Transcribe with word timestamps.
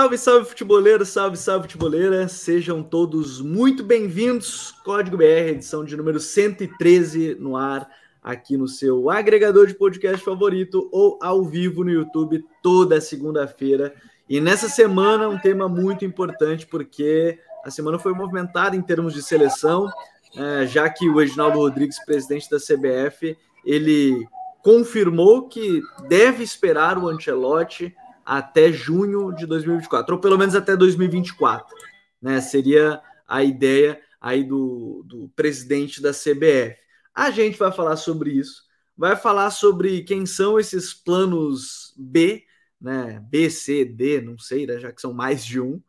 Salve, 0.00 0.16
salve 0.16 0.48
futeboleiro, 0.48 1.04
salve, 1.04 1.36
salve 1.36 1.64
futeboleira. 1.64 2.26
Sejam 2.26 2.82
todos 2.82 3.38
muito 3.38 3.84
bem-vindos. 3.84 4.72
Código 4.82 5.18
BR, 5.18 5.50
edição 5.50 5.84
de 5.84 5.94
número 5.94 6.18
113 6.18 7.36
no 7.38 7.54
ar, 7.54 7.86
aqui 8.22 8.56
no 8.56 8.66
seu 8.66 9.10
agregador 9.10 9.66
de 9.66 9.74
podcast 9.74 10.24
favorito 10.24 10.88
ou 10.90 11.18
ao 11.20 11.44
vivo 11.44 11.84
no 11.84 11.90
YouTube 11.90 12.42
toda 12.62 12.98
segunda-feira. 12.98 13.94
E 14.26 14.40
nessa 14.40 14.70
semana, 14.70 15.28
um 15.28 15.38
tema 15.38 15.68
muito 15.68 16.02
importante, 16.02 16.66
porque 16.66 17.38
a 17.62 17.70
semana 17.70 17.98
foi 17.98 18.14
movimentada 18.14 18.74
em 18.74 18.80
termos 18.80 19.12
de 19.12 19.22
seleção, 19.22 19.86
é, 20.34 20.66
já 20.66 20.88
que 20.88 21.10
o 21.10 21.18
Reginaldo 21.18 21.58
Rodrigues, 21.58 22.02
presidente 22.06 22.48
da 22.48 22.56
CBF, 22.56 23.36
ele 23.66 24.26
confirmou 24.62 25.46
que 25.46 25.82
deve 26.08 26.42
esperar 26.42 26.96
o 26.96 27.06
Ancelotti 27.06 27.94
até 28.24 28.72
junho 28.72 29.32
de 29.32 29.46
2024, 29.46 30.14
ou 30.14 30.20
pelo 30.20 30.38
menos 30.38 30.54
até 30.54 30.76
2024, 30.76 31.74
né? 32.20 32.40
Seria 32.40 33.00
a 33.26 33.42
ideia 33.42 34.00
aí 34.20 34.44
do, 34.44 35.02
do 35.06 35.28
presidente 35.34 36.02
da 36.02 36.12
CBF. 36.12 36.76
A 37.14 37.30
gente 37.30 37.58
vai 37.58 37.72
falar 37.72 37.96
sobre 37.96 38.30
isso, 38.32 38.64
vai 38.96 39.16
falar 39.16 39.50
sobre 39.50 40.02
quem 40.02 40.26
são 40.26 40.58
esses 40.58 40.92
planos 40.92 41.94
B, 41.96 42.44
né? 42.80 43.22
B, 43.28 43.50
C, 43.50 43.84
D, 43.84 44.20
não 44.20 44.38
sei, 44.38 44.66
né? 44.66 44.78
já 44.78 44.92
que 44.92 45.00
são 45.00 45.12
mais 45.12 45.44
de 45.44 45.60
um. 45.60 45.80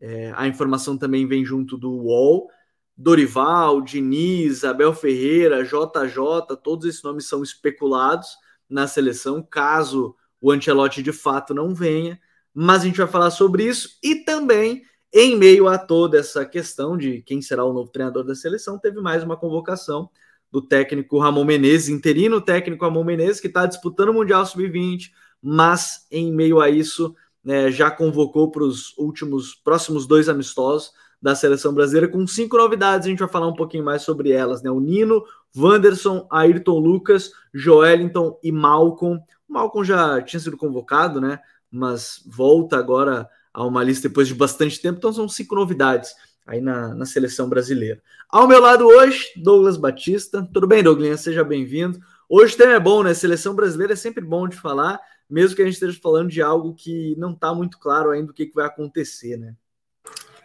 É, 0.00 0.32
a 0.36 0.46
informação 0.46 0.98
também 0.98 1.26
vem 1.26 1.44
junto 1.44 1.76
do 1.78 1.90
UOL. 1.90 2.50
Dorival, 2.96 3.80
Diniz, 3.80 4.62
Abel 4.62 4.94
Ferreira, 4.94 5.64
JJ, 5.64 6.56
todos 6.62 6.86
esses 6.86 7.02
nomes 7.02 7.26
são 7.26 7.42
especulados 7.42 8.36
na 8.68 8.86
seleção, 8.86 9.42
caso 9.42 10.14
o 10.44 10.50
Ancelotti 10.52 11.02
de 11.02 11.10
fato 11.10 11.54
não 11.54 11.74
venha, 11.74 12.20
mas 12.52 12.82
a 12.82 12.84
gente 12.84 12.98
vai 12.98 13.06
falar 13.06 13.30
sobre 13.30 13.64
isso 13.64 13.98
e 14.02 14.16
também 14.16 14.82
em 15.10 15.38
meio 15.38 15.66
a 15.66 15.78
toda 15.78 16.18
essa 16.18 16.44
questão 16.44 16.98
de 16.98 17.22
quem 17.22 17.40
será 17.40 17.64
o 17.64 17.72
novo 17.72 17.90
treinador 17.90 18.24
da 18.24 18.34
seleção, 18.34 18.78
teve 18.78 19.00
mais 19.00 19.22
uma 19.22 19.38
convocação 19.38 20.10
do 20.52 20.60
técnico 20.60 21.18
Ramon 21.18 21.46
Menezes, 21.46 21.88
interino 21.88 22.42
técnico 22.42 22.84
Ramon 22.84 23.04
Menezes, 23.04 23.40
que 23.40 23.46
está 23.46 23.64
disputando 23.64 24.10
o 24.10 24.12
Mundial 24.12 24.44
Sub-20, 24.44 25.12
mas 25.40 26.06
em 26.10 26.30
meio 26.30 26.60
a 26.60 26.68
isso 26.68 27.14
né, 27.42 27.70
já 27.70 27.90
convocou 27.90 28.50
para 28.50 28.64
os 28.64 28.94
últimos 28.98 29.54
próximos 29.54 30.06
dois 30.06 30.28
amistosos 30.28 30.92
da 31.22 31.34
seleção 31.34 31.72
brasileira 31.72 32.06
com 32.06 32.26
cinco 32.26 32.58
novidades. 32.58 33.06
A 33.06 33.10
gente 33.10 33.20
vai 33.20 33.28
falar 33.30 33.48
um 33.48 33.54
pouquinho 33.54 33.82
mais 33.82 34.02
sobre 34.02 34.30
elas, 34.30 34.62
né? 34.62 34.70
O 34.70 34.78
Nino, 34.78 35.24
Wanderson, 35.56 36.26
Ayrton 36.30 36.78
Lucas, 36.78 37.30
Joelinton 37.54 38.38
e 38.42 38.52
Malcolm. 38.52 39.18
O 39.54 39.56
Malcolm 39.56 39.84
já 39.84 40.20
tinha 40.20 40.40
sido 40.40 40.56
convocado, 40.56 41.20
né? 41.20 41.38
Mas 41.70 42.20
volta 42.26 42.76
agora 42.76 43.28
a 43.52 43.64
uma 43.64 43.84
lista 43.84 44.08
depois 44.08 44.26
de 44.26 44.34
bastante 44.34 44.80
tempo, 44.80 44.98
então 44.98 45.12
são 45.12 45.28
cinco 45.28 45.54
novidades 45.54 46.10
aí 46.44 46.60
na, 46.60 46.92
na 46.92 47.06
seleção 47.06 47.48
brasileira. 47.48 48.02
Ao 48.28 48.48
meu 48.48 48.60
lado 48.60 48.84
hoje, 48.84 49.26
Douglas 49.36 49.76
Batista. 49.76 50.42
Tudo 50.52 50.66
bem, 50.66 50.82
Douglas? 50.82 51.20
Seja 51.20 51.44
bem-vindo. 51.44 52.00
Hoje 52.28 52.54
o 52.54 52.56
tema 52.56 52.72
é 52.72 52.80
bom, 52.80 53.04
né? 53.04 53.14
Seleção 53.14 53.54
brasileira 53.54 53.92
é 53.92 53.96
sempre 53.96 54.24
bom 54.24 54.48
de 54.48 54.56
falar, 54.56 54.98
mesmo 55.30 55.54
que 55.54 55.62
a 55.62 55.64
gente 55.64 55.74
esteja 55.74 55.96
falando 56.02 56.30
de 56.30 56.42
algo 56.42 56.74
que 56.74 57.14
não 57.16 57.30
está 57.30 57.54
muito 57.54 57.78
claro 57.78 58.10
ainda 58.10 58.32
o 58.32 58.34
que, 58.34 58.46
que 58.46 58.54
vai 58.56 58.66
acontecer, 58.66 59.36
né? 59.36 59.54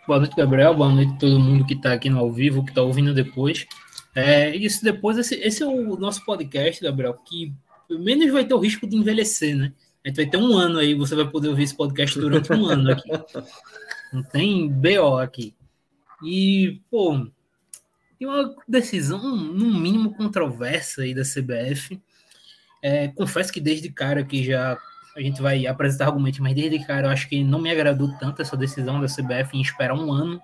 Boa 0.06 0.20
noite, 0.20 0.36
Gabriel. 0.36 0.76
Boa 0.76 0.90
noite 0.90 1.14
a 1.14 1.18
todo 1.18 1.40
mundo 1.40 1.66
que 1.66 1.74
está 1.74 1.94
aqui 1.94 2.12
no 2.12 2.20
ao 2.20 2.32
vivo, 2.32 2.64
que 2.64 2.70
está 2.70 2.84
ouvindo 2.84 3.12
depois. 3.12 3.66
É, 4.14 4.56
isso 4.56 4.84
depois, 4.84 5.18
esse, 5.18 5.34
esse 5.34 5.64
é 5.64 5.66
o 5.66 5.98
nosso 5.98 6.24
podcast, 6.24 6.84
Gabriel, 6.84 7.16
que 7.26 7.56
menos 7.98 8.32
vai 8.32 8.46
ter 8.46 8.54
o 8.54 8.60
risco 8.60 8.86
de 8.86 8.96
envelhecer, 8.96 9.56
né? 9.56 9.74
A 10.04 10.10
gente 10.10 10.18
vai 10.18 10.26
ter 10.26 10.38
um 10.38 10.58
ano 10.58 10.80
aí, 10.80 10.94
você 10.94 11.16
vai 11.16 11.28
poder 11.28 11.48
ouvir 11.48 11.64
esse 11.64 11.76
podcast 11.76 12.20
durante 12.20 12.52
um 12.54 12.66
ano 12.66 12.92
aqui. 12.92 13.10
Não 14.14 14.24
tem 14.24 14.70
BO 14.70 15.18
aqui. 15.18 15.56
E, 16.24 16.82
pô, 16.92 17.26
tem 18.18 18.28
uma 18.28 18.54
decisão, 18.68 19.22
no 19.36 19.80
mínimo, 19.80 20.14
controversa 20.14 21.04
aí 21.04 21.14
da 21.14 21.24
CBF. 21.24 22.02
É, 22.82 23.08
confesso 23.10 23.52
que 23.52 23.62
desde 23.62 23.90
cara 23.90 24.24
que 24.24 24.44
já 24.44 24.78
a 25.16 25.22
gente 25.22 25.42
vai 25.42 25.66
apresentar 25.66 26.06
argumentos, 26.06 26.40
mas 26.40 26.56
desde 26.56 26.86
cara 26.86 27.08
eu 27.08 27.12
acho 27.12 27.28
que 27.28 27.44
não 27.44 27.60
me 27.60 27.72
agradou 27.72 28.10
tanto 28.20 28.42
essa 28.42 28.56
decisão 28.56 29.02
da 29.02 29.08
CBF 29.08 29.58
em 29.58 29.62
esperar 29.62 29.96
um 29.96 30.12
ano 30.12 30.42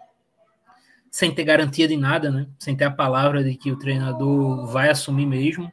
sem 1.09 1.33
ter 1.33 1.45
garantia 1.45 1.88
de 1.88 1.95
nada, 1.95 2.29
né? 2.29 2.45
Sem 2.59 2.75
ter 2.75 2.83
a 2.83 2.91
palavra 2.91 3.41
de 3.41 3.56
que 3.56 3.72
o 3.72 3.79
treinador 3.79 4.67
vai 4.67 4.89
assumir 4.89 5.25
mesmo. 5.25 5.72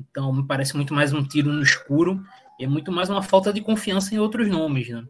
Então, 0.00 0.32
me 0.32 0.46
parece 0.46 0.74
muito 0.76 0.94
mais 0.94 1.12
um 1.12 1.22
tiro 1.22 1.52
no 1.52 1.62
escuro 1.62 2.24
e 2.58 2.64
é 2.64 2.66
muito 2.66 2.90
mais 2.90 3.10
uma 3.10 3.22
falta 3.22 3.52
de 3.52 3.60
confiança 3.60 4.14
em 4.14 4.18
outros 4.18 4.48
nomes, 4.48 4.88
né? 4.88 5.06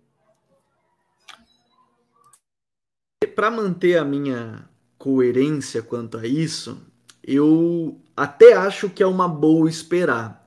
Para 3.34 3.50
manter 3.50 3.96
a 3.96 4.04
minha 4.04 4.68
coerência 4.98 5.82
quanto 5.82 6.18
a 6.18 6.26
isso, 6.26 6.84
eu 7.22 8.00
até 8.16 8.54
acho 8.54 8.90
que 8.90 9.02
é 9.02 9.06
uma 9.06 9.28
boa 9.28 9.68
esperar. 9.68 10.46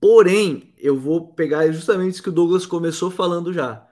Porém, 0.00 0.72
eu 0.78 0.98
vou 0.98 1.34
pegar 1.34 1.70
justamente 1.70 2.14
isso 2.14 2.22
que 2.22 2.28
o 2.30 2.32
Douglas 2.32 2.64
começou 2.64 3.10
falando 3.10 3.52
já. 3.52 3.86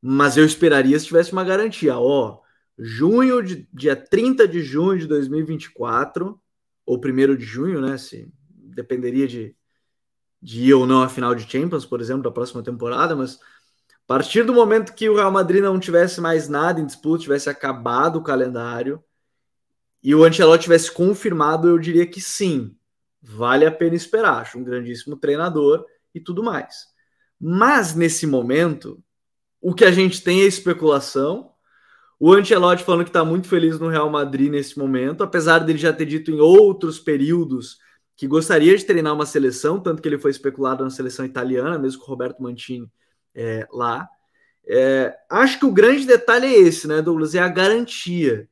Mas 0.00 0.36
eu 0.36 0.44
esperaria 0.44 0.98
se 0.98 1.06
tivesse 1.06 1.32
uma 1.32 1.44
garantia. 1.44 1.96
Ó, 1.96 2.40
junho 2.76 3.42
de 3.42 3.68
dia 3.72 3.94
30 3.94 4.48
de 4.48 4.60
junho 4.60 4.98
de 4.98 5.06
2024, 5.06 6.40
ou 6.84 6.98
1 6.98 7.36
de 7.36 7.44
junho, 7.44 7.80
né? 7.80 7.96
Se 7.96 8.32
dependeria 8.74 9.28
de, 9.28 9.54
de 10.40 10.62
ir 10.64 10.74
ou 10.74 10.86
não 10.86 11.02
a 11.02 11.08
final 11.08 11.34
de 11.34 11.50
Champions, 11.50 11.86
por 11.86 12.00
exemplo, 12.00 12.22
da 12.22 12.30
próxima 12.30 12.62
temporada, 12.62 13.14
mas 13.14 13.36
a 13.36 14.06
partir 14.06 14.44
do 14.44 14.52
momento 14.52 14.94
que 14.94 15.08
o 15.08 15.14
Real 15.14 15.30
Madrid 15.30 15.62
não 15.62 15.78
tivesse 15.78 16.20
mais 16.20 16.48
nada 16.48 16.80
em 16.80 16.86
disputa, 16.86 17.22
tivesse 17.22 17.48
acabado 17.48 18.16
o 18.16 18.22
calendário 18.22 19.02
e 20.02 20.14
o 20.14 20.24
Ancelotti 20.24 20.64
tivesse 20.64 20.90
confirmado, 20.90 21.68
eu 21.68 21.78
diria 21.78 22.06
que 22.06 22.20
sim, 22.20 22.76
vale 23.22 23.64
a 23.64 23.70
pena 23.70 23.94
esperar. 23.94 24.42
Acho 24.42 24.58
um 24.58 24.64
grandíssimo 24.64 25.16
treinador 25.16 25.86
e 26.12 26.20
tudo 26.20 26.42
mais. 26.42 26.86
Mas 27.40 27.94
nesse 27.94 28.26
momento, 28.26 29.02
o 29.60 29.72
que 29.72 29.84
a 29.84 29.92
gente 29.92 30.22
tem 30.22 30.42
é 30.42 30.44
especulação. 30.44 31.52
O 32.18 32.32
Ancelotti 32.32 32.82
falando 32.82 33.04
que 33.04 33.10
está 33.10 33.24
muito 33.24 33.48
feliz 33.48 33.78
no 33.78 33.88
Real 33.88 34.10
Madrid 34.10 34.50
nesse 34.50 34.76
momento, 34.78 35.22
apesar 35.22 35.60
dele 35.60 35.78
já 35.78 35.92
ter 35.92 36.06
dito 36.06 36.30
em 36.30 36.40
outros 36.40 36.98
períodos 36.98 37.78
que 38.22 38.28
gostaria 38.28 38.76
de 38.78 38.84
treinar 38.84 39.12
uma 39.12 39.26
seleção, 39.26 39.80
tanto 39.80 40.00
que 40.00 40.08
ele 40.08 40.16
foi 40.16 40.30
especulado 40.30 40.84
na 40.84 40.90
seleção 40.90 41.24
italiana, 41.24 41.76
mesmo 41.76 41.98
com 42.00 42.06
o 42.06 42.08
Roberto 42.08 42.40
Mantini 42.40 42.88
é, 43.34 43.66
lá. 43.72 44.08
É, 44.64 45.12
acho 45.28 45.58
que 45.58 45.66
o 45.66 45.72
grande 45.72 46.06
detalhe 46.06 46.46
é 46.46 46.56
esse, 46.56 46.86
né, 46.86 47.02
Douglas? 47.02 47.34
É 47.34 47.40
a 47.40 47.48
garantia. 47.48 48.48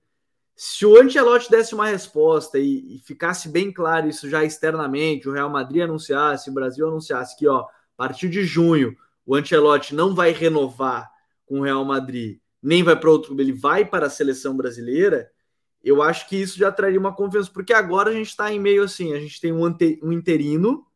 Se 0.56 0.84
o 0.84 1.00
Ancelotti 1.00 1.48
desse 1.48 1.72
uma 1.72 1.86
resposta 1.86 2.59
e, 2.59 2.97
e, 2.97 2.98
ficasse 3.06 3.48
bem 3.48 3.72
claro 3.72 4.09
isso 4.09 4.28
já 4.28 4.42
externamente, 4.42 5.28
o 5.28 5.32
Real 5.32 5.48
Madrid 5.48 5.82
anunciasse, 5.82 6.50
o 6.50 6.53
Brasil 6.53 6.88
anunciasse 6.88 7.36
que, 7.36 7.47
ó, 7.47 7.60
a 7.60 7.69
partir 7.97 8.28
de 8.28 8.42
junho, 8.42 8.97
o 9.25 9.36
Ancelotti 9.36 9.94
não 9.94 10.16
vai 10.16 10.32
renovar 10.32 11.09
com 11.47 11.60
o 11.60 11.62
Real 11.62 11.84
Madrid, 11.84 12.41
nem 12.60 12.82
vai 12.82 12.98
para 12.98 13.09
outro, 13.09 13.41
ele 13.41 13.53
vai 13.53 13.84
para 13.84 14.06
a 14.06 14.10
seleção 14.10 14.56
brasileira, 14.56 15.30
eu 15.82 16.02
acho 16.02 16.28
que 16.28 16.36
isso 16.36 16.58
já 16.58 16.70
traria 16.70 17.00
uma 17.00 17.14
confiança, 17.14 17.50
porque 17.52 17.72
agora 17.72 18.10
a 18.10 18.12
gente 18.12 18.28
está 18.28 18.52
em 18.52 18.60
meio 18.60 18.82
assim, 18.84 19.14
a 19.14 19.20
gente 19.20 19.41
tem 19.41 19.52
um, 19.52 19.64
ante, 19.64 19.98
um 20.02 20.12
interino 20.12 20.86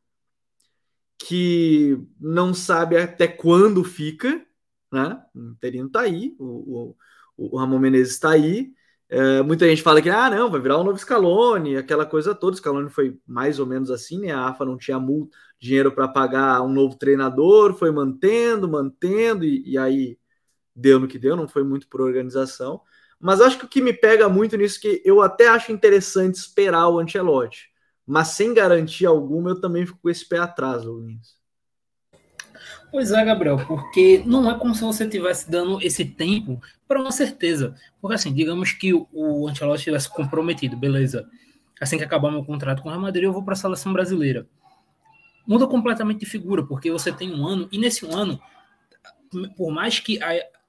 que 1.19 1.99
não 2.21 2.53
sabe 2.53 2.97
até 2.97 3.27
quando 3.27 3.83
fica, 3.83 4.45
né? 4.93 5.23
O 5.35 5.41
interino 5.53 5.87
está 5.87 6.03
aí, 6.03 6.35
o, 6.39 6.95
o, 7.37 7.53
o 7.55 7.57
Ramon 7.59 7.79
Menezes 7.79 8.15
está 8.15 8.31
aí. 8.31 8.73
É, 9.09 9.43
muita 9.43 9.67
gente 9.69 9.83
fala 9.83 10.03
que 10.03 10.11
ah, 10.11 10.29
não, 10.31 10.51
vai 10.51 10.61
virar 10.61 10.79
um 10.79 10.85
novo 10.85 10.99
Scaloni, 10.99 11.77
aquela 11.77 12.05
coisa 12.05 12.35
toda. 12.35 12.55
O 12.55 12.57
Scaloni 12.57 12.91
foi 12.91 13.19
mais 13.27 13.59
ou 13.59 13.67
menos 13.67 13.91
assim, 13.91 14.19
né? 14.21 14.33
A 14.33 14.49
AFA 14.49 14.65
não 14.65 14.77
tinha 14.77 14.99
multa, 14.99 15.37
dinheiro 15.59 15.93
para 15.93 16.09
pagar 16.09 16.63
um 16.63 16.69
novo 16.69 16.97
treinador, 16.97 17.75
foi 17.75 17.91
mantendo, 17.91 18.69
mantendo, 18.69 19.45
e, 19.45 19.63
e 19.67 19.79
aí 19.79 20.19
deu 20.75 20.99
no 20.99 21.09
que 21.09 21.19
deu, 21.19 21.37
não 21.37 21.49
foi 21.49 21.63
muito 21.63 21.89
por 21.89 22.01
organização. 22.01 22.83
Mas 23.25 23.41
acho 23.41 23.59
que 23.59 23.65
o 23.65 23.69
que 23.69 23.81
me 23.81 23.95
pega 23.95 24.29
muito 24.29 24.55
nisso 24.55 24.79
que 24.79 25.01
eu 25.03 25.23
até 25.23 25.49
acho 25.49 25.73
interessante 25.73 26.35
esperar 26.35 26.91
o 26.91 26.99
Ancelotti, 26.99 27.71
mas 28.07 28.29
sem 28.29 28.53
garantia 28.53 29.09
alguma 29.09 29.53
eu 29.53 29.61
também 29.63 29.87
fico 29.87 29.99
com 30.03 30.11
esse 30.11 30.29
pé 30.29 30.37
atrás, 30.37 30.85
Luiz. 30.85 31.39
Pois 32.91 33.13
é, 33.13 33.25
Gabriel, 33.25 33.57
porque 33.67 34.23
não 34.27 34.51
é 34.51 34.59
como 34.59 34.75
se 34.75 34.83
você 34.83 35.05
estivesse 35.05 35.51
dando 35.51 35.81
esse 35.81 36.05
tempo 36.05 36.61
para 36.87 37.01
uma 37.01 37.11
certeza. 37.11 37.75
Porque 37.99 38.15
assim, 38.15 38.31
digamos 38.31 38.73
que 38.73 38.93
o 38.93 39.49
Ancelotti 39.49 39.85
tivesse 39.85 40.11
comprometido, 40.11 40.77
beleza. 40.77 41.27
Assim 41.81 41.97
que 41.97 42.05
acabar 42.05 42.31
meu 42.31 42.45
contrato 42.45 42.83
com 42.83 42.91
o 42.91 42.93
Real 42.93 43.01
Madrid, 43.01 43.25
eu 43.25 43.33
vou 43.33 43.43
para 43.43 43.55
a 43.55 43.57
seleção 43.57 43.91
brasileira. 43.91 44.47
Muda 45.47 45.67
completamente 45.67 46.21
de 46.21 46.27
figura, 46.27 46.63
porque 46.63 46.91
você 46.91 47.11
tem 47.11 47.35
um 47.35 47.47
ano, 47.47 47.71
e 47.73 47.79
nesse 47.79 48.05
ano, 48.05 48.39
por 49.57 49.73
mais 49.73 49.99
que 49.99 50.21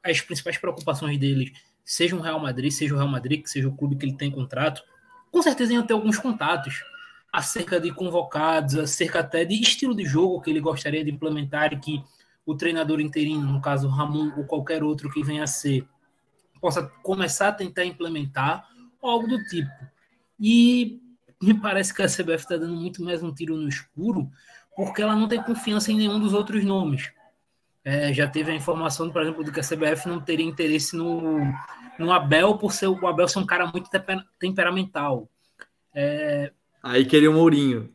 as 0.01 0.21
principais 0.21 0.57
preocupações 0.57 1.19
dele 1.19 1.51
seja 1.85 2.15
o 2.15 2.19
Real 2.19 2.39
Madrid, 2.39 2.71
seja 2.71 2.93
o 2.93 2.97
Real 2.97 3.07
Madrid, 3.07 3.43
que 3.43 3.49
seja 3.49 3.69
o 3.69 3.77
clube 3.77 3.95
que 3.95 4.05
ele 4.05 4.17
tem 4.17 4.31
contrato, 4.31 4.81
com 5.31 5.41
certeza 5.41 5.73
iam 5.73 5.85
ter 5.85 5.93
alguns 5.93 6.17
contatos 6.17 6.83
acerca 7.31 7.79
de 7.79 7.91
convocados, 7.91 8.75
acerca 8.77 9.19
até 9.19 9.45
de 9.45 9.61
estilo 9.61 9.93
de 9.93 10.05
jogo 10.05 10.41
que 10.41 10.49
ele 10.49 10.59
gostaria 10.59 11.03
de 11.03 11.11
implementar 11.11 11.73
e 11.73 11.79
que 11.79 12.03
o 12.45 12.55
treinador 12.55 12.99
interino, 13.01 13.51
no 13.51 13.61
caso 13.61 13.87
Ramon 13.87 14.31
ou 14.37 14.45
qualquer 14.45 14.83
outro 14.83 15.09
que 15.09 15.23
venha 15.23 15.43
a 15.43 15.47
ser, 15.47 15.87
possa 16.61 16.83
começar 17.03 17.49
a 17.49 17.53
tentar 17.53 17.85
implementar 17.85 18.67
algo 19.01 19.27
do 19.27 19.43
tipo. 19.45 19.69
E 20.39 21.01
me 21.41 21.53
parece 21.53 21.93
que 21.93 22.01
a 22.01 22.07
CBF 22.07 22.43
está 22.43 22.57
dando 22.57 22.75
muito 22.75 23.03
mais 23.03 23.21
um 23.21 23.33
tiro 23.33 23.57
no 23.57 23.67
escuro, 23.67 24.31
porque 24.75 25.01
ela 25.01 25.15
não 25.15 25.27
tem 25.27 25.41
confiança 25.41 25.91
em 25.91 25.97
nenhum 25.97 26.19
dos 26.19 26.33
outros 26.33 26.63
nomes. 26.63 27.11
É, 27.85 28.11
já 28.11 28.27
teve 28.27 28.51
a 28.51 28.55
informação, 28.55 29.11
por 29.11 29.21
exemplo, 29.21 29.43
de 29.43 29.51
que 29.51 29.59
a 29.59 29.63
CBF 29.63 30.09
não 30.09 30.19
teria 30.19 30.45
interesse 30.45 30.97
no, 30.97 31.39
no 31.99 32.11
Abel, 32.11 32.57
por 32.57 32.73
ser 32.73 32.87
o 32.87 33.07
Abel 33.07 33.27
ser 33.27 33.37
um 33.37 33.45
cara 33.45 33.67
muito 33.67 33.89
temperamental. 34.39 35.29
É, 35.93 36.51
Aí 36.81 37.03
queria 37.03 37.31
o 37.31 37.33
Mourinho. 37.33 37.91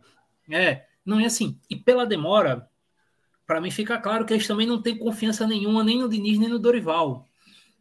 É, 0.50 0.84
não 1.04 1.20
é 1.20 1.26
assim. 1.26 1.60
E 1.70 1.76
pela 1.76 2.04
demora, 2.04 2.69
para 3.46 3.60
mim 3.60 3.70
fica 3.70 3.98
claro 3.98 4.25
que 4.25 4.32
eles 4.32 4.46
também 4.48 4.66
não 4.66 4.82
têm 4.82 4.98
confiança 4.98 5.46
nenhuma 5.46 5.84
nem 5.84 5.98
no 5.98 6.08
Diniz 6.08 6.38
nem 6.38 6.48
no 6.48 6.58
Dorival, 6.58 7.25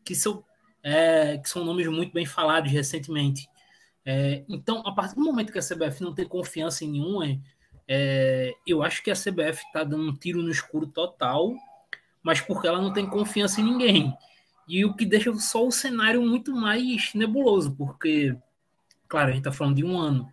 que 0.06 0.14
são, 0.14 0.44
é, 0.84 1.40
que 1.40 1.50
são 1.50 1.64
nomes 1.64 1.88
muito 1.88 2.14
bem 2.14 2.28
falados 2.28 2.72
recentemente. 2.72 3.48
É, 4.06 4.44
então, 4.48 4.84
a 4.86 4.92
partir 4.92 5.16
do 5.16 5.22
momento 5.22 5.52
que 5.52 5.58
a 5.58 5.64
CBF 5.64 6.04
não 6.04 6.14
tem 6.14 6.28
confiança 6.28 6.86
em 6.86 6.92
nenhum, 6.92 7.24
é, 7.24 7.40
é 7.88 8.54
eu 8.66 8.84
acho 8.84 9.04
que 9.04 9.10
a 9.10 9.16
CBF 9.16 9.64
está 9.66 9.84
dando 9.84 10.10
um 10.10 10.16
tiro 10.16 10.44
no 10.44 10.52
escuro 10.52 10.86
total, 10.86 11.56
mas 12.30 12.42
porque 12.42 12.68
ela 12.68 12.80
não 12.80 12.94
tem 12.94 13.08
confiança 13.08 13.60
em 13.60 13.64
ninguém. 13.64 14.16
E 14.68 14.86
o 14.86 14.94
que 14.94 15.04
deixa 15.04 15.34
só 15.40 15.66
o 15.66 15.72
cenário 15.72 16.22
muito 16.22 16.56
mais 16.56 17.12
nebuloso, 17.16 17.72
porque, 17.76 18.38
claro, 19.08 19.30
a 19.30 19.32
gente 19.32 19.40
está 19.40 19.52
falando 19.52 19.78
de 19.78 19.84
um 19.84 19.98
ano. 19.98 20.32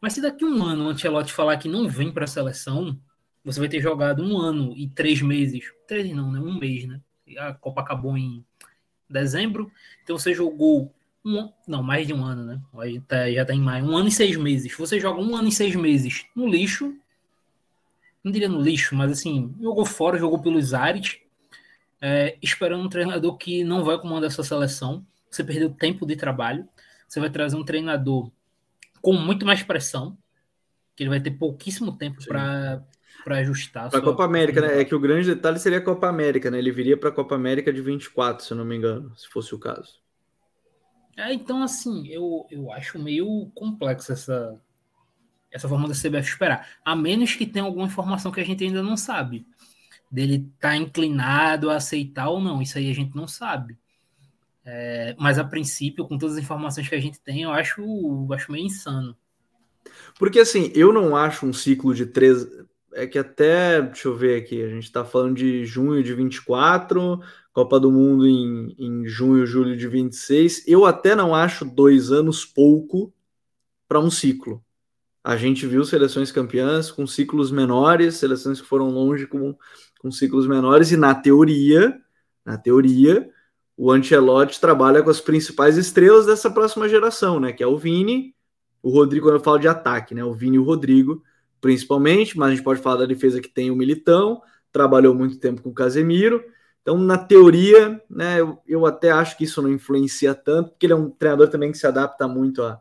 Mas 0.00 0.14
se 0.14 0.20
daqui 0.20 0.44
a 0.44 0.48
um 0.48 0.64
ano 0.64 0.86
o 0.86 0.88
Ancelotti 0.88 1.32
falar 1.32 1.56
que 1.56 1.68
não 1.68 1.88
vem 1.88 2.10
para 2.10 2.24
a 2.24 2.26
seleção, 2.26 2.98
você 3.44 3.60
vai 3.60 3.68
ter 3.68 3.80
jogado 3.80 4.20
um 4.20 4.36
ano 4.36 4.74
e 4.76 4.88
três 4.88 5.22
meses. 5.22 5.72
Três 5.86 6.10
não, 6.12 6.32
né? 6.32 6.40
Um 6.40 6.58
mês, 6.58 6.88
né? 6.88 7.00
A 7.38 7.54
Copa 7.54 7.82
acabou 7.82 8.18
em 8.18 8.44
dezembro. 9.08 9.70
Então 10.02 10.18
você 10.18 10.34
jogou 10.34 10.92
um, 11.24 11.52
não, 11.68 11.84
mais 11.84 12.04
de 12.04 12.12
um 12.12 12.24
ano, 12.24 12.42
né? 12.42 12.60
Tá, 13.06 13.30
já 13.30 13.44
tá 13.44 13.54
em 13.54 13.60
maio. 13.60 13.84
Um 13.84 13.96
ano 13.96 14.08
e 14.08 14.12
seis 14.12 14.34
meses. 14.34 14.76
Você 14.76 14.98
joga 14.98 15.20
um 15.20 15.36
ano 15.36 15.46
e 15.46 15.52
seis 15.52 15.76
meses 15.76 16.24
no 16.34 16.48
lixo. 16.48 16.96
Não 18.24 18.32
diria 18.32 18.48
no 18.48 18.60
lixo, 18.60 18.96
mas 18.96 19.12
assim, 19.12 19.54
jogou 19.60 19.86
fora, 19.86 20.18
jogou 20.18 20.40
pelos 20.40 20.74
ares. 20.74 21.20
É, 22.00 22.38
esperando 22.40 22.84
um 22.84 22.88
treinador 22.88 23.36
que 23.36 23.64
não 23.64 23.84
vai 23.84 23.98
comandar 23.98 24.30
essa 24.30 24.42
seleção. 24.42 25.04
Você 25.30 25.42
perdeu 25.42 25.70
tempo 25.70 26.06
de 26.06 26.16
trabalho. 26.16 26.68
Você 27.08 27.20
vai 27.20 27.30
trazer 27.30 27.56
um 27.56 27.64
treinador 27.64 28.30
com 29.00 29.12
muito 29.12 29.46
mais 29.46 29.62
pressão, 29.62 30.16
que 30.94 31.02
ele 31.02 31.10
vai 31.10 31.20
ter 31.20 31.30
pouquíssimo 31.32 31.96
tempo 31.96 32.24
para 32.26 32.82
para 33.24 33.38
ajustar. 33.38 33.90
Para 33.90 33.98
a 33.98 34.02
Copa 34.02 34.24
América, 34.24 34.60
né? 34.60 34.80
É 34.80 34.84
que 34.84 34.94
o 34.94 35.00
grande 35.00 35.34
detalhe 35.34 35.58
seria 35.58 35.78
a 35.78 35.82
Copa 35.82 36.08
América, 36.08 36.50
né? 36.50 36.58
Ele 36.58 36.70
viria 36.70 36.96
para 36.96 37.10
a 37.10 37.12
Copa 37.12 37.34
América 37.34 37.72
de 37.72 37.80
24, 37.82 38.44
se 38.44 38.52
eu 38.52 38.56
não 38.56 38.64
me 38.64 38.76
engano, 38.76 39.12
se 39.16 39.28
fosse 39.28 39.54
o 39.54 39.58
caso. 39.58 40.00
É, 41.16 41.32
então, 41.32 41.62
assim, 41.62 42.06
eu, 42.08 42.46
eu 42.50 42.72
acho 42.72 42.98
meio 42.98 43.50
complexo 43.54 44.12
essa, 44.12 44.58
essa 45.50 45.68
forma 45.68 45.88
da 45.88 45.94
CBF 45.94 46.28
esperar. 46.28 46.68
A 46.84 46.94
menos 46.94 47.34
que 47.34 47.44
tenha 47.44 47.64
alguma 47.64 47.86
informação 47.86 48.30
que 48.30 48.40
a 48.40 48.44
gente 48.44 48.64
ainda 48.64 48.82
não 48.82 48.96
sabe. 48.96 49.46
Dele 50.10 50.50
tá 50.58 50.76
inclinado 50.76 51.70
a 51.70 51.76
aceitar 51.76 52.28
ou 52.28 52.40
não. 52.40 52.62
Isso 52.62 52.78
aí 52.78 52.90
a 52.90 52.94
gente 52.94 53.14
não 53.14 53.28
sabe. 53.28 53.78
É, 54.64 55.16
mas 55.18 55.38
a 55.38 55.44
princípio, 55.44 56.06
com 56.06 56.18
todas 56.18 56.36
as 56.36 56.42
informações 56.42 56.88
que 56.88 56.94
a 56.94 57.00
gente 57.00 57.20
tem, 57.20 57.42
eu 57.42 57.50
acho, 57.50 57.80
eu 57.80 58.28
acho 58.32 58.52
meio 58.52 58.66
insano. 58.66 59.16
Porque 60.18 60.40
assim, 60.40 60.70
eu 60.74 60.92
não 60.92 61.16
acho 61.16 61.46
um 61.46 61.52
ciclo 61.52 61.94
de 61.94 62.04
três. 62.06 62.46
É 62.92 63.06
que 63.06 63.18
até, 63.18 63.80
deixa 63.80 64.08
eu 64.08 64.16
ver 64.16 64.42
aqui, 64.42 64.62
a 64.62 64.68
gente 64.68 64.84
está 64.84 65.04
falando 65.04 65.36
de 65.36 65.64
junho 65.64 66.02
de 66.02 66.12
24, 66.14 67.20
Copa 67.52 67.78
do 67.78 67.90
Mundo 67.90 68.26
em, 68.26 68.74
em 68.78 69.06
junho, 69.06 69.46
julho 69.46 69.76
de 69.76 69.88
26. 69.88 70.66
Eu 70.66 70.84
até 70.84 71.14
não 71.14 71.34
acho 71.34 71.64
dois 71.64 72.10
anos 72.10 72.44
pouco 72.44 73.12
para 73.88 74.00
um 74.00 74.10
ciclo. 74.10 74.62
A 75.24 75.36
gente 75.36 75.66
viu 75.66 75.84
seleções 75.84 76.30
campeãs 76.30 76.90
com 76.90 77.06
ciclos 77.06 77.50
menores, 77.50 78.16
seleções 78.16 78.60
que 78.60 78.66
foram 78.66 78.90
longe 78.90 79.26
com, 79.26 79.56
com 79.98 80.10
ciclos 80.10 80.46
menores, 80.46 80.92
e 80.92 80.96
na 80.96 81.14
teoria, 81.14 81.98
na 82.44 82.56
teoria, 82.56 83.28
o 83.76 83.92
Ancelotti 83.92 84.60
trabalha 84.60 85.02
com 85.02 85.10
as 85.10 85.20
principais 85.20 85.76
estrelas 85.76 86.26
dessa 86.26 86.50
próxima 86.50 86.88
geração, 86.88 87.38
né? 87.38 87.52
Que 87.52 87.62
é 87.62 87.66
o 87.66 87.78
Vini, 87.78 88.34
o 88.82 88.90
Rodrigo, 88.90 89.26
quando 89.26 89.36
eu 89.36 89.44
falo 89.44 89.58
de 89.58 89.68
ataque, 89.68 90.14
né? 90.14 90.24
O 90.24 90.34
Vini 90.34 90.56
e 90.56 90.58
o 90.58 90.64
Rodrigo, 90.64 91.22
principalmente, 91.60 92.36
mas 92.36 92.48
a 92.48 92.54
gente 92.54 92.64
pode 92.64 92.80
falar 92.80 92.96
da 92.96 93.06
defesa 93.06 93.40
que 93.40 93.48
tem 93.48 93.70
o 93.70 93.76
Militão, 93.76 94.42
trabalhou 94.72 95.14
muito 95.14 95.38
tempo 95.38 95.62
com 95.62 95.70
o 95.70 95.74
Casemiro. 95.74 96.42
Então, 96.82 96.98
na 96.98 97.18
teoria, 97.18 98.02
né, 98.08 98.40
eu, 98.40 98.58
eu, 98.66 98.86
até 98.86 99.10
acho 99.10 99.36
que 99.36 99.44
isso 99.44 99.60
não 99.60 99.70
influencia 99.70 100.34
tanto, 100.34 100.70
porque 100.70 100.86
ele 100.86 100.94
é 100.94 100.96
um 100.96 101.10
treinador 101.10 101.48
também 101.48 101.70
que 101.70 101.78
se 101.78 101.86
adapta 101.86 102.26
muito 102.26 102.62
a, 102.62 102.80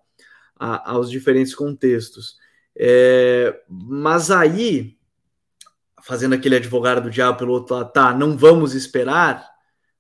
a 0.58 0.92
aos 0.92 1.12
diferentes 1.12 1.54
contextos. 1.54 2.38
É, 2.76 3.62
mas 3.68 4.32
aí, 4.32 4.97
fazendo 6.08 6.34
aquele 6.34 6.56
advogado 6.56 7.02
do 7.02 7.10
diabo 7.10 7.38
pelo 7.38 7.54
outro 7.54 7.76
lado, 7.76 7.92
tá, 7.92 8.14
não 8.14 8.38
vamos 8.38 8.74
esperar, 8.74 9.46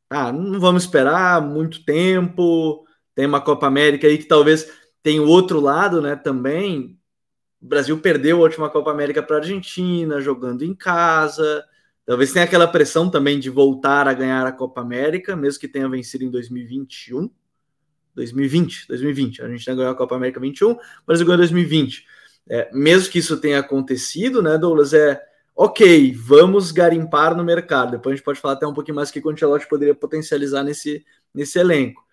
tá, 0.07 0.31
não 0.31 0.59
vamos 0.59 0.83
esperar 0.83 1.41
muito 1.41 1.83
tempo, 1.83 2.85
tem 3.13 3.25
uma 3.25 3.41
Copa 3.41 3.67
América 3.67 4.07
aí 4.07 4.17
que 4.17 4.25
talvez 4.25 4.71
tem 5.03 5.19
o 5.19 5.27
outro 5.27 5.59
lado, 5.59 6.01
né, 6.01 6.15
também, 6.15 6.97
o 7.61 7.67
Brasil 7.67 7.97
perdeu 7.99 8.37
a 8.37 8.41
última 8.41 8.69
Copa 8.69 8.91
América 8.91 9.21
para 9.21 9.37
a 9.37 9.39
Argentina, 9.39 10.21
jogando 10.21 10.63
em 10.63 10.73
casa, 10.73 11.65
Talvez 12.07 12.31
tenha 12.31 12.45
aquela 12.45 12.69
pressão 12.69 13.09
também 13.09 13.37
de 13.37 13.49
voltar 13.49 14.07
a 14.07 14.13
ganhar 14.13 14.47
a 14.47 14.51
Copa 14.53 14.79
América, 14.79 15.35
mesmo 15.35 15.59
que 15.59 15.67
tenha 15.67 15.89
vencido 15.89 16.23
em 16.23 16.31
2021. 16.31 17.29
2020, 18.15 18.87
2020. 18.87 19.41
A 19.41 19.49
gente 19.49 19.65
ganhou 19.65 19.91
a 19.91 19.95
Copa 19.95 20.15
América 20.15 20.39
21, 20.39 20.77
mas 21.05 21.21
ganhou 21.21 21.33
em 21.33 21.39
2020. 21.39 22.05
É, 22.49 22.69
mesmo 22.73 23.11
que 23.11 23.19
isso 23.19 23.35
tenha 23.41 23.59
acontecido, 23.59 24.41
né, 24.41 24.57
Douglas? 24.57 24.93
É 24.93 25.21
ok, 25.57 26.13
vamos 26.13 26.71
garimpar 26.71 27.35
no 27.35 27.43
mercado. 27.43 27.91
Depois 27.91 28.13
a 28.13 28.15
gente 28.15 28.23
pode 28.23 28.39
falar 28.39 28.53
até 28.53 28.67
um 28.67 28.73
pouquinho 28.75 28.95
mais 28.95 29.09
que 29.09 29.19
o 29.19 29.29
Ancelotti 29.29 29.67
poderia 29.67 29.95
potencializar 29.95 30.63
nesse, 30.63 31.03
nesse 31.33 31.57
elenco. 31.57 32.05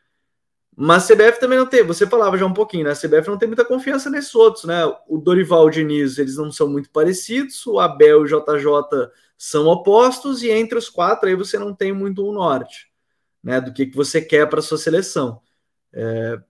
Mas 0.74 1.08
a 1.08 1.14
CBF 1.14 1.38
também 1.38 1.58
não 1.58 1.66
tem, 1.66 1.84
você 1.84 2.06
falava 2.06 2.38
já 2.38 2.46
um 2.46 2.54
pouquinho, 2.54 2.84
né? 2.84 2.90
A 2.90 2.96
CBF 2.96 3.28
não 3.28 3.38
tem 3.38 3.46
muita 3.46 3.64
confiança 3.64 4.08
nesses 4.08 4.34
outros, 4.34 4.64
né? 4.64 4.82
O 5.06 5.18
Dorival 5.18 5.66
e 5.66 5.68
o 5.68 5.70
Diniz, 5.70 6.18
eles 6.18 6.36
não 6.36 6.50
são 6.50 6.66
muito 6.66 6.90
parecidos, 6.90 7.64
o 7.66 7.78
Abel 7.78 8.22
e 8.26 8.32
o 8.32 8.42
JJ 8.42 9.10
são 9.36 9.66
opostos 9.66 10.42
e 10.42 10.50
entre 10.50 10.78
os 10.78 10.88
quatro 10.88 11.28
aí 11.28 11.34
você 11.36 11.58
não 11.58 11.72
tem 11.74 11.92
muito 11.92 12.28
um 12.28 12.32
norte, 12.32 12.88
né? 13.42 13.60
Do 13.60 13.72
que, 13.72 13.86
que 13.86 13.94
você 13.94 14.22
quer 14.22 14.48
para 14.48 14.62
sua 14.62 14.78
seleção. 14.78 15.40
É, 15.92 16.40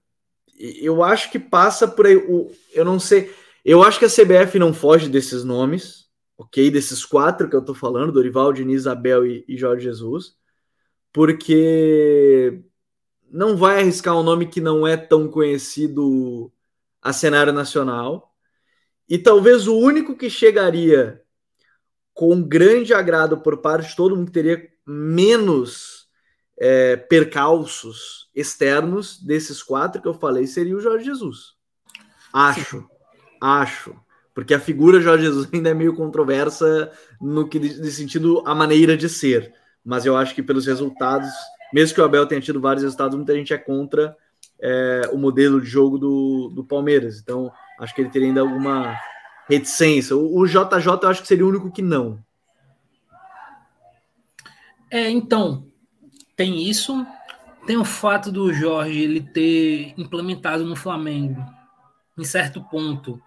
eu 0.56 1.02
acho 1.02 1.30
que 1.30 1.38
passa 1.38 1.88
por 1.88 2.06
aí. 2.06 2.16
O, 2.16 2.50
eu 2.72 2.84
não 2.84 3.00
sei. 3.00 3.34
Eu 3.64 3.82
acho 3.82 3.98
que 3.98 4.04
a 4.04 4.08
CBF 4.08 4.58
não 4.58 4.72
foge 4.72 5.08
desses 5.08 5.44
nomes, 5.44 6.03
ok? 6.36 6.70
Desses 6.70 7.04
quatro 7.04 7.48
que 7.48 7.56
eu 7.56 7.64
tô 7.64 7.74
falando: 7.74 8.12
Dorival, 8.12 8.52
Diniz, 8.52 8.86
Abel 8.86 9.26
e, 9.26 9.44
e 9.48 9.56
Jorge 9.56 9.84
Jesus, 9.84 10.36
porque 11.12 12.62
não 13.30 13.56
vai 13.56 13.80
arriscar 13.80 14.16
um 14.16 14.22
nome 14.22 14.46
que 14.46 14.60
não 14.60 14.86
é 14.86 14.96
tão 14.96 15.28
conhecido 15.28 16.52
a 17.02 17.12
cenário 17.12 17.52
nacional. 17.52 18.34
E 19.08 19.18
talvez 19.18 19.66
o 19.66 19.76
único 19.76 20.16
que 20.16 20.30
chegaria 20.30 21.22
com 22.14 22.42
grande 22.42 22.94
agrado 22.94 23.38
por 23.38 23.58
parte 23.58 23.90
de 23.90 23.96
todo 23.96 24.16
mundo 24.16 24.26
que 24.26 24.32
teria 24.32 24.68
menos 24.86 26.08
é, 26.56 26.96
percalços 26.96 28.30
externos 28.34 29.20
desses 29.20 29.62
quatro 29.62 30.00
que 30.00 30.08
eu 30.08 30.14
falei 30.14 30.46
seria 30.46 30.76
o 30.76 30.80
Jorge 30.80 31.04
Jesus. 31.04 31.54
Acho, 32.32 32.78
Sim. 32.78 32.86
acho. 33.40 34.03
Porque 34.34 34.52
a 34.52 34.60
figura 34.60 35.00
Jorge 35.00 35.26
Jesus 35.26 35.48
ainda 35.54 35.70
é 35.70 35.74
meio 35.74 35.94
controversa 35.94 36.90
no 37.20 37.48
que 37.48 37.58
de 37.58 37.90
sentido 37.92 38.42
a 38.44 38.54
maneira 38.54 38.96
de 38.96 39.08
ser. 39.08 39.54
Mas 39.84 40.04
eu 40.04 40.16
acho 40.16 40.34
que 40.34 40.42
pelos 40.42 40.66
resultados, 40.66 41.30
mesmo 41.72 41.94
que 41.94 42.00
o 42.00 42.04
Abel 42.04 42.26
tenha 42.26 42.40
tido 42.40 42.60
vários 42.60 42.82
resultados, 42.82 43.16
muita 43.16 43.34
gente 43.34 43.52
é 43.52 43.58
contra 43.58 44.16
é, 44.60 45.10
o 45.12 45.18
modelo 45.18 45.60
de 45.60 45.66
jogo 45.66 45.98
do, 45.98 46.50
do 46.54 46.64
Palmeiras. 46.64 47.20
Então, 47.20 47.52
acho 47.78 47.94
que 47.94 48.00
ele 48.00 48.10
teria 48.10 48.28
ainda 48.28 48.40
alguma 48.40 48.98
reticência. 49.48 50.16
O, 50.16 50.46
JJ 50.46 50.86
eu 51.02 51.08
acho 51.08 51.22
que 51.22 51.28
seria 51.28 51.44
o 51.44 51.48
único 51.48 51.70
que 51.70 51.82
não. 51.82 52.18
É, 54.90 55.10
então, 55.10 55.66
tem 56.36 56.68
isso. 56.68 57.06
Tem 57.66 57.76
o 57.76 57.84
fato 57.84 58.30
do 58.30 58.52
Jorge 58.52 59.00
ele 59.00 59.20
ter 59.20 59.94
implementado 59.96 60.64
no 60.64 60.76
Flamengo, 60.76 61.42
em 62.16 62.24
certo 62.24 62.62
ponto, 62.62 63.20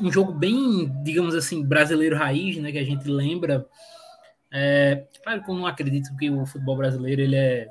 um 0.00 0.10
jogo 0.10 0.32
bem, 0.32 0.90
digamos 1.02 1.34
assim, 1.34 1.64
brasileiro 1.64 2.16
raiz, 2.16 2.56
né, 2.58 2.70
que 2.70 2.78
a 2.78 2.84
gente 2.84 3.08
lembra. 3.08 3.66
É, 4.50 5.06
claro 5.22 5.42
que 5.42 5.50
eu 5.50 5.54
não 5.54 5.66
acredito 5.66 6.14
que 6.16 6.30
o 6.30 6.44
futebol 6.46 6.76
brasileiro 6.76 7.22
ele 7.22 7.36
é 7.36 7.68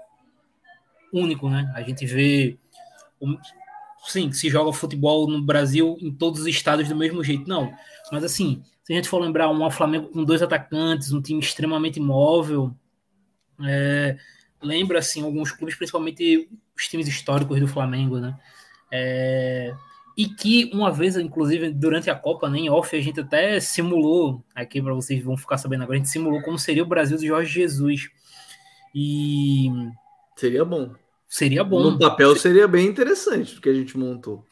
único, 1.14 1.50
né? 1.50 1.72
A 1.76 1.82
gente 1.82 2.06
vê 2.06 2.58
sim, 4.08 4.32
se 4.32 4.50
joga 4.50 4.74
futebol 4.74 5.28
no 5.30 5.42
Brasil 5.42 5.98
em 6.02 6.12
todos 6.12 6.42
os 6.42 6.48
estados 6.48 6.90
do 6.90 6.96
mesmo 6.96 7.24
jeito. 7.24 7.48
Não, 7.48 7.72
mas 8.12 8.24
assim, 8.24 8.64
Se 8.84 8.94
a 8.94 8.96
gente 8.96 9.08
for 9.08 9.20
lembrar 9.20 9.50
um 9.50 9.72
Flamengo 9.72 10.10
com 10.10 10.24
dois 10.24 10.42
atacantes, 10.42 11.12
um 11.12 11.22
time 11.22 11.40
extremamente 11.40 12.00
móvel, 12.00 12.76
é, 13.64 14.18
lembra 14.62 15.00
assim 15.00 15.22
alguns 15.22 15.52
clubes, 15.52 15.76
principalmente 15.76 16.50
os 16.76 16.88
times 16.88 17.08
históricos 17.08 17.60
do 17.60 17.68
Flamengo, 17.68 18.20
né? 18.20 18.38
É, 18.92 19.74
e 20.22 20.30
que 20.30 20.70
uma 20.72 20.92
vez, 20.92 21.18
inclusive, 21.18 21.72
durante 21.72 22.08
a 22.08 22.16
Copa, 22.16 22.48
nem 22.48 22.66
né, 22.66 22.70
off, 22.70 22.96
a 22.96 23.02
gente 23.02 23.20
até 23.20 23.60
simulou, 23.60 24.46
aqui 24.54 24.80
para 24.80 24.94
vocês 24.94 25.24
vão 25.24 25.36
ficar 25.36 25.58
sabendo 25.58 25.82
agora, 25.82 25.96
a 25.96 25.98
gente 25.98 26.12
simulou 26.12 26.44
como 26.44 26.60
seria 26.60 26.84
o 26.84 26.86
Brasil 26.86 27.18
do 27.18 27.26
Jorge 27.26 27.52
Jesus. 27.52 28.08
E. 28.94 29.72
Seria 30.36 30.64
bom. 30.64 30.94
Seria 31.28 31.64
bom. 31.64 31.82
No 31.82 31.98
papel 31.98 32.36
seria 32.36 32.68
bem 32.68 32.86
interessante 32.86 33.58
o 33.58 33.62
que 33.62 33.70
a 33.70 33.74
gente 33.74 33.98
montou. 33.98 34.46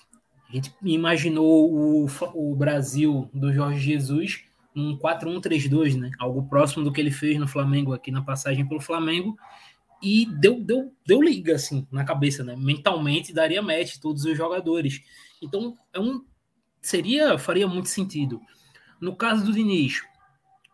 A 0.50 0.54
gente 0.54 0.74
imaginou 0.82 1.72
o, 1.72 2.08
o 2.34 2.56
Brasil 2.56 3.30
do 3.32 3.54
Jorge 3.54 3.80
Jesus 3.80 4.44
um 4.76 4.98
4-1-3-2, 4.98 6.00
né? 6.00 6.10
Algo 6.18 6.50
próximo 6.50 6.84
do 6.84 6.92
que 6.92 7.00
ele 7.00 7.12
fez 7.12 7.38
no 7.38 7.48
Flamengo 7.48 7.94
aqui 7.94 8.10
na 8.10 8.24
passagem 8.24 8.68
pelo 8.68 8.82
Flamengo. 8.82 9.38
E 10.02 10.26
deu, 10.26 10.60
deu, 10.60 10.92
deu 11.06 11.22
liga, 11.22 11.54
assim, 11.54 11.86
na 11.92 12.04
cabeça, 12.04 12.44
né? 12.44 12.56
Mentalmente 12.58 13.32
daria 13.32 13.62
match 13.62 13.98
todos 13.98 14.26
os 14.26 14.36
jogadores. 14.36 15.04
Então, 15.42 15.78
é 15.94 16.00
um, 16.00 16.26
seria, 16.82 17.38
faria 17.38 17.68
muito 17.68 17.90
sentido. 17.90 18.42
No 19.00 19.16
caso 19.16 19.46
do 19.46 19.54
Diniz, 19.54 20.02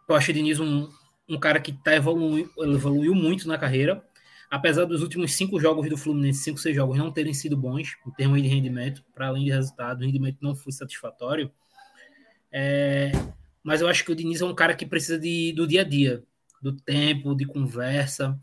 eu 0.08 0.16
acho 0.16 0.32
o 0.32 0.34
Diniz 0.34 0.60
um, 0.60 0.90
um 1.28 1.40
cara 1.40 1.60
que 1.60 1.72
tá 1.72 1.96
evoluindo, 1.96 2.52
evoluiu 2.58 3.14
muito 3.14 3.48
na 3.48 3.58
carreira. 3.58 4.04
Apesar 4.50 4.86
dos 4.86 5.02
últimos 5.02 5.34
cinco 5.34 5.60
jogos 5.60 5.90
do 5.90 5.98
Fluminense, 5.98 6.44
cinco, 6.44 6.60
seis 6.60 6.76
jogos, 6.76 6.98
não 6.98 7.12
terem 7.12 7.34
sido 7.34 7.58
bons 7.58 7.96
em 8.06 8.12
termos 8.12 8.42
de 8.42 8.48
rendimento, 8.48 9.04
para 9.14 9.28
além 9.28 9.44
de 9.44 9.52
resultado, 9.52 10.02
o 10.02 10.06
rendimento 10.06 10.38
não 10.42 10.56
foi 10.56 10.72
satisfatório. 10.72 11.52
É, 12.52 13.12
mas 13.64 13.82
eu 13.82 13.88
acho 13.88 14.06
que 14.06 14.12
o 14.12 14.16
Diniz 14.16 14.42
é 14.42 14.46
um 14.46 14.56
cara 14.56 14.76
que 14.76 14.86
precisa 14.86 15.20
de, 15.20 15.52
do 15.54 15.68
dia 15.68 15.82
a 15.82 15.84
dia, 15.84 16.24
do 16.62 16.72
tempo, 16.72 17.36
de 17.36 17.46
conversa, 17.46 18.40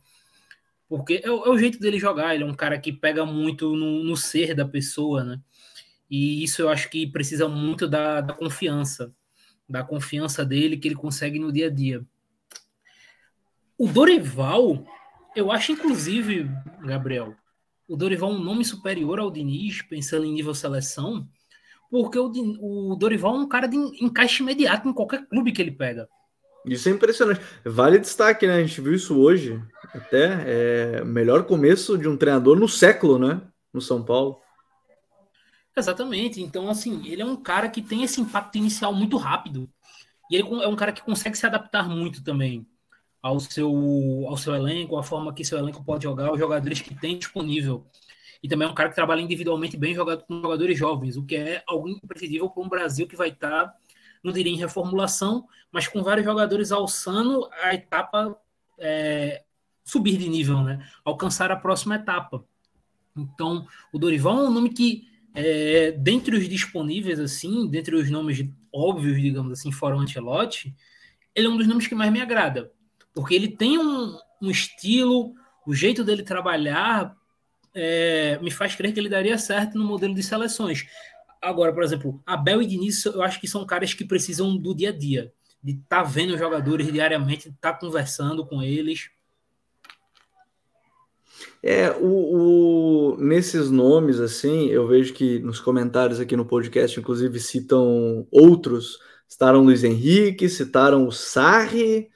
porque 0.89 1.23
é, 1.25 1.29
é 1.29 1.31
o 1.31 1.57
jeito 1.57 1.79
dele 1.79 1.99
jogar. 1.99 2.35
Ele 2.35 2.45
é 2.45 2.47
um 2.47 2.55
cara 2.55 2.79
que 2.79 2.93
pega 2.93 3.25
muito 3.25 3.75
no, 3.75 4.05
no 4.05 4.17
ser 4.17 4.55
da 4.55 4.67
pessoa, 4.67 5.25
né? 5.25 5.41
E 6.13 6.45
isso 6.45 6.61
eu 6.61 6.69
acho 6.69 6.91
que 6.91 7.07
precisa 7.07 7.49
muito 7.49 7.89
da, 7.89 8.21
da 8.21 8.35
confiança, 8.35 9.11
da 9.67 9.83
confiança 9.83 10.45
dele 10.45 10.77
que 10.77 10.87
ele 10.87 10.95
consegue 10.95 11.39
no 11.39 11.51
dia 11.51 11.69
a 11.69 11.71
dia. 11.71 12.05
O 13.79 13.89
Dorival, 13.89 14.85
eu 15.35 15.51
acho 15.51 15.73
inclusive, 15.73 16.51
Gabriel, 16.83 17.35
o 17.89 17.97
Dorival 17.97 18.31
é 18.31 18.35
um 18.35 18.45
nome 18.45 18.63
superior 18.63 19.19
ao 19.19 19.31
Diniz, 19.31 19.81
pensando 19.81 20.27
em 20.27 20.35
nível 20.35 20.55
seleção, 20.55 21.27
porque 21.91 22.19
o, 22.19 22.31
o 22.61 22.95
Dorival 22.95 23.37
é 23.37 23.39
um 23.39 23.49
cara 23.49 23.67
de 23.67 23.79
encaixe 24.05 24.43
imediato 24.43 24.87
em 24.87 24.93
qualquer 24.93 25.27
clube 25.27 25.51
que 25.51 25.63
ele 25.63 25.73
pega. 25.73 26.07
Isso 26.67 26.91
é 26.91 26.93
impressionante. 26.93 27.41
Vale 27.65 27.99
destaque, 27.99 28.47
né? 28.47 28.57
A 28.57 28.61
gente 28.61 28.83
viu 28.83 28.93
isso 28.93 29.19
hoje. 29.19 29.59
Até 29.95 30.45
é 30.47 31.05
melhor 31.05 31.45
começo 31.45 31.97
de 31.97 32.07
um 32.07 32.19
treinador 32.19 32.61
no 32.61 32.69
século, 32.69 33.19
né? 33.19 33.41
No 33.73 33.81
São 33.81 34.05
Paulo. 34.05 34.43
Exatamente. 35.77 36.41
Então, 36.41 36.69
assim, 36.69 37.07
ele 37.07 37.23
é 37.23 37.25
um 37.25 37.37
cara 37.37 37.69
que 37.69 37.83
tem 37.83 38.03
esse 38.03 38.21
impacto 38.21 38.57
inicial 38.57 38.93
muito 38.93 39.17
rápido. 39.17 39.69
E 40.31 40.37
ele 40.37 40.49
é 40.63 40.69
um 40.69 40.77
cara 40.77 40.93
que 40.93 41.03
consegue 41.03 41.37
se 41.37 41.47
adaptar 41.47 41.89
muito 41.89 42.23
também 42.23 42.67
ao 43.23 43.39
seu, 43.39 43.71
ao 44.29 44.37
seu 44.37 44.55
elenco, 44.55 44.97
a 44.99 45.03
forma 45.03 45.33
que 45.33 45.45
seu 45.45 45.59
elenco 45.59 45.85
pode 45.85 46.05
jogar, 46.05 46.33
os 46.33 46.39
jogadores 46.39 46.81
que 46.81 46.95
tem 46.95 47.19
disponível. 47.19 47.87
E 48.43 48.49
também 48.49 48.67
é 48.67 48.71
um 48.71 48.75
cara 48.75 48.89
que 48.89 48.95
trabalha 48.97 49.21
individualmente 49.21 49.77
bem 49.77 49.95
jogado 49.95 50.25
com 50.25 50.43
jogadores 50.43 50.77
jovens, 50.77 51.17
o 51.17 51.25
que 51.25 51.37
é 51.37 51.63
algo 51.67 51.89
imprescindível 51.89 52.51
para 52.51 52.63
um 52.63 52.69
Brasil 52.69 53.07
que 53.07 53.15
vai 53.15 53.29
estar, 53.29 53.73
não 54.23 54.33
diria 54.33 54.53
em 54.53 54.57
reformulação, 54.57 55.47
mas 55.71 55.87
com 55.87 56.03
vários 56.03 56.25
jogadores 56.25 56.73
alçando 56.73 57.49
a 57.63 57.75
etapa 57.75 58.37
é, 58.79 59.45
subir 59.85 60.17
de 60.17 60.29
nível, 60.29 60.61
né? 60.63 60.85
Alcançar 61.05 61.53
a 61.53 61.57
próxima 61.57 61.95
etapa. 61.95 62.45
Então, 63.17 63.67
o 63.93 63.99
Dorival 63.99 64.41
é 64.41 64.49
um 64.49 64.53
nome 64.53 64.71
que 64.71 65.07
é, 65.35 65.93
dentre 65.93 66.37
os 66.37 66.49
disponíveis, 66.49 67.19
assim, 67.19 67.69
dentre 67.69 67.95
os 67.97 68.11
nomes 68.11 68.45
óbvios, 68.73 69.21
digamos 69.21 69.53
assim, 69.53 69.73
fora 69.73 69.97
o 69.97 70.01
Ancelotti, 70.01 70.75
ele 71.35 71.47
é 71.47 71.51
um 71.51 71.57
dos 71.57 71.67
nomes 71.67 71.87
que 71.87 71.95
mais 71.95 72.13
me 72.13 72.21
agrada. 72.21 72.71
Porque 73.15 73.35
ele 73.35 73.49
tem 73.49 73.79
um, 73.79 74.19
um 74.41 74.51
estilo, 74.51 75.35
o 75.67 75.75
jeito 75.75 76.05
dele 76.05 76.23
trabalhar 76.23 77.17
é, 77.75 78.39
me 78.43 78.51
faz 78.51 78.75
crer 78.75 78.93
que 78.93 79.01
ele 79.01 79.09
daria 79.09 79.39
certo 79.39 79.79
no 79.79 79.85
modelo 79.85 80.15
de 80.15 80.23
seleções. 80.23 80.87
Agora, 81.41 81.73
por 81.73 81.83
exemplo, 81.83 82.23
Abel 82.27 82.63
e 82.63 82.67
Diniz, 82.67 83.05
eu 83.05 83.23
acho 83.23 83.41
que 83.41 83.49
são 83.49 83.67
caras 83.67 83.93
que 83.95 84.05
precisam 84.05 84.57
do 84.57 84.75
dia 84.75 84.91
a 84.91 84.97
dia, 84.97 85.33
de 85.63 85.73
estar 85.73 86.03
tá 86.03 86.03
vendo 86.03 86.35
os 86.35 86.39
jogadores 86.39 86.91
diariamente, 86.93 87.49
estar 87.49 87.73
tá 87.73 87.79
conversando 87.79 88.47
com 88.47 88.63
eles. 88.63 89.11
É, 91.63 91.91
o, 91.91 93.15
o, 93.15 93.17
nesses 93.19 93.71
nomes, 93.71 94.21
assim, 94.21 94.67
eu 94.69 94.87
vejo 94.87 95.13
que 95.15 95.39
nos 95.41 95.61
comentários 95.61 96.19
aqui 96.21 96.37
no 96.37 96.45
podcast, 96.45 96.99
inclusive, 96.99 97.39
citam 97.41 98.27
outros. 98.31 98.99
Citaram 99.29 99.63
Luiz 99.63 99.83
Henrique, 99.83 100.49
citaram 100.49 101.07
o 101.07 101.13
Sarri, 101.13 102.11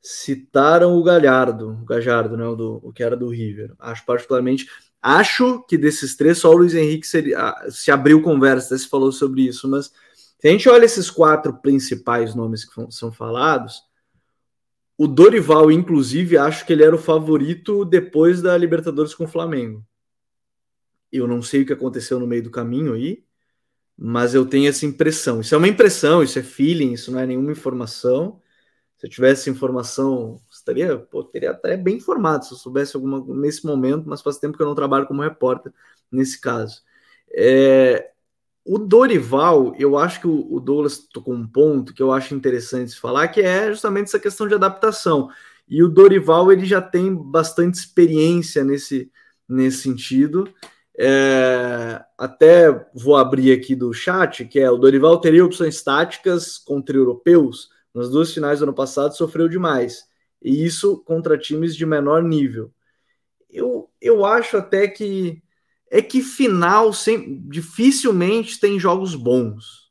citaram 0.00 0.96
o 0.96 1.02
Galhardo, 1.02 1.78
o 1.82 1.84
Gajardo, 1.84 2.36
né, 2.36 2.46
o, 2.46 2.56
do, 2.56 2.80
o 2.82 2.92
que 2.92 3.02
era 3.02 3.16
do 3.16 3.28
River. 3.28 3.72
Acho 3.78 4.04
particularmente, 4.04 4.66
acho 5.02 5.62
que 5.68 5.76
desses 5.76 6.16
três, 6.16 6.38
só 6.38 6.50
o 6.50 6.56
Luiz 6.56 6.74
Henrique 6.74 7.06
seria, 7.06 7.38
ah, 7.38 7.66
se 7.70 7.90
abriu 7.90 8.22
conversa, 8.22 8.76
se 8.76 8.88
falou 8.88 9.12
sobre 9.12 9.42
isso, 9.42 9.68
mas 9.68 9.92
se 10.38 10.48
a 10.48 10.50
gente 10.50 10.68
olha 10.68 10.84
esses 10.84 11.10
quatro 11.10 11.54
principais 11.54 12.34
nomes 12.34 12.64
que 12.64 12.74
são 12.90 13.10
falados, 13.12 13.82
o 14.98 15.06
Dorival, 15.06 15.70
inclusive, 15.70 16.38
acho 16.38 16.64
que 16.66 16.72
ele 16.72 16.82
era 16.82 16.94
o 16.94 16.98
favorito 16.98 17.84
depois 17.84 18.40
da 18.40 18.56
Libertadores 18.56 19.14
com 19.14 19.24
o 19.24 19.28
Flamengo. 19.28 19.84
Eu 21.12 21.26
não 21.26 21.42
sei 21.42 21.62
o 21.62 21.66
que 21.66 21.72
aconteceu 21.72 22.18
no 22.18 22.26
meio 22.26 22.42
do 22.42 22.50
caminho 22.50 22.94
aí, 22.94 23.24
mas 23.96 24.34
eu 24.34 24.46
tenho 24.46 24.68
essa 24.68 24.86
impressão. 24.86 25.40
Isso 25.40 25.54
é 25.54 25.58
uma 25.58 25.68
impressão, 25.68 26.22
isso 26.22 26.38
é 26.38 26.42
feeling, 26.42 26.92
isso 26.92 27.12
não 27.12 27.20
é 27.20 27.26
nenhuma 27.26 27.52
informação. 27.52 28.40
Se 28.96 29.06
eu 29.06 29.10
tivesse 29.10 29.50
informação, 29.50 30.40
estaria, 30.50 30.96
pô, 30.98 31.22
teria 31.22 31.50
até 31.50 31.76
bem 31.76 31.96
informado 31.96 32.46
se 32.46 32.52
eu 32.52 32.58
soubesse 32.58 32.96
alguma 32.96 33.22
nesse 33.34 33.66
momento, 33.66 34.08
mas 34.08 34.22
faz 34.22 34.38
tempo 34.38 34.56
que 34.56 34.62
eu 34.62 34.66
não 34.66 34.74
trabalho 34.74 35.06
como 35.06 35.22
repórter 35.22 35.72
nesse 36.10 36.40
caso. 36.40 36.82
É, 37.30 38.10
o 38.68 38.78
Dorival, 38.78 39.76
eu 39.78 39.96
acho 39.96 40.20
que 40.20 40.26
o, 40.26 40.58
Douglas 40.58 40.98
tocou 40.98 41.32
um 41.32 41.46
ponto 41.46 41.94
que 41.94 42.02
eu 42.02 42.12
acho 42.12 42.34
interessante 42.34 42.98
falar, 42.98 43.28
que 43.28 43.40
é 43.40 43.70
justamente 43.70 44.08
essa 44.08 44.18
questão 44.18 44.48
de 44.48 44.54
adaptação. 44.54 45.30
E 45.68 45.84
o 45.84 45.88
Dorival 45.88 46.50
ele 46.50 46.66
já 46.66 46.82
tem 46.82 47.14
bastante 47.14 47.74
experiência 47.74 48.64
nesse, 48.64 49.08
nesse 49.48 49.78
sentido. 49.78 50.52
É, 50.98 52.02
até 52.18 52.88
vou 52.92 53.16
abrir 53.16 53.52
aqui 53.52 53.76
do 53.76 53.92
chat, 53.92 54.44
que 54.44 54.58
é 54.58 54.68
o 54.68 54.76
Dorival 54.78 55.20
teria 55.20 55.44
opções 55.44 55.80
táticas 55.80 56.58
contra 56.58 56.96
europeus. 56.96 57.68
Nas 57.94 58.10
duas 58.10 58.34
finais 58.34 58.58
do 58.58 58.64
ano 58.64 58.74
passado 58.74 59.16
sofreu 59.16 59.48
demais. 59.48 60.08
E 60.42 60.64
isso 60.64 61.04
contra 61.04 61.38
times 61.38 61.76
de 61.76 61.86
menor 61.86 62.20
nível. 62.20 62.72
Eu, 63.48 63.88
eu 64.00 64.24
acho 64.24 64.56
até 64.56 64.88
que 64.88 65.40
é 65.90 66.02
que 66.02 66.22
final 66.22 66.92
sem, 66.92 67.40
dificilmente 67.48 68.58
tem 68.58 68.78
jogos 68.78 69.14
bons. 69.14 69.90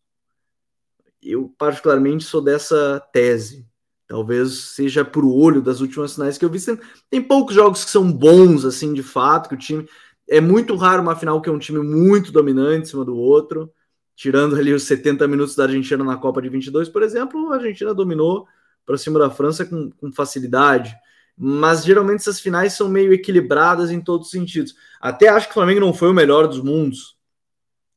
Eu, 1.21 1.53
particularmente, 1.57 2.23
sou 2.23 2.41
dessa 2.41 2.99
tese. 3.11 3.65
Talvez 4.07 4.53
seja 4.75 5.03
por 5.03 5.25
olho 5.25 5.61
das 5.61 5.81
últimas 5.81 6.13
finais 6.13 6.37
que 6.37 6.45
eu 6.45 6.49
vi. 6.49 6.61
Tem, 6.61 6.79
tem 7.09 7.21
poucos 7.21 7.55
jogos 7.55 7.83
que 7.83 7.89
são 7.89 8.11
bons, 8.11 8.63
assim, 8.65 8.93
de 8.93 9.01
fato, 9.01 9.49
que 9.49 9.55
o 9.55 9.57
time. 9.57 9.87
É 10.27 10.41
muito 10.41 10.75
raro 10.75 11.01
uma 11.01 11.15
final 11.15 11.41
que 11.41 11.49
é 11.49 11.51
um 11.51 11.59
time 11.59 11.79
muito 11.79 12.31
dominante 12.31 12.83
em 12.83 12.85
cima 12.85 13.05
do 13.05 13.15
outro. 13.15 13.71
Tirando 14.15 14.55
ali 14.55 14.73
os 14.73 14.83
70 14.83 15.27
minutos 15.27 15.55
da 15.55 15.63
Argentina 15.63 16.03
na 16.03 16.17
Copa 16.17 16.41
de 16.41 16.49
22, 16.49 16.87
por 16.87 17.03
exemplo, 17.03 17.51
a 17.51 17.55
Argentina 17.55 17.93
dominou 17.93 18.47
para 18.85 18.97
cima 18.97 19.19
da 19.19 19.29
França 19.29 19.65
com, 19.65 19.91
com 19.91 20.11
facilidade 20.13 20.95
mas 21.37 21.83
geralmente 21.83 22.21
essas 22.21 22.39
finais 22.39 22.73
são 22.73 22.87
meio 22.87 23.13
equilibradas 23.13 23.91
em 23.91 23.99
todos 23.99 24.27
os 24.27 24.31
sentidos. 24.31 24.75
Até 25.01 25.27
acho 25.27 25.47
que 25.47 25.51
o 25.51 25.55
Flamengo 25.55 25.81
não 25.81 25.93
foi 25.93 26.09
o 26.09 26.13
melhor 26.13 26.47
dos 26.47 26.61
mundos 26.61 27.17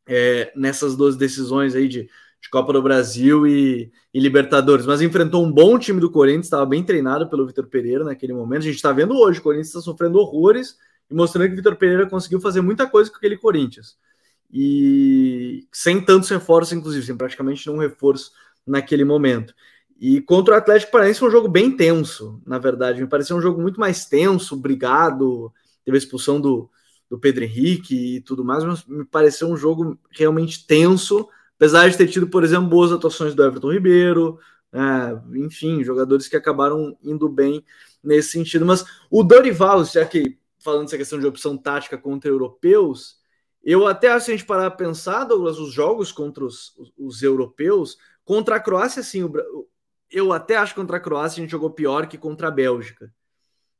é, 0.06 0.52
nessas 0.56 0.96
duas 0.96 1.16
decisões 1.16 1.74
aí 1.74 1.86
de, 1.86 2.02
de 2.40 2.50
Copa 2.50 2.72
do 2.72 2.82
Brasil 2.82 3.46
e, 3.46 3.92
e, 4.12 4.18
Libertadores, 4.18 4.86
mas 4.86 5.02
enfrentou 5.02 5.44
um 5.44 5.52
bom 5.52 5.78
time 5.78 6.00
do 6.00 6.10
Corinthians, 6.10 6.46
estava 6.46 6.66
bem 6.66 6.82
treinado 6.82 7.28
pelo 7.28 7.46
Vitor 7.46 7.66
Pereira 7.66 8.04
naquele 8.04 8.32
momento. 8.32 8.62
A 8.62 8.66
gente 8.66 8.76
está 8.76 8.92
vendo 8.92 9.16
hoje, 9.16 9.38
o 9.38 9.42
Corinthians 9.42 9.68
está 9.68 9.80
sofrendo 9.80 10.18
horrores 10.18 10.76
e 11.10 11.14
mostrando 11.14 11.46
que 11.46 11.52
o 11.54 11.56
Vitor 11.56 11.76
Pereira 11.76 12.08
conseguiu 12.08 12.40
fazer 12.40 12.60
muita 12.60 12.86
coisa 12.88 13.10
com 13.10 13.16
aquele 13.16 13.36
Corinthians. 13.36 13.96
E 14.50 15.66
sem 15.70 16.02
tantos 16.02 16.28
reforços, 16.30 16.72
inclusive, 16.72 17.04
sem 17.04 17.16
praticamente 17.16 17.66
nenhum 17.66 17.78
reforço 17.78 18.32
naquele 18.66 19.04
momento. 19.04 19.54
E 19.98 20.20
contra 20.20 20.54
o 20.54 20.58
Atlético 20.58 20.92
Paranaense 20.92 21.18
foi 21.18 21.28
um 21.28 21.32
jogo 21.32 21.48
bem 21.48 21.76
tenso, 21.76 22.40
na 22.46 22.58
verdade. 22.58 23.00
Me 23.00 23.08
pareceu 23.08 23.36
um 23.36 23.40
jogo 23.40 23.60
muito 23.60 23.80
mais 23.80 24.06
tenso, 24.06 24.56
brigado. 24.56 25.52
Teve 25.84 25.96
a 25.96 25.98
expulsão 25.98 26.40
do, 26.40 26.70
do 27.10 27.18
Pedro 27.18 27.44
Henrique 27.44 28.16
e 28.16 28.20
tudo 28.20 28.44
mais, 28.44 28.62
mas 28.64 28.84
me 28.86 29.04
pareceu 29.04 29.48
um 29.48 29.56
jogo 29.56 29.98
realmente 30.10 30.66
tenso, 30.66 31.28
apesar 31.56 31.88
de 31.90 31.96
ter 31.96 32.06
tido, 32.06 32.28
por 32.28 32.44
exemplo, 32.44 32.68
boas 32.68 32.92
atuações 32.92 33.34
do 33.34 33.44
Everton 33.44 33.72
Ribeiro, 33.72 34.38
É, 34.70 35.38
enfim, 35.38 35.82
jogadores 35.82 36.28
que 36.28 36.36
acabaram 36.36 36.94
indo 37.02 37.26
bem 37.28 37.64
nesse 38.02 38.32
sentido. 38.32 38.66
Mas 38.66 38.84
o 39.10 39.22
Dorival, 39.24 39.82
já 39.84 40.04
que 40.04 40.38
falando 40.58 40.84
dessa 40.84 40.98
questão 40.98 41.18
de 41.18 41.26
opção 41.26 41.56
tática 41.56 41.96
contra 41.96 42.30
europeus, 42.30 43.16
eu 43.64 43.86
até 43.86 44.08
acho 44.10 44.26
que 44.26 44.32
a 44.32 44.36
gente 44.36 44.46
parar 44.46 44.66
a 44.66 44.70
pensar, 44.70 45.24
Douglas, 45.24 45.58
os 45.58 45.72
jogos 45.72 46.12
contra 46.12 46.44
os, 46.44 46.76
os, 46.76 46.92
os 46.98 47.22
europeus, 47.22 47.96
contra 48.24 48.56
a 48.56 48.60
Croácia, 48.60 49.02
sim, 49.02 49.24
o, 49.24 49.32
eu 50.10 50.32
até 50.32 50.56
acho 50.56 50.74
que 50.74 50.80
contra 50.80 50.96
a 50.96 51.00
Croácia 51.00 51.40
a 51.40 51.42
gente 51.42 51.50
jogou 51.50 51.70
pior 51.70 52.06
que 52.06 52.18
contra 52.18 52.48
a 52.48 52.50
Bélgica. 52.50 53.12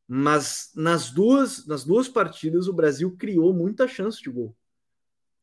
Mas 0.06 0.70
nas 0.75 1.11
duas, 1.11 1.66
nas 1.66 1.85
duas 1.85 2.08
partidas 2.08 2.66
o 2.66 2.73
Brasil 2.73 3.14
criou 3.18 3.52
muita 3.52 3.87
chance 3.87 4.23
de 4.23 4.30
gol. 4.30 4.54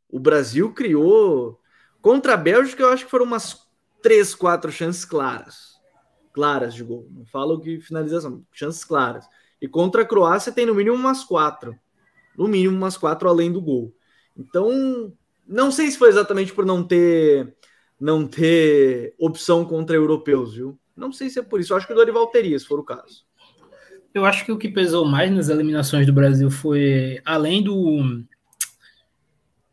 O 0.10 0.20
Brasil 0.20 0.74
criou. 0.74 1.60
Contra 2.02 2.34
a 2.34 2.38
Bélgica, 2.38 2.84
eu 2.84 2.90
acho 2.90 3.06
que 3.06 3.12
foram 3.12 3.26
umas 3.26 3.68
três, 4.02 4.36
quatro 4.36 4.72
chances 4.72 5.06
claras. 5.06 5.76
Claras 6.34 6.74
de 6.74 6.84
gol. 6.84 7.08
Não 7.12 7.26
falo 7.26 7.60
que 7.60 7.80
finalização, 7.80 8.46
chances 8.52 8.84
claras. 8.84 9.28
E 9.62 9.68
contra 9.68 10.04
a 10.04 10.06
Croácia 10.06 10.52
tem 10.52 10.66
no 10.66 10.76
mínimo 10.76 10.96
umas 10.96 11.24
quatro. 11.24 11.78
No 12.38 12.48
mínimo 12.48 12.76
umas 12.76 12.98
quatro 12.98 13.28
além 13.28 13.52
do 13.52 13.62
gol. 13.62 13.96
Então, 14.38 15.14
não 15.48 15.72
sei 15.72 15.90
se 15.90 15.98
foi 15.98 16.10
exatamente 16.10 16.54
por 16.54 16.66
não 16.66 16.84
ter 16.84 17.56
não 18.00 18.28
ter 18.28 19.16
opção 19.18 19.66
contra 19.66 19.96
europeus, 19.96 20.56
viu? 20.56 20.78
Não 20.96 21.12
sei 21.12 21.30
se 21.30 21.40
é 21.40 21.42
por 21.42 21.60
isso. 21.60 21.74
Eu 21.74 21.78
acho 21.78 21.88
que 21.88 21.94
o 21.94 21.96
Dorival 21.96 22.28
teria, 22.28 22.58
se 22.58 22.66
for 22.66 22.80
o 22.80 22.84
caso. 22.84 23.26
Eu 24.14 24.26
acho 24.26 24.46
que 24.46 24.52
o 24.52 24.58
que 24.58 24.70
pesou 24.70 25.06
mais 25.06 25.30
nas 25.32 25.50
eliminações 25.50 26.06
do 26.06 26.14
Brasil 26.14 26.50
foi, 26.50 27.22
além 27.26 27.62
do, 27.62 28.24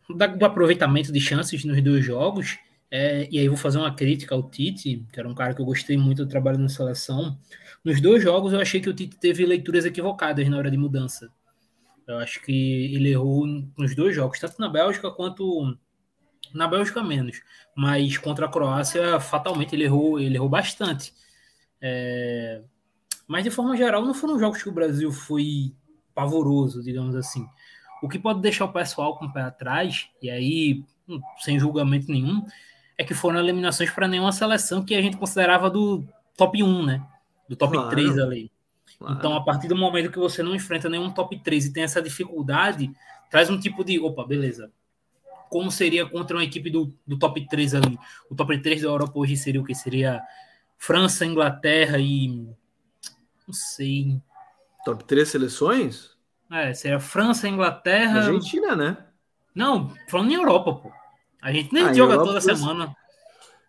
do 0.09 0.45
aproveitamento 0.45 1.13
de 1.13 1.21
chances 1.21 1.65
nos 1.65 1.81
dois 1.83 2.05
jogos, 2.05 2.59
é, 2.91 3.29
e 3.31 3.39
aí 3.39 3.49
vou 3.49 3.57
fazer 3.57 3.79
uma 3.79 3.95
crítica 3.95 4.35
ao 4.35 4.51
Tite, 4.51 5.07
que 5.13 5.19
era 5.19 5.29
um 5.29 5.35
cara 5.35 5.55
que 5.55 5.61
eu 5.61 5.65
gostei 5.65 5.97
muito 5.97 6.25
do 6.25 6.29
trabalho 6.29 6.59
na 6.59 6.69
seleção. 6.69 7.39
Nos 7.85 8.01
dois 8.01 8.23
jogos 8.23 8.53
eu 8.53 8.61
achei 8.61 8.81
que 8.81 8.89
o 8.89 8.93
Tite 8.93 9.17
teve 9.17 9.47
leituras 9.47 9.85
equivocadas 9.85 10.49
na 10.49 10.59
hora 10.59 10.71
de 10.71 10.77
mudança. 10.77 11.31
Eu 12.07 12.19
acho 12.19 12.43
que 12.43 12.95
ele 12.95 13.11
errou 13.11 13.47
nos 13.79 13.95
dois 13.95 14.15
jogos, 14.15 14.39
tanto 14.39 14.61
na 14.61 14.69
Bélgica 14.69 15.11
quanto 15.11 15.77
na 16.55 16.69
Bélgica 16.69 17.03
menos, 17.03 17.41
mas 17.75 18.17
contra 18.19 18.47
a 18.47 18.49
Croácia 18.49 19.19
fatalmente 19.21 19.75
ele 19.75 19.85
errou, 19.85 20.19
ele 20.19 20.37
errou 20.37 20.49
bastante. 20.49 21.13
É... 21.81 22.63
Mas 23.27 23.45
de 23.45 23.51
forma 23.51 23.77
geral 23.77 24.05
não 24.05 24.15
foram 24.15 24.39
jogos 24.39 24.63
que 24.63 24.69
o 24.69 24.73
Brasil 24.73 25.11
foi 25.13 25.73
pavoroso, 26.15 26.83
digamos 26.83 27.15
assim. 27.15 27.47
O 28.03 28.09
que 28.09 28.19
pode 28.19 28.41
deixar 28.41 28.65
o 28.65 28.73
pessoal 28.73 29.17
com 29.17 29.27
o 29.27 29.33
pé 29.33 29.43
atrás, 29.43 30.09
e 30.21 30.29
aí 30.29 30.85
hum, 31.09 31.21
sem 31.39 31.59
julgamento 31.59 32.11
nenhum, 32.11 32.45
é 32.99 33.05
que 33.05 33.15
foram 33.15 33.39
eliminações 33.39 33.91
para 33.91 34.09
nenhuma 34.09 34.33
seleção 34.33 34.85
que 34.85 34.95
a 34.95 35.03
gente 35.03 35.17
considerava 35.17 35.71
do 35.71 36.05
top 36.37 36.63
1, 36.63 36.85
né? 36.85 37.07
Do 37.49 37.57
top 37.57 37.75
claro. 37.75 37.91
3 37.91 38.19
ali. 38.19 38.51
Claro. 38.99 39.15
Então, 39.17 39.35
a 39.35 39.41
partir 39.43 39.69
do 39.69 39.77
momento 39.77 40.11
que 40.11 40.19
você 40.19 40.43
não 40.43 40.55
enfrenta 40.55 40.89
nenhum 40.89 41.11
top 41.11 41.39
3 41.39 41.67
e 41.67 41.73
tem 41.73 41.83
essa 41.83 42.01
dificuldade, 42.01 42.91
traz 43.31 43.51
um 43.51 43.59
tipo 43.59 43.85
de, 43.85 43.99
opa, 43.99 44.25
beleza. 44.25 44.71
Como 45.53 45.71
seria 45.71 46.07
contra 46.07 46.35
uma 46.35 46.45
equipe 46.45 46.71
do, 46.71 46.91
do 47.07 47.19
top 47.19 47.47
3 47.47 47.75
ali? 47.75 47.99
O 48.31 48.35
top 48.35 48.57
3 48.57 48.81
da 48.81 48.89
Europa 48.89 49.13
hoje 49.19 49.37
seria 49.37 49.61
o 49.61 49.65
que? 49.65 49.75
Seria 49.75 50.23
França, 50.79 51.27
Inglaterra 51.27 51.99
e. 51.99 52.29
Não 53.47 53.53
sei. 53.53 54.19
Top 54.83 55.05
3 55.05 55.29
seleções? 55.29 56.17
É, 56.51 56.73
seria 56.73 56.99
França, 56.99 57.47
Inglaterra. 57.47 58.21
Argentina, 58.21 58.75
né? 58.75 58.97
Não, 59.55 59.93
falando 60.09 60.31
em 60.31 60.37
Europa, 60.37 60.75
pô. 60.75 60.93
A 61.43 61.53
gente 61.53 61.71
nem 61.71 61.85
ah, 61.85 61.93
joga 61.93 62.15
Europa, 62.15 62.29
toda 62.29 62.41
semana. 62.41 62.97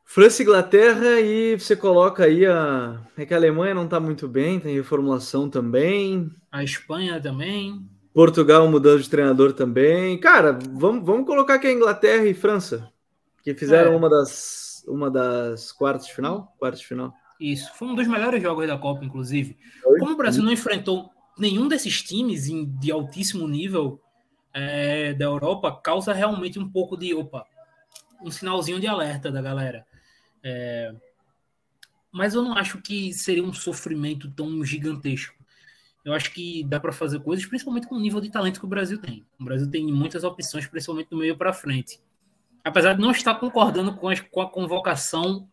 França 0.05 0.41
e 0.41 0.45
Inglaterra 0.45 1.19
e 1.19 1.59
você 1.59 1.75
coloca 1.75 2.23
aí 2.23 2.45
a. 2.45 2.97
É 3.17 3.25
que 3.25 3.33
a 3.33 3.37
Alemanha 3.37 3.73
não 3.73 3.83
está 3.83 3.99
muito 3.99 4.25
bem, 4.25 4.57
tem 4.57 4.73
reformulação 4.73 5.49
também. 5.49 6.31
A 6.49 6.63
Espanha 6.63 7.19
também. 7.19 7.85
Portugal 8.13 8.67
mudando 8.69 9.01
de 9.01 9.09
treinador 9.09 9.53
também. 9.53 10.17
Cara, 10.19 10.51
vamos, 10.51 11.05
vamos 11.05 11.25
colocar 11.25 11.55
aqui 11.55 11.67
a 11.67 11.73
Inglaterra 11.73 12.25
e 12.25 12.33
França, 12.33 12.91
que 13.43 13.55
fizeram 13.55 13.93
é. 13.93 13.95
uma, 13.95 14.09
das, 14.09 14.83
uma 14.87 15.09
das 15.09 15.71
quartas 15.71 16.07
de 16.07 16.13
final? 16.13 16.53
Quartas 16.59 16.81
de 16.81 16.87
final. 16.87 17.13
Isso, 17.39 17.71
foi 17.75 17.87
um 17.87 17.95
dos 17.95 18.07
melhores 18.07 18.41
jogos 18.41 18.67
da 18.67 18.77
Copa, 18.77 19.03
inclusive. 19.03 19.57
Oi? 19.85 19.99
Como 19.99 20.13
o 20.13 20.17
Brasil 20.17 20.43
não 20.43 20.51
enfrentou 20.51 21.09
nenhum 21.37 21.67
desses 21.67 22.01
times 22.01 22.45
de 22.79 22.91
altíssimo 22.91 23.47
nível 23.47 23.99
é, 24.53 25.13
da 25.13 25.25
Europa, 25.25 25.71
causa 25.83 26.13
realmente 26.13 26.59
um 26.59 26.69
pouco 26.69 26.95
de, 26.95 27.13
opa, 27.13 27.45
um 28.21 28.29
sinalzinho 28.31 28.79
de 28.79 28.87
alerta 28.87 29.31
da 29.31 29.41
galera. 29.41 29.85
É... 30.43 30.93
Mas 32.11 32.35
eu 32.35 32.43
não 32.43 32.53
acho 32.53 32.79
que 32.79 33.11
seria 33.11 33.43
um 33.43 33.51
sofrimento 33.51 34.29
tão 34.31 34.63
gigantesco. 34.63 35.42
Eu 36.03 36.13
acho 36.13 36.31
que 36.33 36.63
dá 36.65 36.79
para 36.79 36.91
fazer 36.91 37.19
coisas, 37.19 37.45
principalmente 37.45 37.87
com 37.87 37.95
o 37.95 37.99
nível 37.99 38.19
de 38.19 38.29
talento 38.29 38.59
que 38.59 38.65
o 38.65 38.69
Brasil 38.69 38.97
tem. 38.97 39.25
O 39.39 39.43
Brasil 39.45 39.69
tem 39.69 39.85
muitas 39.87 40.23
opções, 40.23 40.67
principalmente 40.67 41.09
do 41.09 41.17
meio 41.17 41.37
para 41.37 41.53
frente. 41.53 41.99
Apesar 42.63 42.93
de 42.93 43.01
não 43.01 43.11
estar 43.11 43.35
concordando 43.35 43.95
com, 43.95 44.09
com 44.31 44.41
a 44.41 44.49
convocação 44.49 45.47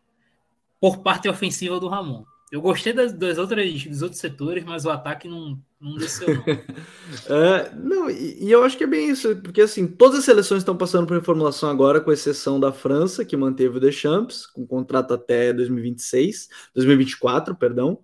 por 0.79 1.01
parte 1.01 1.29
ofensiva 1.29 1.79
do 1.79 1.87
Ramon. 1.87 2.23
Eu 2.51 2.59
gostei 2.61 2.91
das, 2.91 3.13
das 3.13 3.37
outras, 3.37 3.85
dos 3.85 4.01
outros 4.01 4.19
setores, 4.19 4.65
mas 4.65 4.83
o 4.83 4.89
ataque 4.89 5.25
não, 5.25 5.57
não 5.79 5.95
desceu. 5.95 6.27
Não. 6.27 6.43
é, 7.33 7.75
não, 7.75 8.09
e, 8.09 8.43
e, 8.43 8.51
eu 8.51 8.61
acho 8.61 8.77
que 8.77 8.83
é 8.83 8.87
bem 8.87 9.09
isso, 9.09 9.37
porque 9.37 9.61
assim, 9.61 9.87
todas 9.87 10.19
as 10.19 10.25
seleções 10.25 10.59
estão 10.59 10.75
passando 10.75 11.07
por 11.07 11.15
reformulação 11.15 11.69
agora, 11.69 12.01
com 12.01 12.11
exceção 12.11 12.59
da 12.59 12.73
França, 12.73 13.23
que 13.23 13.37
manteve 13.37 13.77
o 13.77 13.79
Deschamps, 13.79 14.45
com 14.47 14.67
contrato 14.67 15.13
até 15.13 15.53
2026, 15.53 16.49
2024, 16.75 17.55
perdão, 17.55 17.99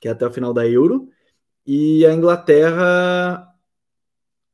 que 0.00 0.08
é 0.08 0.12
até 0.12 0.26
o 0.26 0.30
final 0.30 0.54
da 0.54 0.66
Euro. 0.66 1.10
E 1.66 2.04
a 2.06 2.12
Inglaterra. 2.12 3.46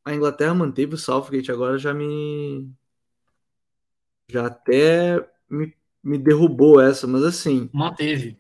A 0.05 0.15
Inglaterra 0.15 0.55
manteve 0.55 0.95
o 0.95 0.99
Southgate, 0.99 1.51
agora 1.51 1.79
já 1.79 1.93
me. 1.93 2.71
Já 4.29 4.47
até 4.47 5.29
me, 5.49 5.75
me 6.03 6.19
derrubou 6.19 6.81
essa, 6.81 7.07
mas 7.07 7.23
assim. 7.23 7.71
Manteve. 7.73 8.39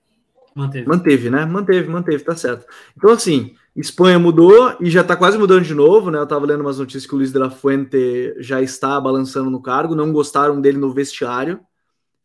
Manteve. 0.55 0.87
Manteve, 0.88 1.31
né? 1.31 1.44
Manteve, 1.44 1.88
manteve, 1.88 2.24
tá 2.24 2.35
certo. 2.35 2.66
Então, 2.96 3.11
assim, 3.11 3.55
Espanha 3.76 4.18
mudou 4.18 4.74
e 4.81 4.88
já 4.88 5.05
tá 5.05 5.14
quase 5.14 5.37
mudando 5.37 5.64
de 5.64 5.74
novo, 5.74 6.11
né? 6.11 6.18
Eu 6.18 6.26
tava 6.26 6.46
lendo 6.46 6.62
umas 6.62 6.79
notícias 6.79 7.05
que 7.05 7.14
o 7.14 7.18
Luiz 7.18 7.31
de 7.31 7.38
la 7.38 7.50
Fuente 7.50 8.35
já 8.38 8.62
está 8.62 8.98
balançando 8.98 9.50
no 9.50 9.61
cargo, 9.61 9.94
não 9.94 10.11
gostaram 10.12 10.59
dele 10.59 10.79
no 10.79 10.94
vestiário, 10.94 11.61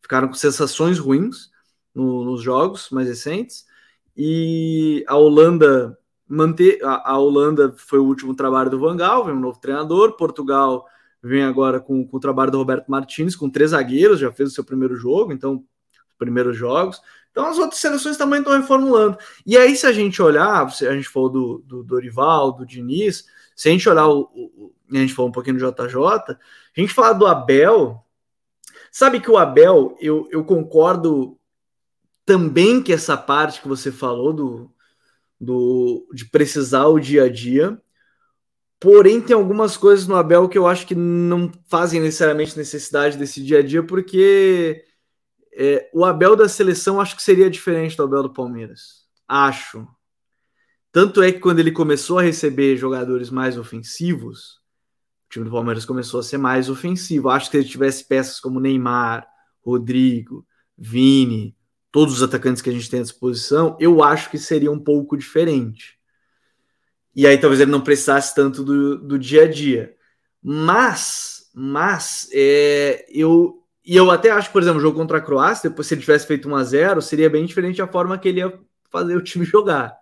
ficaram 0.00 0.28
com 0.28 0.34
sensações 0.34 0.98
ruins 0.98 1.50
no, 1.94 2.24
nos 2.24 2.42
jogos 2.42 2.88
mais 2.90 3.06
recentes. 3.06 3.66
E 4.16 5.04
a 5.06 5.14
Holanda 5.14 5.98
manter 6.32 6.82
a, 6.82 7.12
a, 7.12 7.18
Holanda 7.18 7.74
foi 7.76 7.98
o 7.98 8.04
último 8.04 8.34
trabalho 8.34 8.70
do 8.70 8.78
Van 8.78 8.96
Gaal, 8.96 9.24
vem 9.26 9.34
um 9.34 9.40
novo 9.40 9.60
treinador. 9.60 10.16
Portugal 10.16 10.86
vem 11.22 11.44
agora 11.44 11.78
com, 11.78 12.06
com 12.06 12.16
o 12.16 12.20
trabalho 12.20 12.50
do 12.50 12.56
Roberto 12.56 12.90
Martins, 12.90 13.36
com 13.36 13.50
três 13.50 13.70
zagueiros, 13.70 14.18
já 14.18 14.32
fez 14.32 14.50
o 14.50 14.54
seu 14.54 14.64
primeiro 14.64 14.96
jogo, 14.96 15.30
então 15.30 15.62
primeiros 16.16 16.56
jogos. 16.56 17.02
Então 17.30 17.46
as 17.46 17.58
outras 17.58 17.80
seleções 17.80 18.16
também 18.16 18.38
estão 18.38 18.58
reformulando. 18.58 19.18
E 19.44 19.58
aí, 19.58 19.76
se 19.76 19.86
a 19.86 19.92
gente 19.92 20.22
olhar, 20.22 20.64
a 20.64 20.94
gente 20.94 21.08
falou 21.08 21.28
do, 21.28 21.64
do 21.66 21.82
Dorival, 21.82 22.52
do 22.52 22.64
Diniz, 22.64 23.26
se 23.54 23.68
a 23.68 23.72
gente 23.72 23.88
olhar 23.88 24.06
o, 24.06 24.20
o, 24.34 24.74
a 24.90 24.96
gente 24.96 25.12
falou 25.12 25.28
um 25.28 25.32
pouquinho 25.32 25.58
do 25.58 25.70
JJ, 25.70 25.96
a 25.96 26.80
gente 26.80 26.94
falar 26.94 27.12
do 27.12 27.26
Abel, 27.26 28.02
sabe 28.90 29.20
que 29.20 29.30
o 29.30 29.36
Abel, 29.36 29.98
eu, 30.00 30.26
eu 30.30 30.44
concordo 30.44 31.38
também 32.24 32.82
que 32.82 32.92
essa 32.92 33.16
parte 33.18 33.60
que 33.60 33.68
você 33.68 33.92
falou 33.92 34.32
do, 34.32 34.72
do 35.42 36.06
de 36.14 36.24
precisar 36.26 36.86
o 36.86 37.00
dia 37.00 37.24
a 37.24 37.28
dia, 37.28 37.76
porém 38.78 39.20
tem 39.20 39.34
algumas 39.34 39.76
coisas 39.76 40.06
no 40.06 40.14
Abel 40.14 40.48
que 40.48 40.56
eu 40.56 40.68
acho 40.68 40.86
que 40.86 40.94
não 40.94 41.50
fazem 41.68 42.00
necessariamente 42.00 42.56
necessidade 42.56 43.18
desse 43.18 43.42
dia 43.42 43.58
a 43.58 43.62
dia, 43.62 43.82
porque 43.82 44.84
é, 45.52 45.90
o 45.92 46.04
Abel 46.04 46.36
da 46.36 46.48
seleção 46.48 47.00
acho 47.00 47.16
que 47.16 47.22
seria 47.22 47.50
diferente 47.50 47.96
do 47.96 48.04
Abel 48.04 48.22
do 48.22 48.32
Palmeiras. 48.32 49.02
Acho. 49.26 49.86
Tanto 50.92 51.20
é 51.22 51.32
que 51.32 51.40
quando 51.40 51.58
ele 51.58 51.72
começou 51.72 52.20
a 52.20 52.22
receber 52.22 52.76
jogadores 52.76 53.28
mais 53.28 53.58
ofensivos, 53.58 54.60
o 55.26 55.30
time 55.30 55.44
do 55.46 55.50
Palmeiras 55.50 55.84
começou 55.84 56.20
a 56.20 56.22
ser 56.22 56.38
mais 56.38 56.68
ofensivo. 56.68 57.30
Acho 57.30 57.46
que 57.46 57.56
se 57.56 57.62
ele 57.64 57.68
tivesse 57.68 58.06
peças 58.06 58.38
como 58.38 58.60
Neymar, 58.60 59.26
Rodrigo, 59.64 60.46
Vini, 60.78 61.56
todos 61.92 62.14
os 62.14 62.22
atacantes 62.22 62.62
que 62.62 62.70
a 62.70 62.72
gente 62.72 62.90
tem 62.90 63.00
à 63.00 63.02
disposição, 63.02 63.76
eu 63.78 64.02
acho 64.02 64.30
que 64.30 64.38
seria 64.38 64.72
um 64.72 64.78
pouco 64.78 65.16
diferente. 65.16 65.98
E 67.14 67.26
aí 67.26 67.36
talvez 67.36 67.60
ele 67.60 67.70
não 67.70 67.82
precisasse 67.82 68.34
tanto 68.34 68.64
do, 68.64 68.98
do 68.98 69.18
dia 69.18 69.44
a 69.44 69.48
dia. 69.48 69.94
Mas, 70.42 71.50
mas 71.54 72.28
é, 72.32 73.04
eu, 73.10 73.62
e 73.84 73.94
eu 73.94 74.10
até 74.10 74.30
acho, 74.30 74.50
por 74.50 74.62
exemplo, 74.62 74.78
o 74.78 74.82
jogo 74.82 74.98
contra 74.98 75.18
a 75.18 75.20
Croácia, 75.20 75.68
depois 75.68 75.86
se 75.86 75.92
ele 75.92 76.00
tivesse 76.00 76.26
feito 76.26 76.48
1 76.48 76.56
a 76.56 76.64
0 76.64 77.02
seria 77.02 77.28
bem 77.28 77.44
diferente 77.44 77.82
a 77.82 77.86
forma 77.86 78.18
que 78.18 78.28
ele 78.28 78.40
ia 78.40 78.58
fazer 78.90 79.14
o 79.14 79.22
time 79.22 79.44
jogar. 79.46 79.94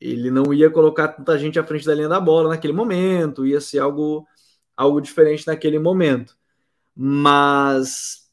Ele 0.00 0.30
não 0.30 0.54
ia 0.54 0.70
colocar 0.70 1.08
tanta 1.08 1.36
gente 1.36 1.58
à 1.58 1.64
frente 1.64 1.84
da 1.84 1.94
linha 1.94 2.08
da 2.08 2.20
bola 2.20 2.50
naquele 2.50 2.72
momento, 2.72 3.44
ia 3.44 3.60
ser 3.60 3.80
algo, 3.80 4.24
algo 4.76 5.00
diferente 5.00 5.44
naquele 5.46 5.78
momento. 5.80 6.36
Mas 6.94 8.25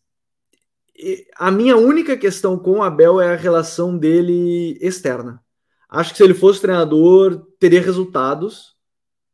a 1.37 1.51
minha 1.51 1.75
única 1.75 2.15
questão 2.15 2.57
com 2.57 2.79
o 2.79 2.83
Abel 2.83 3.19
é 3.19 3.33
a 3.33 3.37
relação 3.37 3.97
dele 3.97 4.77
externa. 4.81 5.43
Acho 5.89 6.11
que 6.11 6.17
se 6.17 6.23
ele 6.23 6.33
fosse 6.33 6.61
treinador, 6.61 7.45
teria 7.59 7.81
resultados. 7.81 8.75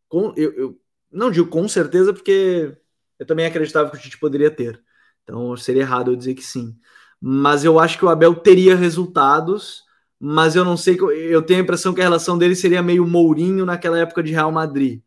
Com, 0.08 0.34
eu, 0.36 0.52
eu 0.54 0.80
não 1.12 1.32
digo 1.32 1.48
com 1.48 1.68
certeza, 1.68 2.14
porque 2.14 2.76
eu 3.18 3.26
também 3.26 3.46
acreditava 3.46 3.90
que 3.90 3.98
o 3.98 4.00
Tite 4.00 4.18
poderia 4.18 4.52
ter. 4.52 4.82
Então 5.24 5.56
seria 5.56 5.84
errado 5.84 6.12
eu 6.12 6.16
dizer 6.16 6.34
que 6.34 6.44
sim. 6.44 6.76
Mas 7.22 7.64
eu 7.64 7.80
acho 7.80 7.98
que 7.98 8.06
o 8.06 8.10
Abel 8.10 8.36
teria 8.36 8.76
resultados, 8.76 9.84
mas 10.20 10.56
eu 10.56 10.64
não 10.64 10.78
sei. 10.78 10.98
Eu 11.00 11.42
tenho 11.42 11.60
a 11.60 11.64
impressão 11.64 11.94
que 11.94 12.02
a 12.02 12.06
relação 12.06 12.38
dele 12.38 12.56
seria 12.56 12.82
meio 12.82 13.06
Mourinho 13.08 13.66
naquela 13.66 14.00
época 14.00 14.24
de 14.24 14.32
Real 14.32 14.52
Madrid. 14.52 15.02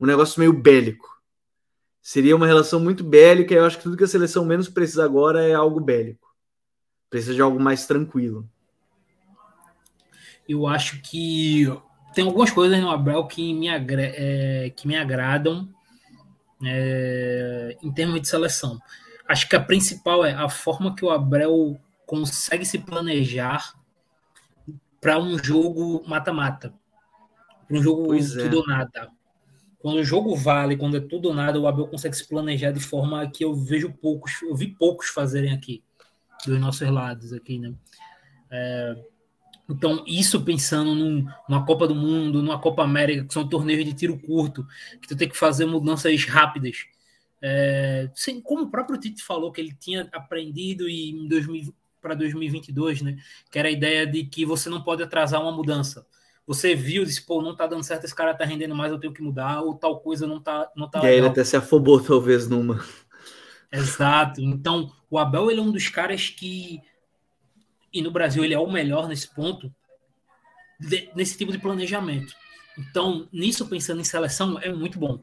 Um 0.00 0.06
negócio 0.06 0.38
meio 0.38 0.52
bélico. 0.52 1.17
Seria 2.08 2.34
uma 2.34 2.46
relação 2.46 2.80
muito 2.80 3.04
bélica, 3.04 3.52
e 3.52 3.58
eu 3.58 3.66
acho 3.66 3.76
que 3.76 3.82
tudo 3.82 3.94
que 3.94 4.02
a 4.02 4.08
seleção 4.08 4.42
menos 4.42 4.66
precisa 4.66 5.04
agora 5.04 5.46
é 5.46 5.52
algo 5.52 5.78
bélico. 5.78 6.34
Precisa 7.10 7.34
de 7.34 7.42
algo 7.42 7.60
mais 7.60 7.86
tranquilo. 7.86 8.48
Eu 10.48 10.66
acho 10.66 11.02
que 11.02 11.66
tem 12.14 12.24
algumas 12.24 12.50
coisas 12.50 12.80
no 12.80 12.88
Abel 12.88 13.26
que 13.26 13.52
me, 13.52 13.68
agra 13.68 14.00
é, 14.02 14.72
que 14.74 14.88
me 14.88 14.96
agradam 14.96 15.68
é, 16.64 17.76
em 17.82 17.92
termos 17.92 18.22
de 18.22 18.28
seleção. 18.28 18.80
Acho 19.28 19.46
que 19.46 19.54
a 19.54 19.60
principal 19.62 20.24
é 20.24 20.32
a 20.32 20.48
forma 20.48 20.96
que 20.96 21.04
o 21.04 21.10
Abel 21.10 21.78
consegue 22.06 22.64
se 22.64 22.78
planejar 22.78 23.74
para 24.98 25.18
um 25.18 25.36
jogo 25.36 26.02
mata-mata, 26.08 26.72
para 27.66 27.76
um 27.76 27.82
jogo 27.82 28.06
pois 28.06 28.32
tudo 28.32 28.56
é. 28.56 28.60
ou 28.60 28.66
nada. 28.66 29.17
Quando 29.78 29.98
o 29.98 30.04
jogo 30.04 30.34
vale, 30.34 30.76
quando 30.76 30.96
é 30.96 31.00
tudo 31.00 31.28
ou 31.28 31.34
nada, 31.34 31.60
o 31.60 31.66
Abel 31.66 31.86
consegue 31.86 32.16
se 32.16 32.26
planejar 32.26 32.72
de 32.72 32.80
forma 32.80 33.28
que 33.30 33.44
eu 33.44 33.54
vejo 33.54 33.92
poucos, 33.92 34.32
eu 34.42 34.54
vi 34.54 34.68
poucos 34.68 35.08
fazerem 35.08 35.52
aqui, 35.52 35.82
dos 36.44 36.58
nossos 36.60 36.88
lados 36.88 37.32
aqui, 37.32 37.58
né? 37.58 37.72
É, 38.50 38.96
então, 39.68 40.02
isso 40.06 40.42
pensando 40.44 40.94
num, 40.94 41.26
numa 41.48 41.64
Copa 41.64 41.86
do 41.86 41.94
Mundo, 41.94 42.42
numa 42.42 42.58
Copa 42.58 42.82
América, 42.82 43.24
que 43.24 43.34
são 43.34 43.46
torneios 43.46 43.84
de 43.84 43.92
tiro 43.92 44.18
curto, 44.18 44.66
que 45.00 45.06
tu 45.06 45.14
tem 45.14 45.28
que 45.28 45.36
fazer 45.36 45.66
mudanças 45.66 46.24
rápidas. 46.24 46.86
É, 47.40 48.10
sim, 48.14 48.40
como 48.40 48.64
o 48.64 48.70
próprio 48.70 48.98
Tite 48.98 49.22
falou 49.22 49.52
que 49.52 49.60
ele 49.60 49.74
tinha 49.78 50.08
aprendido 50.12 50.84
2000 51.28 51.74
para 52.00 52.14
2022, 52.14 53.02
né? 53.02 53.18
Que 53.50 53.58
era 53.58 53.68
a 53.68 53.70
ideia 53.70 54.06
de 54.06 54.24
que 54.24 54.44
você 54.44 54.70
não 54.70 54.82
pode 54.82 55.02
atrasar 55.02 55.42
uma 55.42 55.52
mudança. 55.52 56.06
Você 56.48 56.74
viu, 56.74 57.04
disse, 57.04 57.24
pô, 57.24 57.40
não 57.40 57.54
tá 57.54 57.66
dando 57.66 57.84
certo, 57.84 58.04
esse 58.04 58.14
cara 58.14 58.34
tá 58.34 58.44
rendendo 58.44 58.74
mais, 58.74 58.90
eu 58.90 58.98
tenho 58.98 59.12
que 59.12 59.22
mudar, 59.22 59.60
ou 59.60 59.74
tal 59.74 60.00
coisa 60.00 60.26
não 60.26 60.40
tá, 60.40 60.68
não 60.74 60.90
tá 60.90 61.00
E 61.04 61.06
aí 61.06 61.16
ele 61.16 61.28
até 61.28 61.44
se 61.44 61.56
afobou, 61.56 62.02
talvez, 62.02 62.48
numa. 62.48 62.84
Exato. 63.70 64.40
Então, 64.40 64.90
o 65.08 65.18
Abel 65.18 65.50
ele 65.50 65.60
é 65.60 65.62
um 65.62 65.70
dos 65.70 65.88
caras 65.88 66.30
que 66.30 66.82
e 67.92 68.02
no 68.02 68.10
Brasil 68.10 68.44
ele 68.44 68.54
é 68.54 68.58
o 68.58 68.70
melhor 68.70 69.08
nesse 69.08 69.28
ponto, 69.28 69.72
de, 70.78 71.10
nesse 71.14 71.36
tipo 71.36 71.52
de 71.52 71.58
planejamento. 71.58 72.34
Então, 72.78 73.28
nisso, 73.32 73.66
pensando 73.66 74.00
em 74.00 74.04
seleção, 74.04 74.58
é 74.60 74.72
muito 74.72 74.98
bom. 74.98 75.22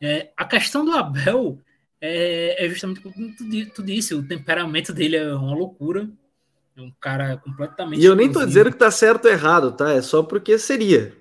É, 0.00 0.30
a 0.36 0.44
questão 0.44 0.84
do 0.84 0.92
Abel 0.92 1.58
é, 2.00 2.64
é 2.64 2.68
justamente 2.68 3.00
como 3.00 3.14
tu, 3.36 3.70
tu, 3.74 3.82
disse, 3.82 4.14
o 4.14 4.26
temperamento 4.26 4.92
dele 4.92 5.16
é 5.16 5.34
uma 5.34 5.54
loucura. 5.54 6.08
É 6.76 6.80
um 6.80 6.92
cara 7.00 7.36
completamente. 7.38 8.02
E 8.02 8.04
eu 8.04 8.14
nem 8.14 8.30
tô 8.30 8.44
dizendo 8.44 8.70
que 8.70 8.78
tá 8.78 8.90
certo 8.90 9.24
ou 9.24 9.30
errado, 9.30 9.72
tá? 9.72 9.92
É 9.92 10.02
só 10.02 10.22
porque 10.22 10.58
seria. 10.58 11.16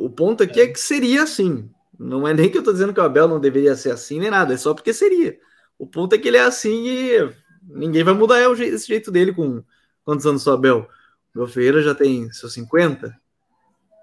O 0.00 0.10
ponto 0.10 0.42
aqui 0.42 0.60
é, 0.60 0.64
é 0.64 0.68
que 0.68 0.80
seria 0.80 1.22
assim. 1.22 1.70
Não 1.98 2.26
é 2.26 2.34
nem 2.34 2.50
que 2.50 2.58
eu 2.58 2.62
tô 2.62 2.72
dizendo 2.72 2.92
que 2.92 3.00
o 3.00 3.02
Abel 3.04 3.28
não 3.28 3.40
deveria 3.40 3.74
ser 3.76 3.90
assim, 3.90 4.18
nem 4.18 4.30
nada, 4.30 4.52
é 4.52 4.56
só 4.56 4.74
porque 4.74 4.92
seria. 4.92 5.38
O 5.78 5.86
ponto 5.86 6.14
é 6.14 6.18
que 6.18 6.28
ele 6.28 6.36
é 6.36 6.42
assim 6.42 6.86
e 6.86 7.32
ninguém 7.62 8.04
vai 8.04 8.14
mudar 8.14 8.40
esse 8.60 8.86
jeito 8.86 9.10
dele 9.10 9.32
com 9.32 9.62
Quantos 10.06 10.24
anos 10.24 10.46
o 10.46 10.52
Abel? 10.52 10.88
O 11.34 11.40
Abel 11.40 11.48
Ferreira 11.48 11.82
já 11.82 11.92
tem 11.92 12.30
seus 12.30 12.54
50, 12.54 13.12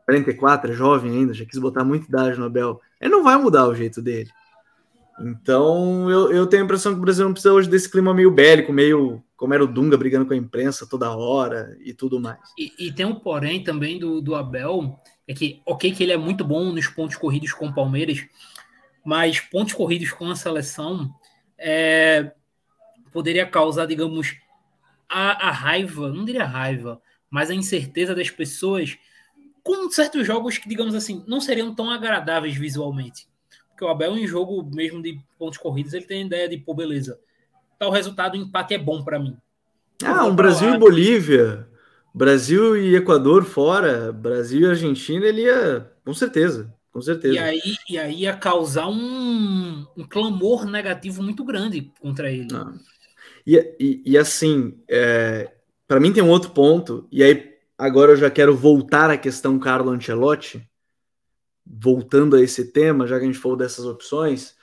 44, 0.04 0.74
é 0.74 0.76
jovem 0.76 1.12
ainda, 1.12 1.34
já 1.34 1.46
quis 1.46 1.58
botar 1.58 1.86
muita 1.86 2.08
idade 2.08 2.38
no 2.38 2.46
Abel. 2.46 2.82
Ele 3.00 3.10
não 3.10 3.24
vai 3.24 3.38
mudar 3.38 3.70
o 3.70 3.74
jeito 3.74 4.02
dele. 4.02 4.30
Então, 5.20 6.10
eu, 6.10 6.32
eu 6.32 6.48
tenho 6.48 6.64
a 6.64 6.66
impressão 6.66 6.94
que 6.94 7.00
o 7.00 7.02
Brasil 7.02 7.26
não 7.26 7.34
precisa 7.34 7.54
hoje 7.54 7.70
desse 7.70 7.90
clima 7.90 8.14
meio 8.14 8.32
bélico, 8.32 8.74
meio 8.74 9.24
como 9.36 9.54
era 9.54 9.64
o 9.64 9.68
Dunga 9.68 9.98
brigando 9.98 10.26
com 10.26 10.34
a 10.34 10.38
imprensa 10.38 10.88
toda 10.88 11.16
hora 11.16 11.78
e 11.84 11.94
tudo 11.94 12.20
mais. 12.20 12.40
E, 12.58 12.88
e 12.88 12.92
tem 12.92 13.06
um 13.06 13.16
porém 13.16 13.64
também 13.64 14.00
do, 14.00 14.22
do 14.22 14.36
Abel, 14.36 14.98
é 15.28 15.34
que, 15.34 15.62
ok, 15.66 15.92
que 15.92 16.04
ele 16.04 16.14
é 16.14 16.18
muito 16.18 16.44
bom 16.44 16.72
nos 16.72 16.88
pontos 16.88 17.16
corridos 17.18 17.54
com 17.54 17.68
o 17.68 17.74
Palmeiras, 17.74 18.26
mas 19.06 19.40
pontos 19.40 19.74
corridos 19.74 20.12
com 20.12 20.30
a 20.30 20.36
seleção 20.36 21.14
é, 21.58 22.32
poderia 23.12 23.46
causar, 23.46 23.86
digamos, 23.86 24.36
a, 25.10 25.50
a 25.50 25.52
raiva, 25.52 26.12
não 26.12 26.26
diria 26.26 26.46
raiva, 26.46 27.02
mas 27.30 27.50
a 27.50 27.56
incerteza 27.56 28.16
das 28.16 28.30
pessoas 28.30 28.98
com 29.62 29.90
certos 29.90 30.26
jogos 30.26 30.58
que, 30.58 30.68
digamos 30.68 30.96
assim, 30.96 31.24
não 31.28 31.40
seriam 31.40 31.74
tão 31.74 31.90
agradáveis 31.90 32.56
visualmente. 32.56 33.28
Porque 33.74 33.84
o 33.84 33.90
Abel, 33.90 34.16
em 34.16 34.28
jogo 34.28 34.64
mesmo 34.64 35.02
de 35.02 35.20
pontos 35.38 35.58
corridos, 35.58 35.94
ele 35.94 36.06
tem 36.06 36.22
a 36.22 36.26
ideia 36.26 36.48
de, 36.48 36.58
pô, 36.58 36.76
beleza, 36.76 37.20
tal 37.80 37.92
resultado, 37.92 38.36
o 38.36 38.38
empate 38.38 38.76
é 38.76 38.78
bom 38.78 39.04
para 39.04 39.20
mim. 39.20 39.36
Ah, 40.04 40.26
um 40.26 40.36
Brasil 40.36 40.70
lá, 40.70 40.76
e 40.76 40.80
Bolívia, 40.80 41.68
Brasil 42.14 42.78
e 42.78 42.96
Equador 42.96 43.44
fora, 43.44 44.12
Brasil 44.12 44.62
e 44.62 44.66
Argentina, 44.68 45.26
ele 45.26 45.42
ia, 45.42 45.92
com 46.06 46.14
certeza, 46.14 46.74
com 46.92 47.02
certeza. 47.02 47.34
E 47.34 47.40
aí, 47.40 47.62
e 47.90 47.98
aí 47.98 48.16
ia 48.22 48.36
causar 48.36 48.88
um, 48.88 49.88
um 49.98 50.08
clamor 50.08 50.66
negativo 50.66 51.24
muito 51.24 51.44
grande 51.44 51.92
contra 52.00 52.32
ele. 52.32 52.48
Não. 52.52 52.78
E, 53.46 53.58
e, 53.80 54.04
e 54.06 54.18
assim, 54.18 54.78
é, 54.88 55.52
para 55.88 56.00
mim 56.00 56.14
tem 56.14 56.24
um 56.24 56.30
outro 56.30 56.52
ponto, 56.52 57.08
e 57.12 57.24
aí 57.24 57.54
agora 57.78 58.12
eu 58.12 58.18
já 58.18 58.30
quero 58.30 58.56
voltar 58.56 59.10
à 59.10 59.18
questão 59.18 59.58
Carlo 59.58 59.90
Ancelotti, 59.90 60.64
voltando 61.66 62.36
a 62.36 62.42
esse 62.42 62.72
tema, 62.72 63.08
já 63.08 63.18
que 63.18 63.24
a 63.24 63.28
gente 63.28 63.40
falou 63.40 63.58
dessas 63.58 63.86
opções. 63.86 64.56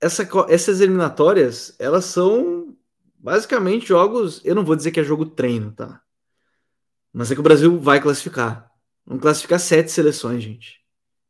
Essa, 0.00 0.28
essas 0.48 0.80
eliminatórias, 0.80 1.74
elas 1.78 2.04
são 2.04 2.76
basicamente 3.18 3.88
jogos. 3.88 4.40
Eu 4.44 4.54
não 4.54 4.64
vou 4.64 4.76
dizer 4.76 4.90
que 4.90 5.00
é 5.00 5.04
jogo 5.04 5.26
treino, 5.26 5.72
tá? 5.72 6.02
Mas 7.12 7.30
é 7.30 7.34
que 7.34 7.40
o 7.40 7.44
Brasil 7.44 7.78
vai 7.78 8.00
classificar. 8.00 8.70
Vamos 9.06 9.22
classificar 9.22 9.58
sete 9.58 9.90
seleções, 9.90 10.42
gente. 10.42 10.80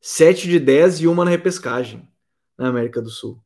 Sete 0.00 0.48
de 0.48 0.58
dez 0.58 1.00
e 1.00 1.06
uma 1.06 1.24
na 1.24 1.30
repescagem 1.30 2.08
na 2.58 2.68
América 2.68 3.00
do 3.00 3.10
Sul. 3.10 3.42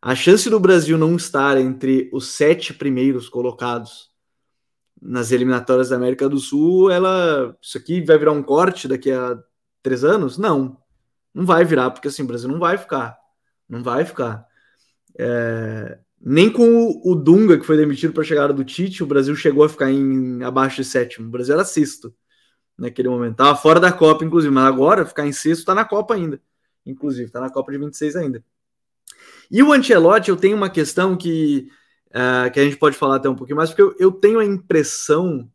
A 0.00 0.14
chance 0.14 0.48
do 0.48 0.58
Brasil 0.58 0.98
não 0.98 1.14
estar 1.16 1.56
entre 1.58 2.10
os 2.12 2.28
sete 2.28 2.74
primeiros 2.74 3.28
colocados 3.28 4.10
nas 5.00 5.32
eliminatórias 5.32 5.88
da 5.88 5.96
América 5.96 6.28
do 6.28 6.38
Sul, 6.38 6.90
ela. 6.90 7.56
Isso 7.60 7.76
aqui 7.76 8.00
vai 8.00 8.18
virar 8.18 8.32
um 8.32 8.42
corte 8.42 8.88
daqui 8.88 9.10
a 9.10 9.38
três 9.82 10.04
anos? 10.04 10.38
Não. 10.38 10.76
Não 11.34 11.46
vai 11.46 11.64
virar, 11.64 11.90
porque 11.90 12.08
assim, 12.08 12.22
o 12.22 12.26
Brasil 12.26 12.48
não 12.48 12.58
vai 12.58 12.76
ficar. 12.76 13.18
Não 13.68 13.82
vai 13.82 14.04
ficar. 14.04 14.46
É, 15.18 15.98
nem 16.20 16.50
com 16.50 17.00
o, 17.04 17.14
Dunga, 17.14 17.58
que 17.58 17.66
foi 17.66 17.76
demitido 17.76 18.12
para 18.12 18.22
a 18.22 18.26
chegada 18.26 18.52
do 18.52 18.64
Tite, 18.64 19.02
o 19.02 19.06
Brasil 19.06 19.34
chegou 19.34 19.64
a 19.64 19.68
ficar 19.68 19.90
em 19.90 20.42
abaixo 20.42 20.76
de 20.76 20.84
sétimo. 20.84 21.26
O 21.26 21.30
Brasil 21.30 21.54
era 21.54 21.64
sexto 21.64 22.14
naquele 22.78 23.08
momento. 23.08 23.42
Fora 23.56 23.80
da 23.80 23.92
Copa, 23.92 24.24
inclusive, 24.24 24.52
mas 24.52 24.64
agora 24.64 25.04
ficar 25.04 25.26
em 25.26 25.32
sexto 25.32 25.64
tá 25.64 25.74
na 25.74 25.84
Copa 25.84 26.14
ainda. 26.14 26.40
Inclusive, 26.86 27.30
tá 27.30 27.40
na 27.40 27.50
Copa 27.50 27.72
de 27.72 27.78
26 27.78 28.16
ainda. 28.16 28.44
E 29.50 29.62
o 29.62 29.72
Ancelotti, 29.72 30.30
eu 30.30 30.36
tenho 30.36 30.56
uma 30.56 30.70
questão 30.70 31.16
que, 31.16 31.68
uh, 32.08 32.50
que 32.52 32.60
a 32.60 32.64
gente 32.64 32.76
pode 32.76 32.96
falar 32.96 33.16
até 33.16 33.28
um 33.28 33.36
pouquinho 33.36 33.56
mais, 33.56 33.70
porque 33.70 33.82
eu, 33.82 33.94
eu 33.98 34.12
tenho 34.12 34.38
a 34.38 34.44
impressão 34.44 35.50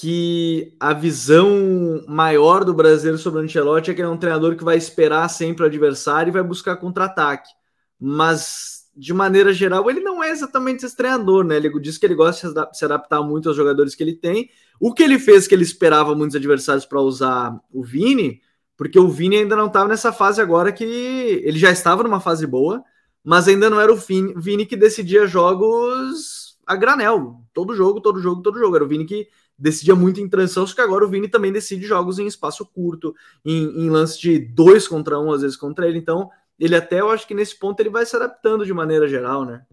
que 0.00 0.76
a 0.78 0.92
visão 0.92 2.04
maior 2.06 2.64
do 2.64 2.74
brasileiro 2.74 3.18
sobre 3.18 3.40
o 3.40 3.44
Ancelotti 3.44 3.90
é 3.90 3.94
que 3.94 4.00
ele 4.00 4.08
é 4.08 4.10
um 4.10 4.18
treinador 4.18 4.56
que 4.56 4.64
vai 4.64 4.76
esperar 4.76 5.28
sempre 5.28 5.62
o 5.62 5.66
adversário 5.66 6.30
e 6.30 6.32
vai 6.32 6.42
buscar 6.42 6.76
contra-ataque. 6.76 7.50
Mas, 7.98 8.84
de 8.96 9.12
maneira 9.12 9.52
geral, 9.52 9.88
ele 9.90 10.00
não 10.00 10.22
é 10.22 10.30
exatamente 10.30 10.84
esse 10.84 10.96
treinador, 10.96 11.44
né? 11.44 11.56
Ele 11.56 11.80
diz 11.80 11.98
que 11.98 12.06
ele 12.06 12.14
gosta 12.14 12.48
de 12.48 12.78
se 12.78 12.84
adaptar 12.84 13.22
muito 13.22 13.48
aos 13.48 13.56
jogadores 13.56 13.94
que 13.94 14.02
ele 14.02 14.14
tem. 14.14 14.50
O 14.80 14.92
que 14.92 15.02
ele 15.02 15.18
fez 15.18 15.48
que 15.48 15.54
ele 15.54 15.64
esperava 15.64 16.14
muitos 16.14 16.36
adversários 16.36 16.86
para 16.86 17.00
usar 17.00 17.58
o 17.72 17.82
Vini 17.82 18.40
porque 18.78 18.96
o 18.96 19.08
Vini 19.08 19.38
ainda 19.38 19.56
não 19.56 19.66
estava 19.66 19.88
nessa 19.88 20.12
fase 20.12 20.40
agora 20.40 20.72
que 20.72 20.84
ele 20.84 21.58
já 21.58 21.72
estava 21.72 22.04
numa 22.04 22.20
fase 22.20 22.46
boa, 22.46 22.80
mas 23.24 23.48
ainda 23.48 23.68
não 23.68 23.80
era 23.80 23.92
o 23.92 23.96
Vini 23.96 24.64
que 24.64 24.76
decidia 24.76 25.26
jogos 25.26 26.56
a 26.64 26.76
granel, 26.76 27.42
todo 27.52 27.74
jogo, 27.74 28.00
todo 28.00 28.20
jogo, 28.20 28.40
todo 28.40 28.56
jogo. 28.56 28.76
Era 28.76 28.84
o 28.84 28.88
Vini 28.88 29.04
que 29.04 29.26
decidia 29.58 29.94
muito 29.94 30.20
em 30.20 30.28
transição, 30.28 30.66
só 30.66 30.74
que 30.74 30.80
agora 30.80 31.04
o 31.04 31.08
Vini 31.08 31.28
também 31.28 31.52
decide 31.52 31.86
jogos 31.86 32.18
em 32.18 32.26
espaço 32.26 32.64
curto, 32.64 33.14
em, 33.44 33.84
em 33.84 33.90
lance 33.90 34.20
de 34.20 34.38
dois 34.38 34.86
contra 34.86 35.18
um, 35.18 35.32
às 35.32 35.42
vezes 35.42 35.56
contra 35.56 35.88
ele. 35.88 35.98
Então, 35.98 36.30
ele 36.58 36.76
até, 36.76 37.00
eu 37.00 37.10
acho 37.10 37.26
que 37.26 37.34
nesse 37.34 37.58
ponto 37.58 37.78
ele 37.80 37.90
vai 37.90 38.06
se 38.06 38.14
adaptando 38.14 38.64
de 38.64 38.72
maneira 38.72 39.08
geral, 39.08 39.44
né? 39.44 39.64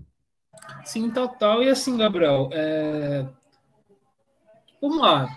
Sim, 0.84 1.10
total. 1.12 1.62
E 1.62 1.70
assim, 1.70 1.98
Gabriel, 1.98 2.50
é... 2.52 3.28
vamos 4.82 5.00
lá. 5.00 5.28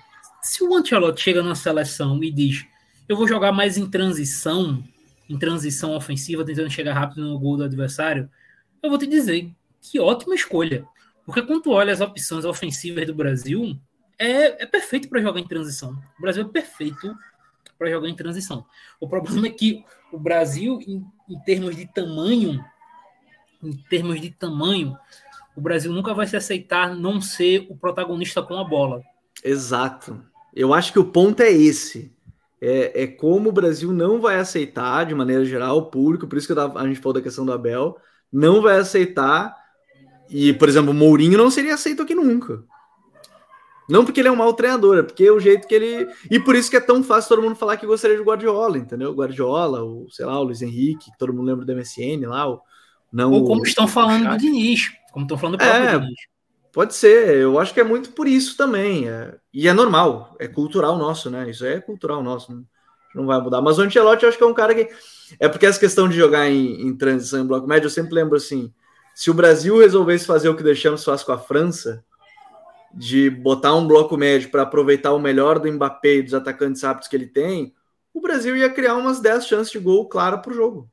Se 0.43 0.65
o 0.65 0.75
Ancelotti 0.75 1.21
chega 1.21 1.43
na 1.43 1.55
seleção 1.55 2.23
e 2.23 2.31
diz 2.31 2.67
eu 3.09 3.17
vou 3.17 3.27
jogar 3.27 3.53
mais 3.53 3.79
em 3.79 3.89
transição, 3.89 4.85
em 5.29 5.39
transição 5.39 5.97
ofensiva, 5.97 6.45
tentando 6.45 6.71
chegar 6.71 6.93
rápido 6.93 7.23
no 7.23 7.39
gol 7.39 7.57
do 7.57 7.65
adversário. 7.65 8.31
Eu 8.83 8.91
vou 8.91 8.99
te 8.99 9.07
dizer 9.07 9.51
que 9.81 9.99
ótima 9.99 10.35
escolha. 10.35 10.87
Porque 11.25 11.43
quando 11.43 11.63
tu 11.63 11.71
olha 11.71 11.93
as 11.93 12.03
opções 12.03 12.45
ofensivas 12.45 13.07
do 13.07 13.15
Brasil, 13.15 13.79
é, 14.19 14.63
é 14.63 14.67
perfeito 14.67 15.09
para 15.09 15.21
jogar 15.21 15.41
em 15.41 15.47
transição. 15.47 15.99
O 16.19 16.23
Brasil 16.23 16.45
é 16.45 16.49
perfeito 16.49 17.17
para 17.79 17.91
jogar 17.91 18.09
em 18.09 18.17
transição. 18.17 18.67
O 19.01 19.09
problema 19.09 19.47
é 19.47 19.51
que 19.51 19.85
o 20.13 20.19
Brasil, 20.19 20.81
em, 20.87 21.05
em 21.29 21.39
termos 21.41 21.77
de 21.77 21.87
tamanho, 21.87 22.65
em 23.63 23.73
termos 23.89 24.21
de 24.21 24.31
tamanho, 24.31 24.97
o 25.57 25.61
Brasil 25.61 25.93
nunca 25.93 26.15
vai 26.15 26.27
se 26.27 26.37
aceitar 26.37 26.95
não 26.95 27.21
ser 27.21 27.67
o 27.69 27.77
protagonista 27.77 28.43
com 28.43 28.55
a 28.55 28.65
bola. 28.65 29.03
Exato. 29.45 30.21
Eu 30.55 30.75
acho 30.75 30.93
que 30.93 30.99
o 30.99 31.05
ponto 31.05 31.41
é 31.41 31.51
esse. 31.51 32.13
É, 32.61 33.05
é 33.05 33.07
como 33.07 33.51
o 33.51 33.53
Brasil 33.53 33.93
não 33.93 34.21
vai 34.21 34.39
aceitar, 34.39 35.05
de 35.05 35.15
maneira 35.15 35.45
geral, 35.45 35.79
o 35.79 35.87
público, 35.87 36.27
por 36.27 36.37
isso 36.37 36.53
que 36.53 36.59
a 36.59 36.87
gente 36.87 36.99
falou 36.99 37.15
da 37.15 37.23
questão 37.23 37.47
do 37.47 37.53
Abel, 37.53 37.97
não 38.33 38.61
vai 38.61 38.79
aceitar. 38.79 39.57
E, 40.29 40.53
por 40.53 40.69
exemplo, 40.69 40.91
o 40.91 40.95
Mourinho 40.95 41.39
não 41.39 41.51
seria 41.51 41.75
aceito 41.75 42.03
aqui 42.03 42.15
nunca. 42.15 42.65
Não 43.89 44.05
porque 44.05 44.21
ele 44.21 44.29
é 44.29 44.31
um 44.33 44.37
mau 44.37 44.53
treinador, 44.53 44.99
é 44.99 45.03
porque 45.03 45.25
é 45.25 45.33
o 45.33 45.41
jeito 45.41 45.67
que 45.67 45.75
ele. 45.75 46.09
E 46.31 46.39
por 46.39 46.55
isso 46.55 46.69
que 46.69 46.77
é 46.77 46.81
tão 46.81 47.03
fácil 47.03 47.31
todo 47.31 47.43
mundo 47.43 47.57
falar 47.57 47.79
que 47.79 47.87
gostaria 47.87 48.19
de 48.19 48.23
Guardiola, 48.23 48.77
entendeu? 48.77 49.15
Guardiola, 49.15 49.83
o, 49.83 50.07
sei 50.11 50.27
lá, 50.27 50.39
o 50.39 50.43
Luiz 50.43 50.61
Henrique, 50.61 51.11
que 51.11 51.19
todo 51.19 51.33
mundo 51.33 51.47
lembra 51.47 51.65
do 51.65 51.75
MSN 51.75 52.27
lá. 52.27 52.47
O, 52.47 52.61
não 53.11 53.33
Ou 53.33 53.47
como 53.47 53.63
o... 53.63 53.67
estão 53.67 53.89
falando 53.89 54.29
do 54.29 54.37
Diniz, 54.37 54.91
como 55.11 55.25
estão 55.25 55.39
falando 55.39 55.57
do 55.57 55.65
próprio 55.65 55.83
é, 55.83 55.99
Diniz. 55.99 56.21
Pode 56.71 56.95
ser, 56.95 57.37
eu 57.37 57.59
acho 57.59 57.73
que 57.73 57.81
é 57.81 57.85
muito 57.85 58.13
por 58.13 58.29
isso 58.29 58.59
também. 58.59 59.09
É... 59.09 59.35
E 59.55 59.67
é 59.67 59.73
normal, 59.73 60.37
é 60.39 60.47
cultural 60.47 60.99
nosso, 60.99 61.31
né? 61.31 61.49
Isso 61.49 61.65
é 61.65 61.81
cultural 61.81 62.23
nosso, 62.23 62.53
não, 62.53 62.65
não 63.15 63.27
vai 63.27 63.41
mudar. 63.41 63.63
Mas 63.63 63.79
o 63.79 63.83
Ancelotti 63.83 64.25
eu 64.25 64.29
acho 64.29 64.37
que 64.37 64.45
é 64.45 64.47
um 64.47 64.55
cara 64.55 64.75
que. 64.75 64.87
É 65.41 65.49
porque 65.49 65.65
essa 65.65 65.81
questão 65.81 66.11
de 66.11 66.17
jogar 66.17 66.47
em, 66.51 66.87
em 66.87 66.95
transição 66.95 67.41
em 67.41 67.47
bloco 67.47 67.67
médio, 67.67 67.87
eu 67.87 67.91
sempre 67.91 68.15
lembro 68.15 68.37
assim: 68.37 68.71
se 69.15 69.31
o 69.31 69.35
Brasil 69.35 69.79
resolvesse 69.79 70.27
fazer 70.27 70.51
o 70.51 70.55
que 70.55 70.63
deixamos 70.63 71.03
faz 71.03 71.23
com 71.23 71.33
a 71.33 71.39
França 71.39 72.05
de 72.95 73.31
botar 73.31 73.75
um 73.75 73.87
bloco 73.87 74.17
médio 74.17 74.51
para 74.51 74.63
aproveitar 74.63 75.13
o 75.13 75.19
melhor 75.19 75.59
do 75.59 75.71
Mbappé 75.71 76.17
e 76.17 76.23
dos 76.23 76.35
atacantes 76.35 76.83
rápidos 76.83 77.09
que 77.09 77.17
ele 77.17 77.27
tem, 77.27 77.75
o 78.13 78.21
Brasil 78.21 78.57
ia 78.57 78.71
criar 78.71 78.97
umas 78.97 79.21
10 79.21 79.47
chances 79.47 79.73
de 79.73 79.79
gol 79.79 80.09
clara 80.09 80.39
para 80.39 80.51
o 80.51 80.55
jogo. 80.55 80.91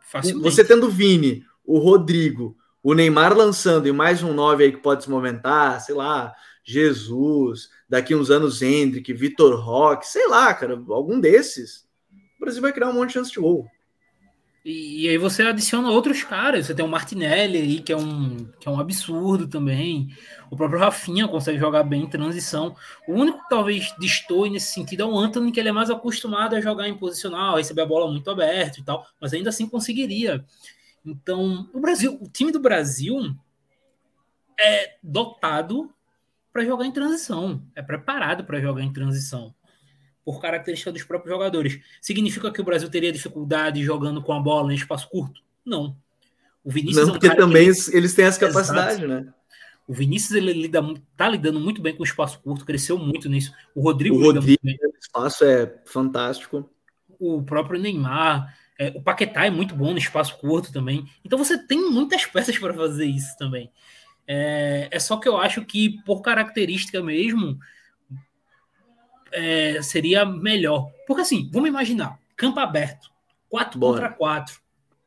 Facilmente. 0.00 0.42
Você 0.42 0.64
tendo 0.64 0.86
o 0.86 0.90
Vini, 0.90 1.44
o 1.64 1.78
Rodrigo, 1.78 2.56
o 2.82 2.94
Neymar 2.94 3.36
lançando 3.36 3.86
e 3.86 3.92
mais 3.92 4.22
um 4.22 4.32
9 4.32 4.64
aí 4.64 4.72
que 4.72 4.78
pode 4.78 5.04
se 5.04 5.10
movimentar, 5.10 5.80
sei 5.80 5.94
lá, 5.94 6.32
Jesus, 6.64 7.68
daqui 7.88 8.14
uns 8.14 8.30
anos 8.30 8.62
Hendrick, 8.62 9.12
Vitor 9.12 9.58
Roque, 9.60 10.06
sei 10.06 10.26
lá, 10.28 10.52
cara, 10.54 10.82
algum 10.88 11.20
desses, 11.20 11.86
o 12.36 12.40
Brasil 12.40 12.62
vai 12.62 12.72
criar 12.72 12.88
um 12.88 12.92
monte 12.94 13.08
de 13.08 13.14
chance 13.14 13.30
de 13.30 13.40
gol. 13.40 13.66
E, 14.70 15.08
aí 15.08 15.16
você 15.16 15.44
adiciona 15.44 15.88
outros 15.88 16.22
caras. 16.22 16.66
Você 16.66 16.74
tem 16.74 16.84
o 16.84 16.88
Martinelli 16.88 17.56
aí, 17.56 17.80
que 17.80 17.90
é 17.90 17.96
um, 17.96 18.44
que 18.60 18.68
é 18.68 18.70
um 18.70 18.78
absurdo 18.78 19.48
também. 19.48 20.10
O 20.50 20.56
próprio 20.58 20.78
Rafinha 20.78 21.26
consegue 21.26 21.58
jogar 21.58 21.84
bem 21.84 22.02
em 22.02 22.06
transição. 22.06 22.76
O 23.06 23.14
único 23.14 23.42
que 23.42 23.48
talvez 23.48 23.94
destoe 23.98 24.50
nesse 24.50 24.70
sentido 24.72 25.04
é 25.04 25.06
o 25.06 25.18
Anthony, 25.18 25.52
que 25.52 25.58
ele 25.58 25.70
é 25.70 25.72
mais 25.72 25.88
acostumado 25.88 26.54
a 26.54 26.60
jogar 26.60 26.86
em 26.86 26.98
posicional, 26.98 27.56
receber 27.56 27.80
a 27.80 27.86
bola 27.86 28.12
muito 28.12 28.30
aberto 28.30 28.80
e 28.80 28.84
tal, 28.84 29.06
mas 29.18 29.32
ainda 29.32 29.48
assim 29.48 29.66
conseguiria. 29.66 30.44
Então, 31.02 31.70
o 31.72 31.80
Brasil, 31.80 32.18
o 32.20 32.28
time 32.28 32.52
do 32.52 32.60
Brasil 32.60 33.34
é 34.60 34.96
dotado 35.02 35.90
para 36.52 36.62
jogar 36.66 36.84
em 36.84 36.92
transição, 36.92 37.62
é 37.74 37.80
preparado 37.80 38.44
para 38.44 38.60
jogar 38.60 38.82
em 38.82 38.92
transição 38.92 39.54
por 40.28 40.42
característica 40.42 40.92
dos 40.92 41.02
próprios 41.04 41.34
jogadores. 41.34 41.80
Significa 42.02 42.52
que 42.52 42.60
o 42.60 42.64
Brasil 42.64 42.90
teria 42.90 43.10
dificuldade 43.10 43.82
jogando 43.82 44.20
com 44.20 44.34
a 44.34 44.38
bola 44.38 44.70
em 44.70 44.76
espaço 44.76 45.08
curto? 45.08 45.40
Não. 45.64 45.96
O 46.62 46.70
Vinícius 46.70 47.06
Não, 47.06 47.14
porque 47.14 47.28
é 47.28 47.32
um 47.32 47.36
também 47.36 47.68
ele... 47.68 47.78
eles 47.94 48.14
têm 48.14 48.26
essa 48.26 48.38
capacidade, 48.38 49.04
Exato. 49.04 49.24
né? 49.24 49.32
O 49.86 49.94
Vinícius 49.94 50.32
ele 50.32 50.52
lida, 50.52 50.82
tá 51.16 51.30
lidando 51.30 51.58
muito 51.58 51.80
bem 51.80 51.96
com 51.96 52.02
o 52.02 52.04
espaço 52.04 52.40
curto, 52.40 52.66
cresceu 52.66 52.98
muito 52.98 53.26
nisso. 53.26 53.54
O 53.74 53.80
Rodrigo, 53.80 54.16
o 54.16 54.22
Rodrigo 54.22 54.60
o 54.62 54.98
espaço 55.00 55.46
é 55.46 55.74
fantástico. 55.86 56.68
O 57.18 57.42
próprio 57.42 57.80
Neymar, 57.80 58.54
é, 58.78 58.92
o 58.94 59.00
Paquetá 59.00 59.46
é 59.46 59.50
muito 59.50 59.74
bom 59.74 59.92
no 59.92 59.98
espaço 59.98 60.36
curto 60.36 60.70
também. 60.70 61.06
Então 61.24 61.38
você 61.38 61.56
tem 61.56 61.90
muitas 61.90 62.26
peças 62.28 62.58
para 62.58 62.74
fazer 62.74 63.06
isso 63.06 63.34
também. 63.38 63.72
É, 64.26 64.88
é, 64.90 64.98
só 65.00 65.16
que 65.16 65.26
eu 65.26 65.38
acho 65.38 65.64
que, 65.64 66.02
por 66.04 66.20
característica 66.20 67.02
mesmo, 67.02 67.58
é, 69.32 69.80
seria 69.82 70.24
melhor. 70.24 70.90
Porque 71.06 71.22
assim, 71.22 71.50
vamos 71.52 71.68
imaginar, 71.68 72.18
campo 72.36 72.60
aberto, 72.60 73.08
4 73.48 73.78
contra 73.78 74.08
4, 74.10 74.60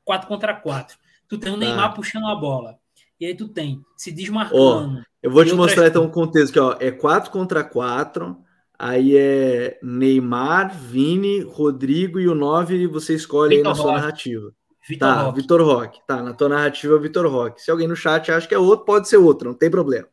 4 0.04 0.28
contra 0.28 0.54
4. 0.54 0.98
Tu 1.28 1.38
tem 1.38 1.54
o 1.54 1.58
Neymar 1.58 1.86
ah. 1.86 1.90
puxando 1.90 2.28
a 2.28 2.36
bola. 2.36 2.78
E 3.20 3.26
aí 3.26 3.36
tu 3.36 3.48
tem 3.48 3.82
se 3.96 4.12
desmarcando. 4.12 5.00
Oh, 5.00 5.04
eu 5.22 5.32
vou 5.32 5.46
te 5.46 5.54
mostrar 5.54 5.88
então 5.88 6.04
o 6.04 6.08
um 6.08 6.12
contexto 6.12 6.54
que 6.54 6.60
ó, 6.60 6.76
é 6.80 6.92
4 6.92 7.32
contra 7.32 7.64
4. 7.64 8.36
Aí 8.78 9.16
é 9.16 9.78
Neymar, 9.84 10.76
Vini, 10.76 11.42
Rodrigo 11.42 12.20
e 12.20 12.28
o 12.28 12.34
9 12.34 12.88
você 12.88 13.14
escolhe 13.14 13.58
Victor 13.58 13.72
aí 13.72 13.72
na 13.72 13.76
sua 13.76 13.92
Roque. 13.92 14.02
narrativa. 14.02 14.54
Vitor 14.90 15.08
tá, 15.08 15.22
Roque. 15.22 15.42
Vitor 15.42 15.62
Roque. 15.62 16.00
Tá, 16.08 16.24
na 16.24 16.34
tua 16.34 16.50
narrativa, 16.50 16.98
Vitor 16.98 17.28
Roque. 17.28 17.62
Se 17.62 17.70
alguém 17.70 17.88
no 17.88 17.96
chat 17.96 18.32
acha 18.32 18.48
que 18.48 18.56
é 18.56 18.58
outro, 18.58 18.86
pode 18.86 19.08
ser 19.08 19.18
outro, 19.18 19.50
não 19.50 19.56
tem 19.56 19.70
problema. 19.70 20.08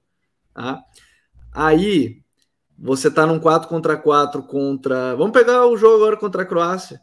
Tá? 0.52 0.82
Aí, 1.52 2.20
você 2.78 3.10
tá 3.10 3.26
num 3.26 3.40
4 3.40 3.68
contra 3.68 3.96
4 3.96 4.42
contra. 4.44 5.16
Vamos 5.16 5.32
pegar 5.32 5.66
o 5.66 5.76
jogo 5.76 5.96
agora 5.96 6.16
contra 6.16 6.42
a 6.42 6.46
Croácia. 6.46 7.00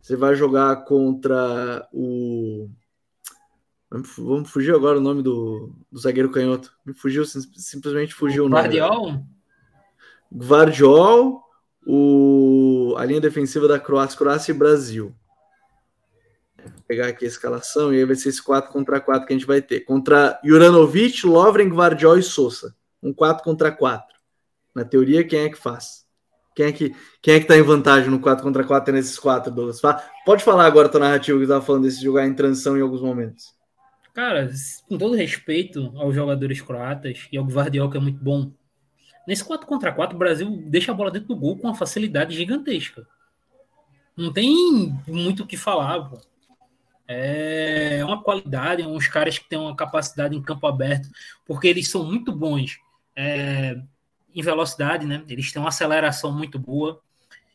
Você 0.00 0.14
vai 0.14 0.36
jogar 0.36 0.84
contra 0.84 1.86
o. 1.92 2.68
Vamos 3.90 4.50
fugir 4.50 4.74
agora 4.74 4.98
o 4.98 5.00
nome 5.00 5.22
do, 5.22 5.72
do 5.90 5.98
zagueiro 5.98 6.30
canhoto. 6.30 6.72
Me 6.84 6.94
fugiu, 6.94 7.24
simplesmente 7.24 8.14
fugiu 8.14 8.44
o, 8.44 8.46
o 8.46 8.48
nome. 8.48 8.62
Guardiol? 8.62 9.24
Guardiol, 10.32 11.42
o, 11.86 12.94
a 12.96 13.04
linha 13.04 13.20
defensiva 13.20 13.66
da 13.66 13.80
Croácia, 13.80 14.18
Croácia 14.18 14.52
e 14.52 14.54
Brasil. 14.54 15.14
Vou 16.58 16.84
pegar 16.86 17.08
aqui 17.08 17.24
a 17.24 17.28
escalação 17.28 17.92
e 17.92 17.98
aí 17.98 18.04
vai 18.04 18.16
ser 18.16 18.28
esse 18.28 18.42
4 18.42 18.70
contra 18.72 19.00
4 19.00 19.26
que 19.26 19.32
a 19.32 19.36
gente 19.36 19.46
vai 19.46 19.62
ter. 19.62 19.80
Contra 19.80 20.38
Juranovic, 20.44 21.26
Lovren, 21.26 21.68
Guardiol 21.68 22.18
e 22.18 22.22
Sousa. 22.22 22.74
Um 23.02 23.12
4 23.12 23.42
contra 23.42 23.72
4. 23.72 24.15
Na 24.76 24.84
teoria, 24.84 25.24
quem 25.24 25.38
é 25.38 25.48
que 25.48 25.56
faz? 25.56 26.04
Quem 26.54 26.66
é 26.66 26.72
que, 26.72 26.94
quem 27.22 27.34
é 27.34 27.40
que 27.40 27.46
tá 27.46 27.56
em 27.56 27.62
vantagem 27.62 28.10
no 28.10 28.20
4 28.20 28.44
contra 28.44 28.62
4 28.62 28.92
nesses 28.92 29.18
quatro, 29.18 29.50
Douglas? 29.50 29.80
Pode 30.26 30.44
falar 30.44 30.66
agora 30.66 30.86
a 30.86 30.90
tua 30.90 31.00
narrativa 31.00 31.40
que 31.40 31.46
tava 31.46 31.64
falando 31.64 31.84
desse 31.84 32.04
jogar 32.04 32.26
em 32.26 32.34
transição 32.34 32.76
em 32.76 32.82
alguns 32.82 33.00
momentos. 33.00 33.54
Cara, 34.12 34.50
com 34.86 34.98
todo 34.98 35.16
respeito 35.16 35.94
aos 35.96 36.14
jogadores 36.14 36.60
croatas 36.60 37.26
e 37.32 37.38
ao 37.38 37.44
Guardiol, 37.46 37.88
que 37.88 37.96
é 37.96 38.00
muito 38.00 38.22
bom, 38.22 38.52
nesse 39.26 39.42
4 39.42 39.66
contra 39.66 39.90
4 39.90 40.14
o 40.14 40.18
Brasil 40.18 40.62
deixa 40.66 40.92
a 40.92 40.94
bola 40.94 41.10
dentro 41.10 41.28
do 41.28 41.36
gol 41.36 41.56
com 41.56 41.68
uma 41.68 41.74
facilidade 41.74 42.36
gigantesca. 42.36 43.06
Não 44.14 44.30
tem 44.30 44.94
muito 45.08 45.44
o 45.44 45.46
que 45.46 45.56
falar, 45.56 46.02
pô. 46.02 46.20
É 47.08 48.02
uma 48.04 48.22
qualidade, 48.22 48.82
uns 48.82 49.08
caras 49.08 49.38
que 49.38 49.48
têm 49.48 49.58
uma 49.58 49.74
capacidade 49.74 50.36
em 50.36 50.42
campo 50.42 50.66
aberto, 50.66 51.08
porque 51.46 51.66
eles 51.66 51.88
são 51.88 52.04
muito 52.04 52.30
bons. 52.30 52.78
É, 53.14 53.80
em 54.36 54.42
velocidade, 54.42 55.06
né? 55.06 55.24
Eles 55.26 55.50
têm 55.50 55.60
uma 55.62 55.70
aceleração 55.70 56.30
muito 56.30 56.58
boa, 56.58 57.00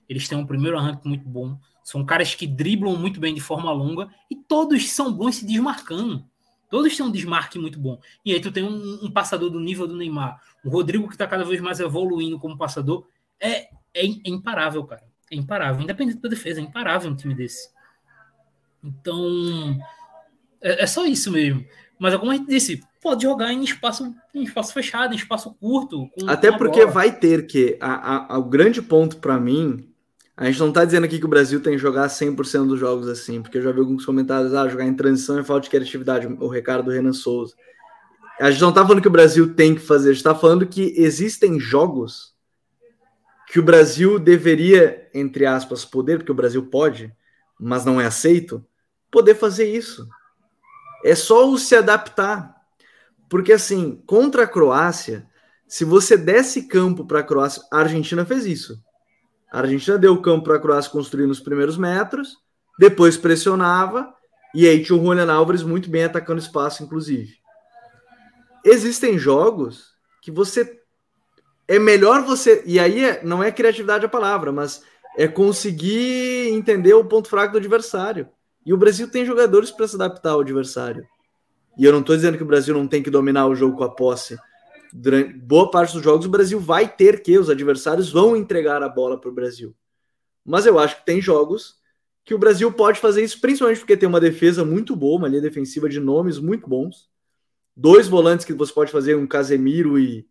eles 0.10 0.28
têm 0.28 0.38
um 0.38 0.46
primeiro 0.46 0.78
arranque 0.78 1.08
muito 1.08 1.30
bom. 1.30 1.58
São 1.84 2.04
caras 2.04 2.34
que 2.34 2.48
driblam 2.48 2.98
muito 2.98 3.20
bem 3.20 3.34
de 3.34 3.40
forma 3.40 3.72
longa 3.72 4.10
e 4.30 4.36
todos 4.36 4.90
são 4.90 5.14
bons 5.14 5.36
se 5.36 5.46
desmarcando. 5.46 6.26
Todos 6.70 6.96
têm 6.98 7.06
um 7.06 7.12
desmarque 7.12 7.60
muito 7.60 7.80
bom. 7.80 8.00
E 8.26 8.34
aí 8.34 8.42
tu 8.42 8.52
tem 8.52 8.64
um, 8.64 9.06
um 9.06 9.12
passador 9.12 9.50
do 9.50 9.60
nível 9.60 9.88
do 9.88 9.96
Neymar. 9.96 10.42
O 10.66 10.70
Rodrigo, 10.70 11.08
que 11.08 11.14
está 11.14 11.28
cada 11.28 11.44
vez 11.44 11.62
mais 11.62 11.80
evoluindo 11.80 12.40
como 12.40 12.58
passador, 12.58 13.08
é, 13.40 13.70
é, 13.94 14.06
é, 14.06 14.06
imparável, 14.26 14.84
cara. 14.84 15.04
É 15.30 15.36
imparável. 15.36 15.84
Independente 15.84 16.20
da 16.20 16.30
defesa, 16.30 16.60
é 16.60 16.64
imparável 16.64 17.12
um 17.12 17.16
time 17.16 17.36
desse. 17.36 17.70
Então, 18.84 19.80
é, 20.62 20.84
é 20.84 20.88
só 20.88 21.06
isso 21.06 21.32
mesmo. 21.32 21.66
Mas 22.02 22.16
como 22.16 22.32
a 22.32 22.36
gente 22.36 22.48
disse, 22.48 22.82
pode 23.00 23.22
jogar 23.22 23.54
em 23.54 23.64
espaço, 23.64 24.12
em 24.34 24.42
espaço 24.42 24.74
fechado, 24.74 25.14
em 25.14 25.18
espaço 25.18 25.54
curto. 25.54 26.10
Até 26.26 26.52
porque 26.52 26.80
bola. 26.80 26.92
vai 26.92 27.16
ter 27.16 27.46
que. 27.46 27.78
A, 27.80 28.34
a, 28.34 28.40
o 28.40 28.44
grande 28.46 28.82
ponto 28.82 29.18
para 29.18 29.40
mim. 29.40 29.88
A 30.36 30.46
gente 30.46 30.60
não 30.60 30.70
está 30.70 30.84
dizendo 30.84 31.04
aqui 31.04 31.20
que 31.20 31.26
o 31.26 31.30
Brasil 31.30 31.62
tem 31.62 31.74
que 31.74 31.78
jogar 31.78 32.08
100% 32.08 32.66
dos 32.66 32.80
jogos 32.80 33.08
assim, 33.08 33.40
porque 33.40 33.60
eu 33.60 33.62
já 33.62 33.72
vi 33.72 33.80
alguns 33.82 34.04
comentários, 34.04 34.56
ah, 34.56 34.68
jogar 34.68 34.86
em 34.86 34.96
transição 34.96 35.38
é 35.38 35.44
falta 35.44 35.66
de 35.66 35.70
criatividade, 35.70 36.26
o 36.26 36.48
recado 36.48 36.82
do 36.82 36.90
Renan 36.90 37.14
Souza. 37.14 37.54
A 38.40 38.50
gente 38.50 38.62
não 38.62 38.70
está 38.70 38.82
falando 38.82 39.04
que 39.04 39.08
o 39.08 39.12
Brasil 39.12 39.54
tem 39.54 39.76
que 39.76 39.82
fazer, 39.82 40.10
a 40.10 40.14
gente 40.14 40.22
está 40.22 40.34
falando 40.34 40.66
que 40.66 40.96
existem 40.98 41.60
jogos 41.60 42.34
que 43.52 43.60
o 43.60 43.64
Brasil 43.64 44.18
deveria, 44.18 45.08
entre 45.14 45.46
aspas, 45.46 45.86
poder, 45.86 46.18
porque 46.18 46.32
o 46.32 46.36
Brasil 46.36 46.66
pode, 46.66 47.14
mas 47.60 47.86
não 47.86 48.02
é 48.02 48.08
aceito, 48.08 48.66
poder 49.12 49.36
fazer 49.36 49.72
isso. 49.72 50.08
É 51.04 51.16
só 51.16 51.50
o 51.50 51.58
se 51.58 51.76
adaptar. 51.76 52.56
Porque, 53.30 53.54
assim, 53.54 54.02
contra 54.06 54.44
a 54.44 54.48
Croácia, 54.48 55.28
se 55.68 55.86
você 55.86 56.18
desse 56.18 56.68
campo 56.68 57.06
para 57.06 57.20
a 57.20 57.24
Croácia, 57.24 57.64
a 57.72 57.80
Argentina 57.80 58.26
fez 58.26 58.46
isso. 58.46 58.84
A 59.52 59.60
Argentina 59.60 59.98
deu 59.98 60.22
campo 60.22 60.46
para 60.46 60.56
a 60.56 60.60
Croácia 60.60 60.92
construir 60.92 61.28
nos 61.28 61.40
primeiros 61.40 61.78
metros, 61.78 62.38
depois 62.78 63.18
pressionava, 63.18 64.14
e 64.54 64.68
aí 64.68 64.84
tinha 64.84 64.98
o 64.98 65.04
Julian 65.04 65.32
Álvares 65.32 65.64
muito 65.64 65.90
bem 65.90 66.04
atacando 66.04 66.40
espaço, 66.40 66.84
inclusive. 66.84 67.38
existem 68.66 69.18
jogos 69.18 69.92
que 70.22 70.30
você 70.30 70.82
é 71.68 71.80
melhor 71.80 72.22
você. 72.24 72.64
E 72.66 72.80
aí 72.80 73.04
é, 73.04 73.24
não 73.24 73.42
é 73.42 73.52
criatividade 73.52 74.06
a 74.06 74.10
palavra, 74.10 74.52
mas 74.52 74.84
é 75.18 75.28
conseguir 75.28 76.50
entender 76.50 76.94
o 76.94 77.06
ponto 77.06 77.30
fraco 77.30 77.54
do 77.54 77.58
adversário. 77.58 78.30
E 78.66 78.74
o 78.74 78.78
Brasil 78.78 79.10
tem 79.10 79.26
jogadores 79.26 79.72
para 79.72 79.88
se 79.88 79.96
adaptar 79.96 80.32
ao 80.32 80.42
adversário. 80.42 81.06
E 81.78 81.86
eu 81.86 81.92
não 81.92 82.02
estou 82.02 82.16
dizendo 82.16 82.38
que 82.38 82.44
o 82.44 82.48
Brasil 82.48 82.74
não 82.74 82.88
tem 82.88 83.02
que 83.02 83.10
dominar 83.10 83.48
o 83.48 83.56
jogo 83.56 83.78
com 83.78 83.84
a 83.84 83.90
posse. 83.90 84.38
Durante 84.94 85.34
boa 85.34 85.72
parte 85.72 85.94
dos 85.94 86.04
jogos, 86.04 86.26
o 86.26 86.30
Brasil 86.30 86.60
vai 86.60 86.88
ter 86.88 87.24
que, 87.24 87.38
os 87.38 87.50
adversários 87.50 88.12
vão 88.12 88.36
entregar 88.36 88.84
a 88.84 88.90
bola 88.90 89.20
para 89.20 89.30
o 89.30 89.34
Brasil. 89.34 89.74
Mas 90.46 90.66
eu 90.66 90.78
acho 90.78 90.98
que 90.98 91.06
tem 91.06 91.22
jogos 91.22 91.80
que 92.24 92.34
o 92.34 92.38
Brasil 92.38 92.72
pode 92.72 93.00
fazer 93.00 93.24
isso, 93.24 93.40
principalmente 93.40 93.80
porque 93.80 93.98
tem 93.98 94.08
uma 94.08 94.20
defesa 94.20 94.64
muito 94.64 94.96
boa, 94.96 95.18
uma 95.18 95.28
linha 95.28 95.42
defensiva 95.42 95.90
de 95.90 96.00
nomes 96.00 96.38
muito 96.38 96.68
bons. 96.68 97.10
Dois 97.76 98.08
volantes 98.08 98.46
que 98.46 98.54
você 98.54 98.72
pode 98.74 98.92
fazer, 98.92 99.16
um 99.16 99.26
Casemiro 99.26 99.98
e 99.98 100.28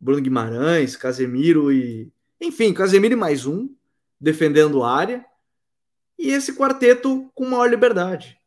Bruno 0.00 0.20
Guimarães, 0.20 0.96
Casemiro 0.96 1.72
e. 1.72 2.12
Enfim, 2.40 2.74
Casemiro 2.74 3.14
e 3.14 3.16
mais 3.16 3.46
um, 3.46 3.72
defendendo 4.20 4.82
a 4.82 4.92
área. 4.92 5.24
E 6.22 6.30
esse 6.30 6.54
quarteto 6.54 7.28
com 7.34 7.44
maior 7.44 7.68
liberdade. 7.68 8.38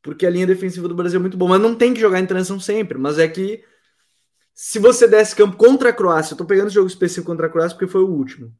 Porque 0.00 0.24
a 0.24 0.30
linha 0.30 0.46
defensiva 0.46 0.86
do 0.86 0.94
Brasil 0.94 1.18
é 1.18 1.20
muito 1.20 1.36
boa. 1.36 1.50
Mas 1.50 1.60
não 1.60 1.74
tem 1.74 1.92
que 1.92 2.00
jogar 2.00 2.20
em 2.20 2.26
transição 2.26 2.60
sempre. 2.60 2.96
Mas 2.96 3.18
é 3.18 3.26
que 3.26 3.64
se 4.54 4.78
você 4.78 5.08
desse 5.08 5.34
campo 5.34 5.56
contra 5.56 5.88
a 5.90 5.92
Croácia, 5.92 6.34
eu 6.34 6.38
tô 6.38 6.44
pegando 6.44 6.68
esse 6.68 6.76
jogo 6.76 6.86
específico 6.86 7.26
contra 7.26 7.48
a 7.48 7.50
Croácia 7.50 7.76
porque 7.76 7.90
foi 7.90 8.02
o 8.02 8.08
último. 8.08 8.54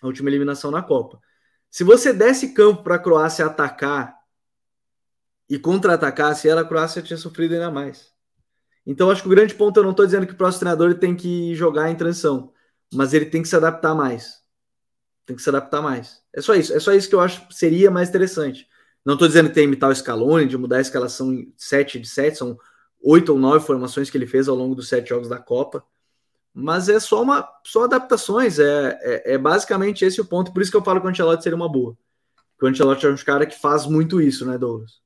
A 0.00 0.06
última 0.06 0.30
eliminação 0.30 0.70
na 0.70 0.82
Copa. 0.82 1.20
Se 1.68 1.82
você 1.82 2.12
desse 2.12 2.54
campo 2.54 2.84
para 2.84 2.94
a 2.94 2.98
Croácia 3.00 3.44
atacar 3.44 4.16
e 5.50 5.58
contra-atacasse 5.58 6.48
ela, 6.48 6.60
a 6.60 6.64
Croácia 6.64 7.02
tinha 7.02 7.16
sofrido 7.16 7.54
ainda 7.54 7.72
mais. 7.72 8.12
Então, 8.86 9.10
acho 9.10 9.22
que 9.22 9.28
o 9.28 9.30
grande 9.30 9.52
ponto, 9.52 9.76
eu 9.78 9.82
não 9.82 9.90
estou 9.90 10.06
dizendo 10.06 10.28
que 10.28 10.34
o 10.34 10.36
próximo 10.36 10.60
treinador 10.60 10.94
tem 10.94 11.16
que 11.16 11.56
jogar 11.56 11.90
em 11.90 11.96
transição, 11.96 12.52
mas 12.92 13.12
ele 13.12 13.26
tem 13.26 13.42
que 13.42 13.48
se 13.48 13.56
adaptar 13.56 13.96
mais. 13.96 14.43
Tem 15.26 15.34
que 15.34 15.42
se 15.42 15.48
adaptar 15.48 15.80
mais. 15.80 16.22
É 16.32 16.40
só 16.40 16.54
isso. 16.54 16.74
É 16.74 16.80
só 16.80 16.92
isso 16.92 17.08
que 17.08 17.14
eu 17.14 17.20
acho 17.20 17.46
que 17.48 17.54
seria 17.54 17.90
mais 17.90 18.08
interessante. 18.08 18.68
Não 19.04 19.14
estou 19.14 19.28
dizendo 19.28 19.48
que 19.48 19.54
tem 19.54 19.64
que 19.64 19.68
imitar 19.68 19.90
o 19.90 19.94
Scaloni, 19.94 20.46
de 20.46 20.56
mudar 20.56 20.78
a 20.78 20.80
escalação 20.80 21.32
em 21.32 21.52
7 21.56 21.98
de 21.98 22.08
7, 22.08 22.38
são 22.38 22.58
oito 23.04 23.32
ou 23.32 23.38
nove 23.38 23.64
formações 23.64 24.08
que 24.08 24.16
ele 24.16 24.26
fez 24.26 24.48
ao 24.48 24.56
longo 24.56 24.74
dos 24.74 24.88
sete 24.88 25.10
jogos 25.10 25.28
da 25.28 25.38
Copa. 25.38 25.84
Mas 26.52 26.88
é 26.88 26.98
só 26.98 27.22
uma 27.22 27.46
só 27.64 27.84
adaptações. 27.84 28.58
É, 28.58 28.98
é, 29.02 29.34
é 29.34 29.38
basicamente 29.38 30.04
esse 30.04 30.20
o 30.20 30.24
ponto. 30.24 30.52
Por 30.52 30.62
isso 30.62 30.70
que 30.70 30.76
eu 30.76 30.84
falo 30.84 31.00
que 31.00 31.06
o 31.06 31.10
Ancelotti 31.10 31.42
seria 31.42 31.56
uma 31.56 31.68
boa. 31.68 31.96
Porque 32.52 32.66
o 32.66 32.68
Ancelotti 32.68 33.06
é 33.06 33.10
um 33.10 33.16
cara 33.16 33.44
que 33.44 33.58
faz 33.58 33.86
muito 33.86 34.20
isso, 34.20 34.46
né, 34.46 34.56
Douglas? 34.56 35.02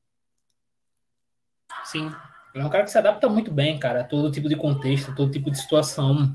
Sim. 1.85 2.13
é 2.55 2.65
um 2.65 2.69
cara 2.69 2.85
que 2.85 2.91
se 2.91 2.99
adapta 2.99 3.29
muito 3.29 3.51
bem, 3.51 3.79
cara, 3.79 4.03
a 4.03 4.05
todo 4.05 4.31
tipo 4.31 4.49
de 4.49 4.57
contexto, 4.57 5.11
a 5.11 5.15
todo 5.15 5.33
tipo 5.33 5.51
de 5.51 5.59
situação. 5.59 6.31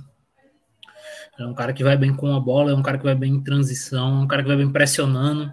É 1.39 1.45
um 1.45 1.53
cara 1.53 1.73
que 1.73 1.83
vai 1.83 1.97
bem 1.97 2.15
com 2.15 2.33
a 2.35 2.39
bola, 2.39 2.71
é 2.71 2.75
um 2.75 2.83
cara 2.83 2.97
que 2.97 3.03
vai 3.03 3.15
bem 3.15 3.33
em 3.33 3.43
transição, 3.43 4.19
é 4.19 4.23
um 4.23 4.27
cara 4.27 4.43
que 4.43 4.47
vai 4.47 4.57
bem 4.57 4.71
pressionando. 4.71 5.51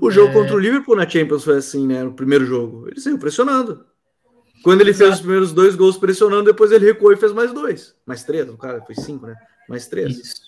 O 0.00 0.10
jogo 0.10 0.30
é... 0.30 0.32
contra 0.34 0.54
o 0.54 0.58
Liverpool 0.58 0.96
na 0.96 1.08
Champions 1.08 1.44
foi 1.44 1.56
assim, 1.56 1.86
né? 1.86 2.04
No 2.04 2.12
primeiro 2.12 2.44
jogo. 2.44 2.86
Ele 2.88 3.00
saiu 3.00 3.18
pressionando. 3.18 3.84
Quando 4.62 4.82
ele 4.82 4.90
Exato. 4.90 5.04
fez 5.04 5.14
os 5.14 5.20
primeiros 5.20 5.52
dois 5.52 5.74
gols 5.74 5.96
pressionando, 5.96 6.44
depois 6.44 6.70
ele 6.70 6.84
recuou 6.84 7.12
e 7.12 7.16
fez 7.16 7.32
mais 7.32 7.52
dois. 7.52 7.94
Mais 8.06 8.22
três, 8.24 8.46
no 8.46 8.58
cara, 8.58 8.82
foi 8.82 8.94
cinco, 8.94 9.26
né? 9.26 9.34
Mais 9.68 9.86
três. 9.86 10.18
Isso. 10.18 10.42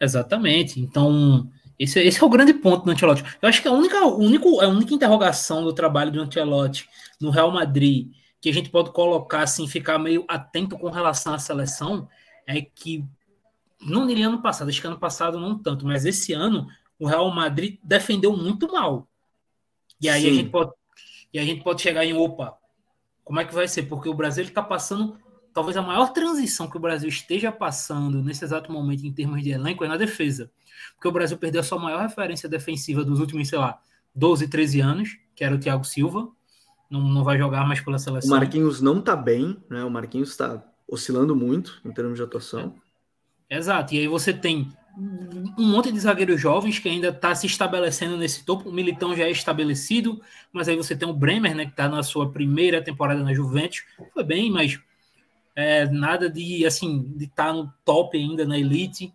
Exatamente. 0.00 0.80
Então, 0.80 1.48
esse, 1.78 2.00
esse, 2.00 2.22
é 2.22 2.26
o 2.26 2.30
grande 2.30 2.54
ponto 2.54 2.84
do 2.84 2.90
Ancelotti. 2.90 3.24
Eu 3.40 3.48
acho 3.48 3.60
que 3.60 3.68
a 3.68 3.72
única, 3.72 4.04
único, 4.06 4.60
a 4.60 4.68
única 4.68 4.94
interrogação 4.94 5.62
do 5.62 5.72
trabalho 5.72 6.10
do 6.10 6.20
Ancelotti 6.20 6.88
no 7.20 7.30
Real 7.30 7.50
Madrid, 7.50 8.10
que 8.40 8.48
a 8.48 8.52
gente 8.52 8.70
pode 8.70 8.90
colocar 8.92 9.42
assim, 9.42 9.68
ficar 9.68 9.98
meio 9.98 10.24
atento 10.28 10.78
com 10.78 10.88
relação 10.88 11.34
à 11.34 11.38
seleção, 11.38 12.08
é 12.46 12.62
que 12.62 13.04
não 13.86 14.06
diria 14.06 14.28
ano 14.28 14.42
passado, 14.42 14.68
acho 14.68 14.80
que 14.80 14.86
ano 14.86 14.98
passado 14.98 15.38
não 15.38 15.58
tanto, 15.58 15.86
mas 15.86 16.04
esse 16.04 16.32
ano 16.32 16.66
o 16.98 17.06
Real 17.06 17.30
Madrid 17.30 17.78
defendeu 17.82 18.36
muito 18.36 18.70
mal. 18.72 19.08
E 20.00 20.08
aí 20.08 20.22
Sim. 20.22 20.30
a 20.30 20.34
gente 20.34 20.50
pode 20.50 20.72
e 21.32 21.38
a 21.38 21.44
gente 21.44 21.62
pode 21.62 21.82
chegar 21.82 22.04
em 22.04 22.14
opa, 22.14 22.56
como 23.24 23.40
é 23.40 23.44
que 23.44 23.54
vai 23.54 23.68
ser? 23.68 23.82
Porque 23.82 24.08
o 24.08 24.14
Brasil 24.14 24.44
está 24.44 24.62
passando 24.62 25.18
talvez 25.52 25.76
a 25.76 25.82
maior 25.82 26.12
transição 26.12 26.68
que 26.68 26.76
o 26.76 26.80
Brasil 26.80 27.08
esteja 27.08 27.50
passando 27.50 28.22
nesse 28.22 28.44
exato 28.44 28.70
momento 28.70 29.06
em 29.06 29.12
termos 29.12 29.42
de 29.42 29.50
elenco 29.50 29.84
é 29.84 29.88
na 29.88 29.96
defesa. 29.96 30.50
Porque 30.94 31.08
o 31.08 31.12
Brasil 31.12 31.36
perdeu 31.38 31.62
a 31.62 31.64
sua 31.64 31.78
maior 31.78 32.02
referência 32.02 32.48
defensiva 32.48 33.02
dos 33.02 33.20
últimos, 33.20 33.48
sei 33.48 33.58
lá, 33.58 33.80
12, 34.14 34.48
13 34.48 34.80
anos, 34.80 35.18
que 35.34 35.42
era 35.42 35.54
o 35.54 35.58
Thiago 35.58 35.84
Silva. 35.84 36.28
Não, 36.90 37.00
não 37.00 37.24
vai 37.24 37.38
jogar 37.38 37.66
mais 37.66 37.80
pela 37.80 37.98
seleção. 37.98 38.30
O 38.30 38.38
Marquinhos 38.38 38.80
não 38.80 38.98
está 38.98 39.16
bem, 39.16 39.56
né? 39.68 39.82
O 39.82 39.90
Marquinhos 39.90 40.30
está 40.30 40.62
oscilando 40.86 41.34
muito 41.34 41.80
em 41.84 41.90
termos 41.90 42.16
de 42.16 42.22
atuação. 42.22 42.74
É. 42.76 42.85
Exato. 43.48 43.94
E 43.94 44.00
aí 44.00 44.08
você 44.08 44.32
tem 44.32 44.72
um 45.58 45.66
monte 45.70 45.92
de 45.92 46.00
zagueiros 46.00 46.40
jovens 46.40 46.78
que 46.78 46.88
ainda 46.88 47.08
está 47.08 47.34
se 47.34 47.46
estabelecendo 47.46 48.16
nesse 48.16 48.44
topo. 48.44 48.68
O 48.68 48.72
Militão 48.72 49.14
já 49.14 49.24
é 49.24 49.30
estabelecido, 49.30 50.20
mas 50.52 50.68
aí 50.68 50.76
você 50.76 50.96
tem 50.96 51.08
o 51.08 51.12
Bremer, 51.12 51.54
né, 51.54 51.64
que 51.66 51.72
está 51.72 51.88
na 51.88 52.02
sua 52.02 52.32
primeira 52.32 52.82
temporada 52.82 53.22
na 53.22 53.34
Juventus. 53.34 53.84
Foi 54.14 54.24
bem, 54.24 54.50
mas 54.50 54.80
é, 55.54 55.86
nada 55.86 56.30
de 56.30 56.64
assim 56.64 57.02
de 57.16 57.24
estar 57.24 57.46
tá 57.48 57.52
no 57.52 57.72
top 57.84 58.16
ainda 58.16 58.46
na 58.46 58.58
elite. 58.58 59.12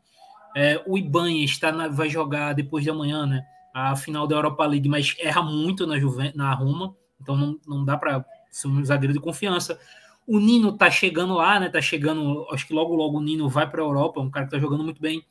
É, 0.56 0.82
o 0.86 0.98
Ibanha 0.98 1.44
está 1.44 1.72
na, 1.72 1.88
vai 1.88 2.10
jogar 2.10 2.54
depois 2.54 2.84
de 2.84 2.90
amanhã, 2.90 3.26
né? 3.26 3.44
A 3.74 3.96
final 3.96 4.28
da 4.28 4.36
Europa 4.36 4.66
League, 4.66 4.90
mas 4.90 5.16
erra 5.18 5.42
muito 5.42 5.88
na 5.88 5.98
Juventus, 5.98 6.36
na 6.36 6.54
Roma, 6.54 6.94
então 7.22 7.38
não, 7.38 7.60
não 7.66 7.86
dá 7.86 7.98
para 7.98 8.26
ser 8.52 8.68
um 8.68 8.84
zagueiro 8.84 9.14
de 9.14 9.20
confiança. 9.20 9.80
O 10.28 10.40
Nino 10.40 10.78
tá 10.78 10.90
chegando 10.90 11.34
lá, 11.34 11.60
né? 11.60 11.70
Tá 11.70 11.82
chegando, 11.82 12.48
acho 12.52 12.68
que 12.68 12.74
logo 12.74 12.96
logo 12.96 13.18
o 13.18 13.22
Nino 13.22 13.50
vai 13.50 13.70
para 13.70 13.82
a 13.82 13.86
Europa, 13.86 14.22
um 14.22 14.30
cara 14.30 14.46
que 14.46 14.52
tá 14.52 14.60
jogando 14.60 14.84
muito 14.84 15.02
bem 15.02 15.26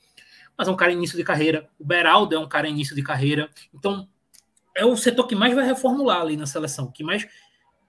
mas 0.61 0.69
é 0.69 0.71
um 0.71 0.77
cara 0.77 0.93
início 0.93 1.17
de 1.17 1.25
carreira. 1.25 1.67
O 1.79 1.85
Beraldo 1.87 2.35
é 2.35 2.39
um 2.39 2.47
cara 2.47 2.69
início 2.69 2.95
de 2.95 3.03
carreira. 3.03 3.49
Então, 3.73 4.07
é 4.77 4.85
o 4.85 4.95
setor 4.95 5.27
que 5.27 5.35
mais 5.35 5.55
vai 5.55 5.65
reformular 5.65 6.21
ali 6.21 6.37
na 6.37 6.45
seleção, 6.45 6.91
que 6.91 7.03
mais 7.03 7.27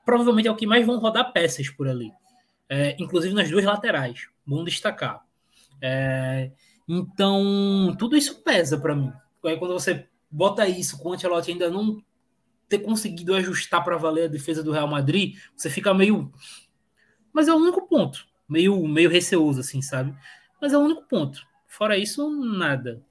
provavelmente 0.06 0.48
é 0.48 0.52
o 0.52 0.56
que 0.56 0.66
mais 0.66 0.86
vão 0.86 0.98
rodar 0.98 1.34
peças 1.34 1.70
por 1.70 1.90
ali, 1.90 2.14
é, 2.70 2.96
inclusive 2.98 3.36
nas 3.36 3.50
duas 3.50 3.66
laterais. 3.66 4.28
Bom 4.46 4.64
destacar. 4.64 5.22
É, 5.82 6.50
então, 6.88 7.94
tudo 8.00 8.16
isso 8.16 8.42
pesa 8.42 8.78
para 8.78 8.96
mim. 8.96 9.12
Aí, 9.44 9.58
quando 9.58 9.74
você 9.74 10.08
bota 10.32 10.66
isso 10.66 10.98
com 10.98 11.10
o 11.10 11.14
Ancelotti 11.14 11.52
ainda 11.52 11.70
não 11.70 12.02
ter 12.70 12.80
conseguido 12.80 13.36
ajustar 13.36 13.84
para 13.84 13.98
valer 13.98 14.24
a 14.24 14.32
defesa 14.32 14.64
do 14.64 14.72
Real 14.72 14.88
Madrid, 14.88 15.36
você 15.58 15.70
fica 15.70 15.94
meio. 15.94 16.32
Mas 17.34 17.48
é 17.48 17.54
o 17.54 17.58
único 17.58 17.88
ponto. 17.88 18.26
Meio, 18.48 18.88
meio 18.88 19.10
receoso, 19.10 19.60
assim, 19.62 19.82
sabe? 19.82 20.14
Mas 20.62 20.74
é 20.74 20.78
o 20.78 20.82
único 20.82 21.04
ponto. 21.04 21.42
Fora 21.68 21.98
isso, 21.98 22.30
nada. 22.30 23.02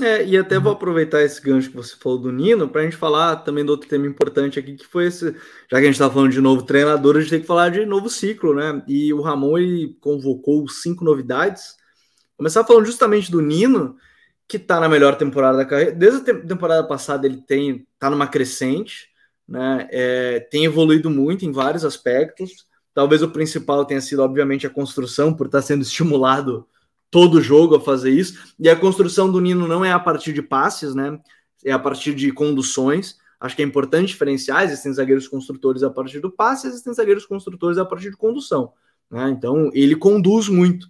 É, 0.00 0.24
e 0.24 0.38
até 0.38 0.58
vou 0.58 0.72
aproveitar 0.72 1.22
esse 1.22 1.40
gancho 1.40 1.70
que 1.70 1.76
você 1.76 1.96
falou 1.96 2.18
do 2.18 2.30
Nino 2.30 2.68
para 2.68 2.82
a 2.82 2.84
gente 2.84 2.96
falar 2.96 3.36
também 3.36 3.64
do 3.64 3.70
outro 3.70 3.88
tema 3.88 4.06
importante 4.06 4.58
aqui, 4.58 4.76
que 4.76 4.86
foi 4.86 5.06
esse. 5.06 5.32
Já 5.32 5.70
que 5.70 5.76
a 5.76 5.80
gente 5.80 5.94
está 5.94 6.08
falando 6.08 6.30
de 6.30 6.40
novo 6.40 6.62
treinador, 6.62 7.16
a 7.16 7.20
gente 7.20 7.30
tem 7.30 7.40
que 7.40 7.46
falar 7.46 7.70
de 7.70 7.84
novo 7.84 8.08
ciclo, 8.08 8.54
né? 8.54 8.82
E 8.86 9.12
o 9.12 9.20
Ramon 9.20 9.58
ele 9.58 9.96
convocou 10.00 10.68
cinco 10.68 11.04
novidades. 11.04 11.76
Começar 12.36 12.64
falando 12.64 12.86
justamente 12.86 13.30
do 13.30 13.40
Nino, 13.40 13.96
que 14.46 14.56
está 14.56 14.78
na 14.78 14.88
melhor 14.88 15.16
temporada 15.16 15.58
da 15.58 15.64
carreira. 15.64 15.92
Desde 15.92 16.30
a 16.30 16.40
temporada 16.40 16.86
passada 16.86 17.26
ele 17.26 17.42
tem 17.42 17.86
tá 17.98 18.08
numa 18.08 18.28
crescente, 18.28 19.07
né? 19.48 19.88
É, 19.90 20.40
tem 20.40 20.64
evoluído 20.64 21.08
muito 21.08 21.44
em 21.46 21.52
vários 21.52 21.84
aspectos. 21.84 22.66
Talvez 22.92 23.22
o 23.22 23.30
principal 23.30 23.84
tenha 23.84 24.00
sido, 24.00 24.22
obviamente, 24.22 24.66
a 24.66 24.70
construção, 24.70 25.32
por 25.32 25.46
estar 25.46 25.62
sendo 25.62 25.82
estimulado 25.82 26.66
todo 27.10 27.40
jogo 27.40 27.76
a 27.76 27.80
fazer 27.80 28.10
isso. 28.10 28.54
E 28.58 28.68
a 28.68 28.76
construção 28.76 29.32
do 29.32 29.40
Nino 29.40 29.66
não 29.66 29.84
é 29.84 29.92
a 29.92 29.98
partir 29.98 30.32
de 30.32 30.42
passes, 30.42 30.94
né? 30.94 31.18
É 31.64 31.72
a 31.72 31.78
partir 31.78 32.14
de 32.14 32.30
conduções. 32.30 33.16
Acho 33.40 33.56
que 33.56 33.62
é 33.62 33.64
importante 33.64 34.08
diferenciar. 34.08 34.64
Existem 34.64 34.92
zagueiros 34.92 35.26
construtores 35.26 35.82
a 35.82 35.90
partir 35.90 36.20
do 36.20 36.30
passe, 36.30 36.66
existem 36.66 36.92
zagueiros 36.92 37.24
construtores 37.24 37.78
a 37.78 37.84
partir 37.84 38.10
de 38.10 38.16
condução. 38.16 38.72
Né? 39.10 39.30
Então, 39.30 39.70
ele 39.72 39.96
conduz 39.96 40.48
muito. 40.48 40.88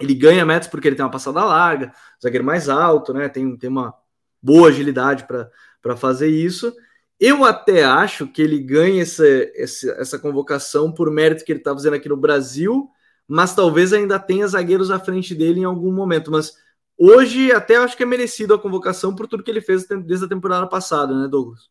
Ele 0.00 0.14
ganha 0.14 0.44
metros 0.44 0.70
porque 0.70 0.88
ele 0.88 0.96
tem 0.96 1.04
uma 1.04 1.10
passada 1.10 1.42
larga, 1.44 1.92
zagueiro 2.22 2.44
mais 2.44 2.68
alto, 2.68 3.14
né? 3.14 3.28
Tem, 3.28 3.56
tem 3.56 3.70
uma 3.70 3.94
boa 4.42 4.68
agilidade 4.68 5.26
para 5.26 5.96
fazer 5.96 6.28
isso. 6.28 6.74
Eu 7.18 7.44
até 7.44 7.84
acho 7.84 8.26
que 8.26 8.42
ele 8.42 8.58
ganha 8.58 9.02
essa, 9.02 9.26
essa, 9.54 9.90
essa 9.92 10.18
convocação 10.18 10.92
por 10.92 11.10
mérito 11.10 11.44
que 11.44 11.52
ele 11.52 11.60
está 11.60 11.72
fazendo 11.72 11.94
aqui 11.94 12.08
no 12.08 12.16
Brasil, 12.16 12.90
mas 13.26 13.54
talvez 13.54 13.92
ainda 13.92 14.18
tenha 14.18 14.46
zagueiros 14.46 14.90
à 14.90 14.98
frente 14.98 15.34
dele 15.34 15.60
em 15.60 15.64
algum 15.64 15.92
momento. 15.92 16.30
Mas 16.30 16.54
hoje 16.98 17.50
até 17.52 17.76
acho 17.76 17.96
que 17.96 18.02
é 18.02 18.06
merecido 18.06 18.52
a 18.54 18.58
convocação 18.58 19.14
por 19.14 19.26
tudo 19.26 19.42
que 19.42 19.50
ele 19.50 19.62
fez 19.62 19.86
desde 19.86 20.26
a 20.26 20.28
temporada 20.28 20.66
passada, 20.66 21.14
né, 21.18 21.26
Douglas? 21.26 21.68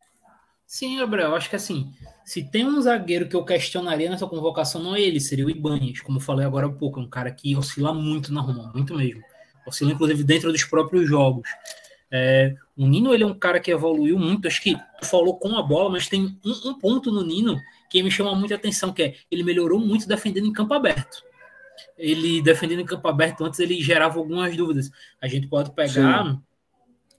Sim, 0.65 0.97
Gabriel, 0.97 1.35
acho 1.35 1.47
que 1.47 1.55
assim, 1.55 1.93
se 2.25 2.43
tem 2.43 2.65
um 2.65 2.81
zagueiro 2.81 3.29
que 3.29 3.35
eu 3.35 3.45
questionaria 3.45 4.09
nessa 4.09 4.25
convocação, 4.25 4.81
não 4.81 4.95
é 4.95 5.01
ele, 5.01 5.19
seria 5.19 5.45
o 5.45 5.49
Ibanez, 5.49 6.01
como 6.01 6.19
falei 6.19 6.43
agora 6.43 6.65
há 6.65 6.71
pouco, 6.71 6.99
é 6.99 7.03
um 7.03 7.09
cara 7.09 7.31
que 7.31 7.55
oscila 7.55 7.93
muito 7.93 8.33
na 8.33 8.41
Roma, 8.41 8.71
muito 8.73 8.95
mesmo. 8.95 9.21
Oscila, 9.67 9.91
inclusive, 9.91 10.23
dentro 10.23 10.51
dos 10.51 10.63
próprios 10.63 11.07
jogos. 11.07 11.47
É, 12.11 12.55
o 12.77 12.87
Nino 12.87 13.13
ele 13.13 13.23
é 13.23 13.27
um 13.27 13.37
cara 13.37 13.59
que 13.59 13.71
evoluiu 13.71 14.17
muito. 14.17 14.47
Acho 14.47 14.61
que 14.61 14.77
falou 15.03 15.37
com 15.37 15.57
a 15.57 15.61
bola, 15.61 15.89
mas 15.89 16.07
tem 16.07 16.39
um, 16.45 16.69
um, 16.69 16.79
ponto 16.79 17.11
no 17.11 17.23
Nino 17.23 17.59
que 17.89 18.01
me 18.01 18.11
chama 18.11 18.35
muita 18.35 18.55
atenção, 18.55 18.93
que 18.93 19.03
é 19.03 19.15
ele 19.29 19.43
melhorou 19.43 19.79
muito 19.79 20.07
defendendo 20.07 20.47
em 20.47 20.53
campo 20.53 20.73
aberto. 20.73 21.23
Ele 21.97 22.41
defendendo 22.41 22.81
em 22.81 22.85
campo 22.85 23.07
aberto 23.07 23.43
antes 23.43 23.59
ele 23.59 23.81
gerava 23.81 24.19
algumas 24.19 24.55
dúvidas. 24.55 24.91
A 25.21 25.27
gente 25.27 25.47
pode 25.47 25.71
pegar 25.73 26.25
Sim. 26.25 26.41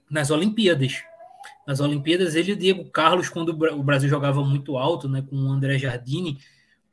nas 0.09 0.31
Olimpíadas. 0.31 1.03
Nas 1.67 1.79
Olimpíadas, 1.79 2.33
ele 2.35 2.51
e 2.51 2.53
o 2.53 2.57
Diego 2.57 2.85
Carlos, 2.89 3.27
quando 3.27 3.49
o 3.49 3.83
Brasil 3.83 4.09
jogava 4.09 4.41
muito 4.43 4.77
alto, 4.77 5.09
né, 5.09 5.21
com 5.21 5.35
o 5.35 5.51
André 5.51 5.77
Jardini, 5.77 6.39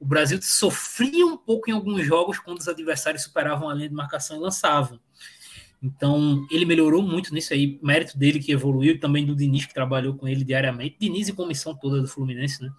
o 0.00 0.04
Brasil 0.04 0.38
sofria 0.42 1.24
um 1.24 1.36
pouco 1.36 1.70
em 1.70 1.72
alguns 1.72 2.04
jogos 2.04 2.38
quando 2.38 2.58
os 2.58 2.68
adversários 2.68 3.22
superavam 3.22 3.68
a 3.68 3.74
linha 3.74 3.88
de 3.88 3.94
marcação 3.94 4.36
e 4.36 4.40
lançavam. 4.40 4.98
Então, 5.82 6.46
ele 6.50 6.64
melhorou 6.64 7.02
muito 7.02 7.32
nisso 7.34 7.52
aí, 7.52 7.78
mérito 7.82 8.16
dele 8.16 8.38
que 8.38 8.52
evoluiu, 8.52 8.98
também 8.98 9.24
do 9.24 9.36
Diniz, 9.36 9.66
que 9.66 9.74
trabalhou 9.74 10.14
com 10.14 10.26
ele 10.26 10.44
diariamente. 10.44 10.96
Diniz 10.98 11.28
e 11.28 11.32
comissão 11.32 11.74
toda 11.74 12.00
do 12.00 12.08
Fluminense, 12.08 12.62
né? 12.62 12.70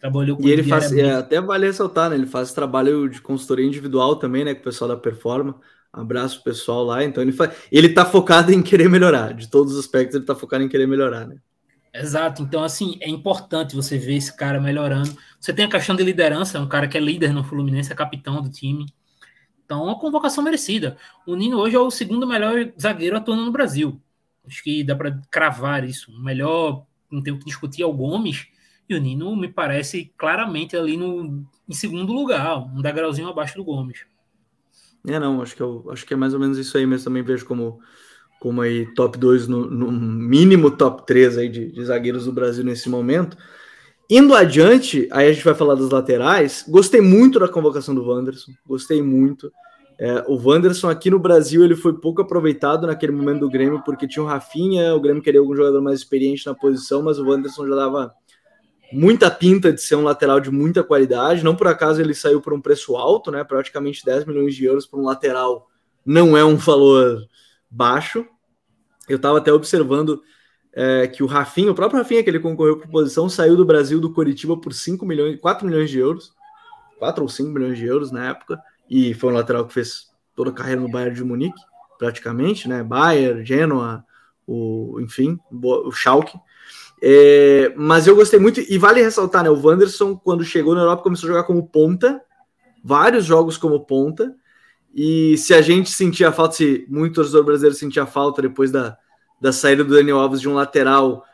Trabalhou 0.00 0.36
com 0.36 0.42
e 0.42 0.50
ele, 0.50 0.62
ele 0.62 0.68
faz, 0.68 0.92
é, 0.92 1.12
até 1.12 1.40
vale 1.40 1.66
ressaltar, 1.66 2.10
né? 2.10 2.16
Ele 2.16 2.26
faz 2.26 2.52
trabalho 2.52 3.08
de 3.08 3.20
consultoria 3.20 3.66
individual 3.66 4.16
também, 4.16 4.44
né? 4.44 4.54
Com 4.54 4.60
o 4.60 4.64
pessoal 4.64 4.88
da 4.88 4.96
Performa. 4.96 5.58
Abraço 5.92 6.42
pessoal 6.42 6.84
lá. 6.84 7.02
Então, 7.04 7.22
ele, 7.22 7.32
faz, 7.32 7.54
ele 7.72 7.88
tá 7.88 8.04
focado 8.04 8.52
em 8.52 8.62
querer 8.62 8.88
melhorar. 8.88 9.32
De 9.32 9.48
todos 9.50 9.72
os 9.72 9.78
aspectos, 9.78 10.14
ele 10.14 10.24
tá 10.24 10.34
focado 10.34 10.62
em 10.62 10.68
querer 10.68 10.86
melhorar, 10.86 11.26
né? 11.26 11.36
Exato. 11.94 12.42
Então, 12.42 12.62
assim, 12.62 12.98
é 13.00 13.08
importante 13.08 13.74
você 13.74 13.96
ver 13.96 14.16
esse 14.16 14.34
cara 14.34 14.60
melhorando. 14.60 15.16
Você 15.40 15.52
tem 15.52 15.64
a 15.64 15.70
questão 15.70 15.96
de 15.96 16.04
liderança, 16.04 16.58
é 16.58 16.60
um 16.60 16.68
cara 16.68 16.86
que 16.86 16.96
é 16.96 17.00
líder 17.00 17.32
no 17.32 17.42
Fluminense, 17.42 17.92
é 17.92 17.94
capitão 17.94 18.42
do 18.42 18.50
time. 18.50 18.86
Então, 19.66 19.82
uma 19.82 19.98
convocação 19.98 20.44
merecida. 20.44 20.96
O 21.26 21.34
Nino 21.34 21.58
hoje 21.58 21.74
é 21.74 21.78
o 21.78 21.90
segundo 21.90 22.24
melhor 22.24 22.72
zagueiro 22.80 23.16
atuando 23.16 23.44
no 23.44 23.50
Brasil. 23.50 24.00
Acho 24.46 24.62
que 24.62 24.84
dá 24.84 24.94
para 24.94 25.20
cravar 25.28 25.82
isso. 25.84 26.12
O 26.12 26.22
melhor, 26.22 26.86
não 27.10 27.20
tem 27.20 27.32
o 27.32 27.38
que 27.38 27.44
discutir, 27.44 27.82
é 27.82 27.86
o 27.86 27.92
Gomes. 27.92 28.46
E 28.88 28.94
o 28.94 29.00
Nino 29.00 29.34
me 29.34 29.48
parece 29.48 30.12
claramente 30.16 30.76
ali 30.76 30.96
no, 30.96 31.44
em 31.68 31.74
segundo 31.74 32.12
lugar, 32.12 32.58
um 32.58 32.80
degrauzinho 32.80 33.28
abaixo 33.28 33.56
do 33.56 33.64
Gomes. 33.64 34.06
É, 35.04 35.18
não, 35.18 35.42
acho 35.42 35.56
que, 35.56 35.62
eu, 35.62 35.84
acho 35.90 36.06
que 36.06 36.14
é 36.14 36.16
mais 36.16 36.32
ou 36.32 36.38
menos 36.38 36.58
isso 36.58 36.78
aí, 36.78 36.86
mas 36.86 37.02
também 37.02 37.24
vejo 37.24 37.44
como, 37.44 37.80
como 38.38 38.60
aí 38.60 38.86
top 38.94 39.18
2, 39.18 39.48
no, 39.48 39.68
no 39.68 39.90
mínimo 39.90 40.70
top 40.70 41.04
3 41.04 41.38
aí 41.38 41.48
de, 41.48 41.72
de 41.72 41.84
zagueiros 41.84 42.26
do 42.26 42.32
Brasil 42.32 42.64
nesse 42.64 42.88
momento. 42.88 43.36
Indo 44.08 44.34
adiante, 44.34 45.08
aí 45.10 45.28
a 45.28 45.32
gente 45.32 45.44
vai 45.44 45.54
falar 45.54 45.74
das 45.74 45.90
laterais. 45.90 46.64
Gostei 46.68 47.00
muito 47.00 47.40
da 47.40 47.48
convocação 47.48 47.94
do 47.94 48.08
Wanderson, 48.08 48.52
gostei 48.64 49.02
muito. 49.02 49.52
É, 49.98 50.24
o 50.28 50.36
Wanderson 50.36 50.88
aqui 50.88 51.10
no 51.10 51.18
Brasil 51.18 51.64
ele 51.64 51.74
foi 51.74 51.94
pouco 51.94 52.22
aproveitado 52.22 52.86
naquele 52.86 53.12
momento 53.12 53.40
do 53.40 53.50
Grêmio, 53.50 53.82
porque 53.84 54.06
tinha 54.06 54.22
o 54.22 54.26
Rafinha, 54.26 54.94
o 54.94 55.00
Grêmio 55.00 55.22
queria 55.22 55.40
algum 55.40 55.56
jogador 55.56 55.80
mais 55.80 56.00
experiente 56.00 56.46
na 56.46 56.54
posição, 56.54 57.02
mas 57.02 57.18
o 57.18 57.26
Wanderson 57.26 57.66
já 57.66 57.74
dava 57.74 58.14
muita 58.92 59.30
pinta 59.30 59.72
de 59.72 59.80
ser 59.80 59.96
um 59.96 60.04
lateral 60.04 60.38
de 60.38 60.50
muita 60.50 60.84
qualidade. 60.84 61.42
Não 61.42 61.56
por 61.56 61.66
acaso 61.66 62.00
ele 62.00 62.14
saiu 62.14 62.40
por 62.40 62.52
um 62.52 62.60
preço 62.60 62.96
alto, 62.96 63.30
né? 63.30 63.42
Praticamente 63.42 64.04
10 64.04 64.26
milhões 64.26 64.54
de 64.54 64.64
euros 64.64 64.86
para 64.86 65.00
um 65.00 65.04
lateral 65.04 65.66
não 66.04 66.36
é 66.36 66.44
um 66.44 66.56
valor 66.56 67.26
baixo. 67.68 68.24
Eu 69.08 69.16
estava 69.16 69.38
até 69.38 69.52
observando 69.52 70.22
é, 70.78 71.06
que 71.06 71.22
o 71.22 71.26
Rafinha, 71.26 71.72
o 71.72 71.74
próprio 71.74 71.98
Rafinha, 71.98 72.22
que 72.22 72.28
ele 72.28 72.38
concorreu 72.38 72.76
por 72.76 72.86
posição, 72.88 73.30
saiu 73.30 73.56
do 73.56 73.64
Brasil 73.64 73.98
do 73.98 74.12
Coritiba 74.12 74.58
por 74.58 74.74
5 74.74 75.06
milhões, 75.06 75.40
4 75.40 75.66
milhões 75.66 75.88
de 75.88 75.98
euros, 75.98 76.34
4 76.98 77.22
ou 77.22 77.28
5 77.30 77.50
milhões 77.50 77.78
de 77.78 77.86
euros 77.86 78.12
na 78.12 78.28
época, 78.28 78.60
e 78.88 79.14
foi 79.14 79.30
um 79.30 79.34
lateral 79.34 79.66
que 79.66 79.72
fez 79.72 80.10
toda 80.34 80.50
a 80.50 80.52
carreira 80.52 80.78
no 80.78 80.90
Bayern 80.90 81.16
de 81.16 81.24
Munique, 81.24 81.58
praticamente, 81.98 82.68
né? 82.68 82.82
Bayern, 82.82 83.42
Genoa, 83.42 84.04
o, 84.46 85.00
enfim, 85.00 85.40
o 85.50 85.90
Schalke. 85.90 86.38
É, 87.02 87.72
mas 87.74 88.06
eu 88.06 88.14
gostei 88.14 88.38
muito, 88.38 88.60
e 88.60 88.76
vale 88.76 89.00
ressaltar, 89.00 89.42
né? 89.42 89.48
O 89.48 89.58
Wanderson, 89.58 90.14
quando 90.14 90.44
chegou 90.44 90.74
na 90.74 90.82
Europa, 90.82 91.02
começou 91.02 91.26
a 91.26 91.32
jogar 91.32 91.44
como 91.44 91.66
ponta, 91.66 92.20
vários 92.84 93.24
jogos 93.24 93.56
como 93.56 93.86
ponta, 93.86 94.34
e 94.94 95.38
se 95.38 95.54
a 95.54 95.62
gente 95.62 95.90
sentia 95.90 96.30
falta, 96.30 96.56
se 96.56 96.86
muito 96.86 97.14
torcedor 97.14 97.44
brasileiro 97.44 97.74
sentia 97.74 98.04
falta 98.04 98.42
depois 98.42 98.70
da, 98.70 98.98
da 99.40 99.52
saída 99.52 99.84
do 99.84 99.94
Daniel 99.94 100.18
Alves 100.18 100.40
de 100.40 100.48
um 100.48 100.54
lateral 100.54 101.24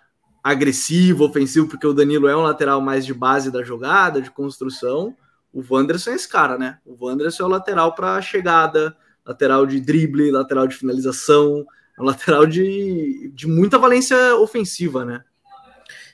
agressivo, 0.43 1.25
ofensivo, 1.25 1.69
porque 1.69 1.87
o 1.87 1.93
Danilo 1.93 2.29
é 2.29 2.37
um 2.37 2.43
lateral 2.43 2.81
mais 2.81 3.07
de 3.07 3.15
base 3.15 3.51
da 3.51 3.63
jogada, 3.63 4.21
de 4.21 4.31
construção. 4.31 5.17
O 5.53 5.63
Wanderson 5.69 6.11
é 6.11 6.15
esse 6.15 6.29
cara, 6.29 6.59
né? 6.59 6.79
O 6.85 7.07
Wanderson 7.07 7.45
é 7.45 7.47
o 7.47 7.51
lateral 7.51 7.95
para 7.95 8.21
chegada, 8.21 8.97
lateral 9.25 9.67
de 9.67 9.81
drible, 9.81 10.31
lateral 10.31 10.67
de 10.67 10.75
finalização, 10.75 11.65
é 11.99 12.03
lateral 12.03 12.47
de, 12.47 13.31
de 13.35 13.47
muita 13.47 13.79
valência 13.79 14.17
ofensiva, 14.37 15.05
né? 15.05 15.23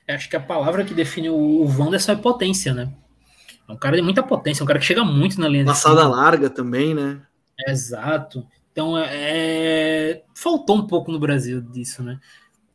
Acho 0.06 0.28
que 0.28 0.36
a 0.36 0.40
palavra 0.40 0.84
que 0.84 0.94
define 0.94 1.28
o 1.28 1.64
Wanderson 1.64 2.12
é 2.12 2.16
potência, 2.16 2.72
né? 2.72 2.92
É 3.68 3.72
um 3.72 3.76
cara 3.76 3.96
de 3.96 4.02
muita 4.02 4.22
potência, 4.22 4.62
é 4.62 4.64
um 4.64 4.66
cara 4.66 4.78
que 4.78 4.86
chega 4.86 5.04
muito 5.04 5.38
na 5.38 5.46
linha 5.46 5.64
Passada 5.66 6.08
larga 6.08 6.48
também, 6.48 6.94
né? 6.94 7.20
Exato. 7.66 8.46
Então, 8.78 8.96
é, 8.96 9.08
é, 9.10 10.22
faltou 10.32 10.76
um 10.76 10.86
pouco 10.86 11.10
no 11.10 11.18
Brasil 11.18 11.60
disso, 11.60 12.00
né? 12.00 12.20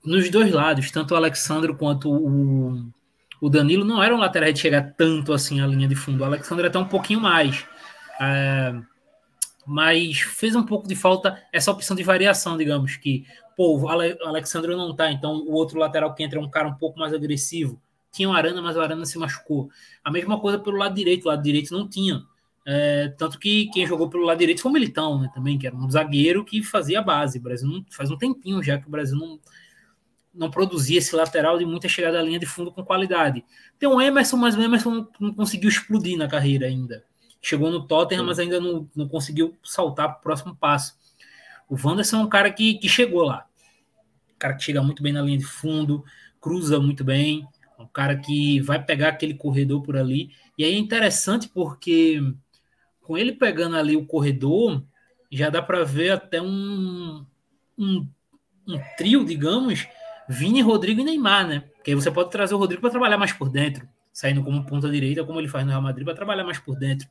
Nos 0.04 0.30
dois 0.30 0.52
lados, 0.52 0.92
tanto 0.92 1.14
o 1.14 1.16
Alexandre 1.16 1.74
quanto 1.74 2.12
o, 2.12 2.92
o 3.40 3.50
Danilo 3.50 3.86
não 3.86 4.04
eram 4.04 4.18
laterais 4.18 4.54
de 4.54 4.60
chegar 4.60 4.96
tanto 4.98 5.32
assim 5.32 5.62
à 5.62 5.66
linha 5.66 5.88
de 5.88 5.96
fundo. 5.96 6.20
O 6.20 6.26
Alexandre 6.26 6.68
até 6.68 6.78
um 6.78 6.90
pouquinho 6.90 7.22
mais. 7.22 7.66
É, 8.20 8.76
mas 9.66 10.20
fez 10.20 10.58
um 10.58 10.64
pouco 10.64 10.90
de 10.90 10.94
falta 10.94 11.42
essa 11.54 11.72
opção 11.72 11.96
de 11.96 12.04
variação, 12.04 12.58
digamos, 12.58 12.98
que 12.98 13.26
pô, 13.56 13.80
o 13.80 13.88
Alexandre 13.88 14.76
não 14.76 14.94
tá, 14.94 15.10
então 15.10 15.38
o 15.48 15.54
outro 15.54 15.80
lateral 15.80 16.14
que 16.14 16.22
entra 16.22 16.38
é 16.38 16.42
um 16.42 16.50
cara 16.50 16.68
um 16.68 16.76
pouco 16.76 17.00
mais 17.00 17.14
agressivo. 17.14 17.82
Tinha 18.12 18.28
o 18.28 18.34
Arana, 18.34 18.62
mas 18.62 18.76
o 18.76 18.82
Arana 18.82 19.06
se 19.06 19.18
machucou. 19.18 19.70
A 20.04 20.12
mesma 20.12 20.38
coisa 20.38 20.60
pelo 20.60 20.76
lado 20.76 20.96
direito, 20.96 21.24
o 21.24 21.28
lado 21.30 21.42
direito 21.42 21.74
não 21.74 21.88
tinha. 21.88 22.26
É, 22.66 23.10
tanto 23.18 23.38
que 23.38 23.70
quem 23.72 23.86
jogou 23.86 24.10
pelo 24.10 24.26
lado 24.26 24.40
direito 24.40 24.62
foi 24.62 24.72
o 24.72 24.74
Militão, 24.74 25.20
né, 25.20 25.30
também, 25.34 25.58
que 25.58 25.68
era 25.68 25.76
um 25.76 25.90
zagueiro 25.90 26.46
que 26.46 26.64
fazia 26.64 27.00
a 27.00 27.04
base. 27.04 27.38
O 27.38 27.42
Brasil 27.42 27.68
não, 27.68 27.86
faz 27.90 28.10
um 28.10 28.18
tempinho 28.18 28.64
já 28.64 28.78
que 28.78 28.88
o 28.88 28.92
Brasil 28.92 29.18
não, 29.18 29.40
não 30.34 30.50
produzia 30.50 30.98
esse 30.98 31.16
lateral 31.16 31.58
de 31.58 31.66
muita 31.66 31.90
chegada 31.90 32.20
à 32.20 32.24
linha 32.24 32.40
de 32.40 32.46
fundo 32.46 32.72
com 32.72 32.84
qualidade. 32.84 33.44
Tem 33.78 33.90
o 33.90 34.00
Emerson, 34.00 34.38
mas 34.38 34.56
o 34.56 34.62
Emerson 34.62 34.92
não, 34.92 35.10
não 35.20 35.34
conseguiu 35.34 35.70
explodir 35.70 36.18
na 36.18 36.28
carreira 36.28 36.66
ainda. 36.66 37.04
Chegou 37.42 37.70
no 37.70 37.86
Tottenham, 37.86 38.26
mas 38.26 38.40
ainda 38.40 38.60
não, 38.60 38.90
não 38.96 39.08
conseguiu 39.08 39.58
saltar 39.62 40.08
para 40.08 40.20
o 40.20 40.22
próximo 40.22 40.56
passo. 40.56 40.98
O 41.70 41.76
Wanderson 41.76 42.18
é 42.18 42.20
um 42.20 42.30
cara 42.30 42.52
que, 42.52 42.76
que 42.76 42.88
chegou 42.88 43.24
lá. 43.24 43.46
Um 44.34 44.40
cara 44.40 44.54
que 44.54 44.64
chega 44.64 44.82
muito 44.82 45.04
bem 45.04 45.12
na 45.12 45.22
linha 45.22 45.38
de 45.38 45.46
fundo, 45.46 46.04
cruza 46.40 46.80
muito 46.80 47.04
bem, 47.04 47.46
um 47.78 47.88
cara 47.88 48.16
que 48.16 48.62
vai 48.62 48.84
pegar 48.84 49.10
aquele 49.10 49.34
corredor 49.34 49.82
por 49.82 49.98
ali. 49.98 50.30
E 50.58 50.64
aí 50.64 50.74
é 50.74 50.78
interessante 50.78 51.50
porque 51.50 52.22
com 53.04 53.18
ele 53.18 53.34
pegando 53.34 53.76
ali 53.76 53.96
o 53.96 54.06
corredor, 54.06 54.84
já 55.32 55.50
dá 55.50 55.62
para 55.62 55.84
ver 55.84 56.12
até 56.12 56.42
um, 56.42 57.26
um, 57.78 58.08
um, 58.68 58.80
trio, 58.98 59.26
digamos, 59.26 59.88
Vini, 60.28 60.62
Rodrigo 60.62 61.02
e 61.02 61.04
Neymar, 61.04 61.48
né? 61.48 61.64
Porque 61.76 61.92
aí 61.92 61.96
você 61.96 62.10
pode 62.10 62.32
trazer 62.32 62.56
o 62.56 62.58
Rodrigo 62.58 62.82
para 62.82 62.92
trabalhar 62.92 63.18
mais 63.18 63.34
por 63.34 63.50
dentro, 63.50 63.88
saindo 64.12 64.44
como 64.44 64.66
ponta 64.66 64.90
direita, 64.90 65.24
como 65.24 65.40
ele 65.40 65.48
faz 65.48 65.66
no 65.66 65.72
Real 65.72 65.82
Madrid, 65.82 66.06
para 66.06 66.16
trabalhar 66.16 66.44
mais 66.44 66.60
por 66.60 66.76
dentro. 66.78 67.08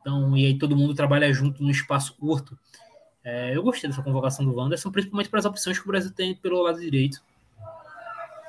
Então, 0.00 0.36
e 0.36 0.46
aí 0.46 0.58
todo 0.58 0.76
mundo 0.76 0.94
trabalha 0.94 1.32
junto 1.32 1.62
no 1.62 1.70
espaço 1.70 2.16
curto. 2.16 2.58
É, 3.22 3.54
eu 3.56 3.62
gostei 3.62 3.88
dessa 3.88 4.02
convocação 4.02 4.44
do 4.44 4.54
Wanderson, 4.54 4.90
principalmente 4.90 5.28
para 5.28 5.38
as 5.38 5.44
opções 5.44 5.78
que 5.78 5.84
o 5.84 5.88
Brasil 5.88 6.10
tem 6.10 6.34
pelo 6.34 6.62
lado 6.62 6.80
direito. 6.80 7.22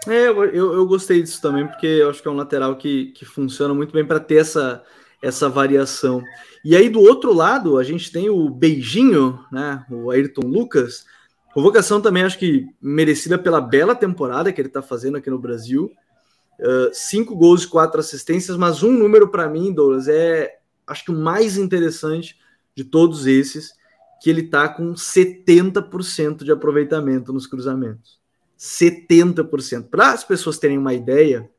É, 0.07 0.27
eu, 0.27 0.53
eu 0.53 0.87
gostei 0.87 1.21
disso 1.21 1.41
também, 1.41 1.67
porque 1.67 1.85
eu 1.85 2.09
acho 2.09 2.21
que 2.21 2.27
é 2.27 2.31
um 2.31 2.35
lateral 2.35 2.75
que, 2.75 3.11
que 3.11 3.25
funciona 3.25 3.73
muito 3.73 3.93
bem 3.93 4.05
para 4.05 4.19
ter 4.19 4.37
essa, 4.37 4.83
essa 5.21 5.47
variação. 5.47 6.23
E 6.63 6.75
aí, 6.75 6.89
do 6.89 6.99
outro 6.99 7.33
lado, 7.33 7.77
a 7.77 7.83
gente 7.83 8.11
tem 8.11 8.29
o 8.29 8.49
Beijinho, 8.49 9.39
né? 9.51 9.85
O 9.89 10.09
Ayrton 10.09 10.47
Lucas. 10.47 11.05
Convocação 11.53 12.01
também, 12.01 12.23
acho 12.23 12.39
que 12.39 12.67
merecida 12.81 13.37
pela 13.37 13.61
bela 13.61 13.93
temporada 13.93 14.51
que 14.51 14.59
ele 14.59 14.67
está 14.67 14.81
fazendo 14.81 15.17
aqui 15.17 15.29
no 15.29 15.39
Brasil. 15.39 15.91
Uh, 16.59 16.89
cinco 16.93 17.35
gols 17.35 17.63
e 17.63 17.67
quatro 17.67 17.99
assistências, 17.99 18.55
mas 18.55 18.83
um 18.83 18.91
número 18.91 19.27
para 19.29 19.49
mim, 19.49 19.73
Douglas, 19.73 20.07
é 20.07 20.59
acho 20.85 21.05
que 21.05 21.11
o 21.11 21.17
mais 21.17 21.57
interessante 21.57 22.37
de 22.75 22.83
todos 22.83 23.25
esses, 23.25 23.73
que 24.21 24.29
ele 24.29 24.41
está 24.41 24.69
com 24.69 24.93
70% 24.93 26.43
de 26.43 26.51
aproveitamento 26.51 27.33
nos 27.33 27.47
cruzamentos. 27.47 28.19
70%. 28.57 29.89
Para 29.89 30.11
as 30.11 30.23
pessoas 30.23 30.59
terem 30.59 30.77
uma 30.77 30.93
ideia, 30.93 31.49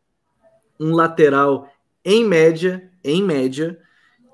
um 0.79 0.95
lateral 0.95 1.69
em 2.05 2.25
média, 2.25 2.92
em 3.05 3.23
média, 3.23 3.79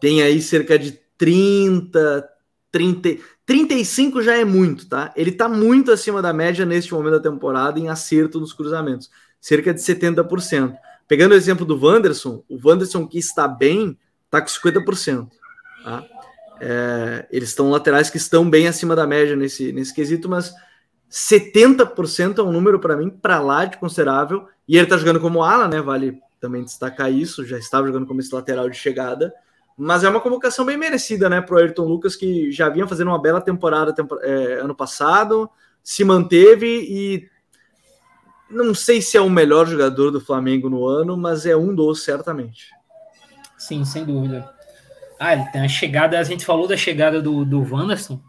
tem 0.00 0.22
aí 0.22 0.40
cerca 0.40 0.78
de 0.78 0.98
30, 1.16 2.28
30, 2.70 3.18
35 3.44 4.22
já 4.22 4.36
é 4.36 4.44
muito, 4.44 4.88
tá? 4.88 5.12
Ele 5.16 5.32
tá 5.32 5.48
muito 5.48 5.90
acima 5.90 6.22
da 6.22 6.32
média 6.32 6.64
neste 6.64 6.92
momento 6.94 7.20
da 7.20 7.30
temporada 7.30 7.78
em 7.78 7.88
acerto 7.88 8.38
nos 8.38 8.52
cruzamentos, 8.52 9.10
cerca 9.40 9.74
de 9.74 9.80
70%. 9.80 10.76
Pegando 11.06 11.32
o 11.32 11.34
exemplo 11.34 11.64
do 11.64 11.78
Wanderson, 11.78 12.44
o 12.48 12.58
Wanderson 12.62 13.06
que 13.06 13.18
está 13.18 13.48
bem, 13.48 13.98
tá 14.30 14.40
com 14.40 14.48
50%, 14.48 15.28
tá? 15.82 16.04
É, 16.60 17.26
eles 17.30 17.50
estão 17.50 17.70
laterais 17.70 18.10
que 18.10 18.16
estão 18.16 18.48
bem 18.48 18.66
acima 18.66 18.94
da 18.96 19.06
média 19.06 19.36
nesse, 19.36 19.72
nesse 19.72 19.94
quesito, 19.94 20.28
mas 20.28 20.52
70% 21.10 22.38
é 22.38 22.42
um 22.42 22.52
número 22.52 22.78
para 22.80 22.96
mim 22.96 23.08
para 23.10 23.40
lá 23.40 23.64
de 23.64 23.78
considerável. 23.78 24.46
E 24.68 24.76
ele 24.76 24.86
tá 24.86 24.96
jogando 24.96 25.20
como 25.20 25.42
ala, 25.42 25.68
né? 25.68 25.80
Vale 25.80 26.20
também 26.40 26.64
destacar 26.64 27.12
isso, 27.12 27.44
já 27.44 27.58
estava 27.58 27.86
jogando 27.86 28.06
como 28.06 28.20
esse 28.20 28.34
lateral 28.34 28.68
de 28.68 28.76
chegada, 28.76 29.32
mas 29.76 30.02
é 30.02 30.08
uma 30.08 30.20
convocação 30.20 30.64
bem 30.64 30.76
merecida, 30.76 31.28
né, 31.28 31.40
para 31.40 31.54
o 31.54 31.58
Ayrton 31.58 31.84
Lucas, 31.84 32.16
que 32.16 32.50
já 32.50 32.68
vinha 32.68 32.86
fazendo 32.86 33.08
uma 33.08 33.20
bela 33.20 33.40
temporada 33.40 33.94
é, 34.22 34.60
ano 34.60 34.74
passado, 34.74 35.48
se 35.82 36.04
manteve 36.04 36.66
e 36.66 37.28
não 38.50 38.74
sei 38.74 39.00
se 39.00 39.16
é 39.16 39.20
o 39.20 39.30
melhor 39.30 39.66
jogador 39.66 40.10
do 40.10 40.20
Flamengo 40.20 40.68
no 40.68 40.86
ano, 40.86 41.16
mas 41.16 41.46
é 41.46 41.56
um 41.56 41.74
dos, 41.74 42.02
certamente. 42.02 42.70
Sim, 43.56 43.84
sem 43.84 44.04
dúvida. 44.04 44.48
Ah, 45.18 45.34
ele 45.34 45.44
tem 45.46 45.60
a 45.60 45.68
chegada, 45.68 46.18
a 46.18 46.22
gente 46.22 46.46
falou 46.46 46.66
da 46.66 46.76
chegada 46.76 47.20
do, 47.20 47.44
do 47.44 47.60
Wanderson, 47.60 48.20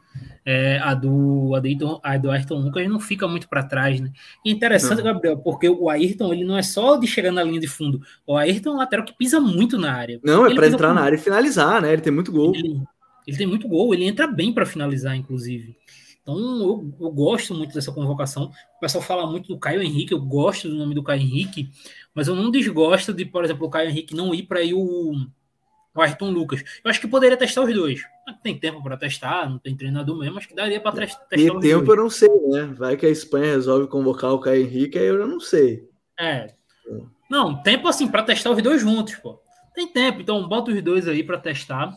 é, 0.52 0.80
a, 0.80 0.96
do, 0.96 1.54
a, 1.54 1.60
do, 1.60 2.00
a 2.02 2.18
do 2.18 2.32
Ayrton 2.32 2.60
Lucas 2.60 2.90
não 2.90 3.00
fica 3.00 3.28
muito 3.28 3.48
para 3.48 3.62
trás, 3.62 4.02
né? 4.02 4.12
E 4.44 4.50
interessante, 4.50 4.98
não. 4.98 5.04
Gabriel, 5.04 5.38
porque 5.38 5.70
o 5.70 5.88
Ayrton 5.92 6.34
ele 6.34 6.44
não 6.44 6.58
é 6.58 6.64
só 6.64 6.98
de 6.98 7.06
chegar 7.06 7.32
na 7.32 7.44
linha 7.44 7.60
de 7.60 7.68
fundo, 7.68 8.02
o 8.26 8.36
Ayrton 8.36 8.72
é 8.72 8.74
um 8.74 8.78
lateral 8.78 9.06
que 9.06 9.16
pisa 9.16 9.40
muito 9.40 9.78
na 9.78 9.94
área. 9.94 10.20
Não, 10.24 10.48
é 10.48 10.56
para 10.56 10.68
entrar 10.68 10.92
na 10.92 11.02
área 11.02 11.16
e 11.16 11.20
finalizar, 11.20 11.80
né? 11.80 11.94
Ele 11.94 12.02
tem 12.02 12.12
muito 12.12 12.32
gol. 12.32 12.56
Ele, 12.56 12.82
ele 13.28 13.38
tem 13.38 13.46
muito 13.46 13.68
gol, 13.68 13.94
ele 13.94 14.06
entra 14.06 14.26
bem 14.26 14.52
para 14.52 14.66
finalizar, 14.66 15.16
inclusive. 15.16 15.78
Então 16.24 16.36
eu, 16.36 16.96
eu, 17.00 17.12
gosto 17.12 17.54
muito 17.54 17.76
dessa 17.76 17.92
convocação. 17.92 18.46
O 18.78 18.80
pessoal 18.80 19.04
fala 19.04 19.30
muito 19.30 19.50
do 19.50 19.60
Caio 19.60 19.84
Henrique, 19.84 20.16
eu 20.16 20.20
gosto 20.20 20.68
do 20.68 20.76
nome 20.76 20.96
do 20.96 21.04
Caio 21.04 21.22
Henrique, 21.22 21.70
mas 22.12 22.28
eu 22.28 22.34
não 22.34 22.50
desgosto 22.50 23.14
de, 23.14 23.24
por 23.24 23.46
exemplo, 23.46 23.68
o 23.68 23.70
Caio 23.70 23.90
Henrique 23.92 24.16
não 24.16 24.34
ir 24.34 24.44
para 24.44 24.62
o, 24.74 25.14
o 25.94 26.02
Ayrton 26.02 26.32
Lucas. 26.32 26.64
Eu 26.84 26.90
acho 26.90 27.00
que 27.00 27.08
poderia 27.08 27.38
testar 27.38 27.62
os 27.62 27.72
dois. 27.72 28.02
Tem 28.44 28.58
tempo 28.58 28.82
para 28.82 28.98
testar, 28.98 29.50
não 29.50 29.60
tem 29.60 29.76
treinador 29.76 30.18
mesmo, 30.18 30.38
acho 30.38 30.48
que 30.48 30.56
daria 30.56 30.80
para 30.80 30.96
testar 30.96 31.26
e 31.32 31.60
tempo 31.60 31.92
eu 31.92 31.96
não 31.96 32.10
sei, 32.10 32.30
né? 32.48 32.74
Vai 32.78 32.98
que 32.98 33.06
a 33.06 33.10
Espanha 33.10 33.54
resolve 33.54 33.88
convocar 33.88 34.32
o 34.32 34.40
Caio 34.40 34.64
Henrique, 34.64 34.98
aí 34.98 35.06
eu 35.06 35.28
não 35.28 35.40
sei. 35.40 35.88
É. 36.20 36.54
Não, 37.30 37.62
tempo 37.62 37.88
assim 37.88 38.08
para 38.08 38.24
testar 38.24 38.52
os 38.52 38.62
dois 38.62 38.82
juntos, 38.82 39.16
pô. 39.16 39.40
Tem 39.74 39.88
tempo, 39.88 40.22
então 40.22 40.48
bota 40.48 40.72
os 40.72 40.82
dois 40.82 41.08
aí 41.08 41.24
para 41.24 41.38
testar. 41.38 41.94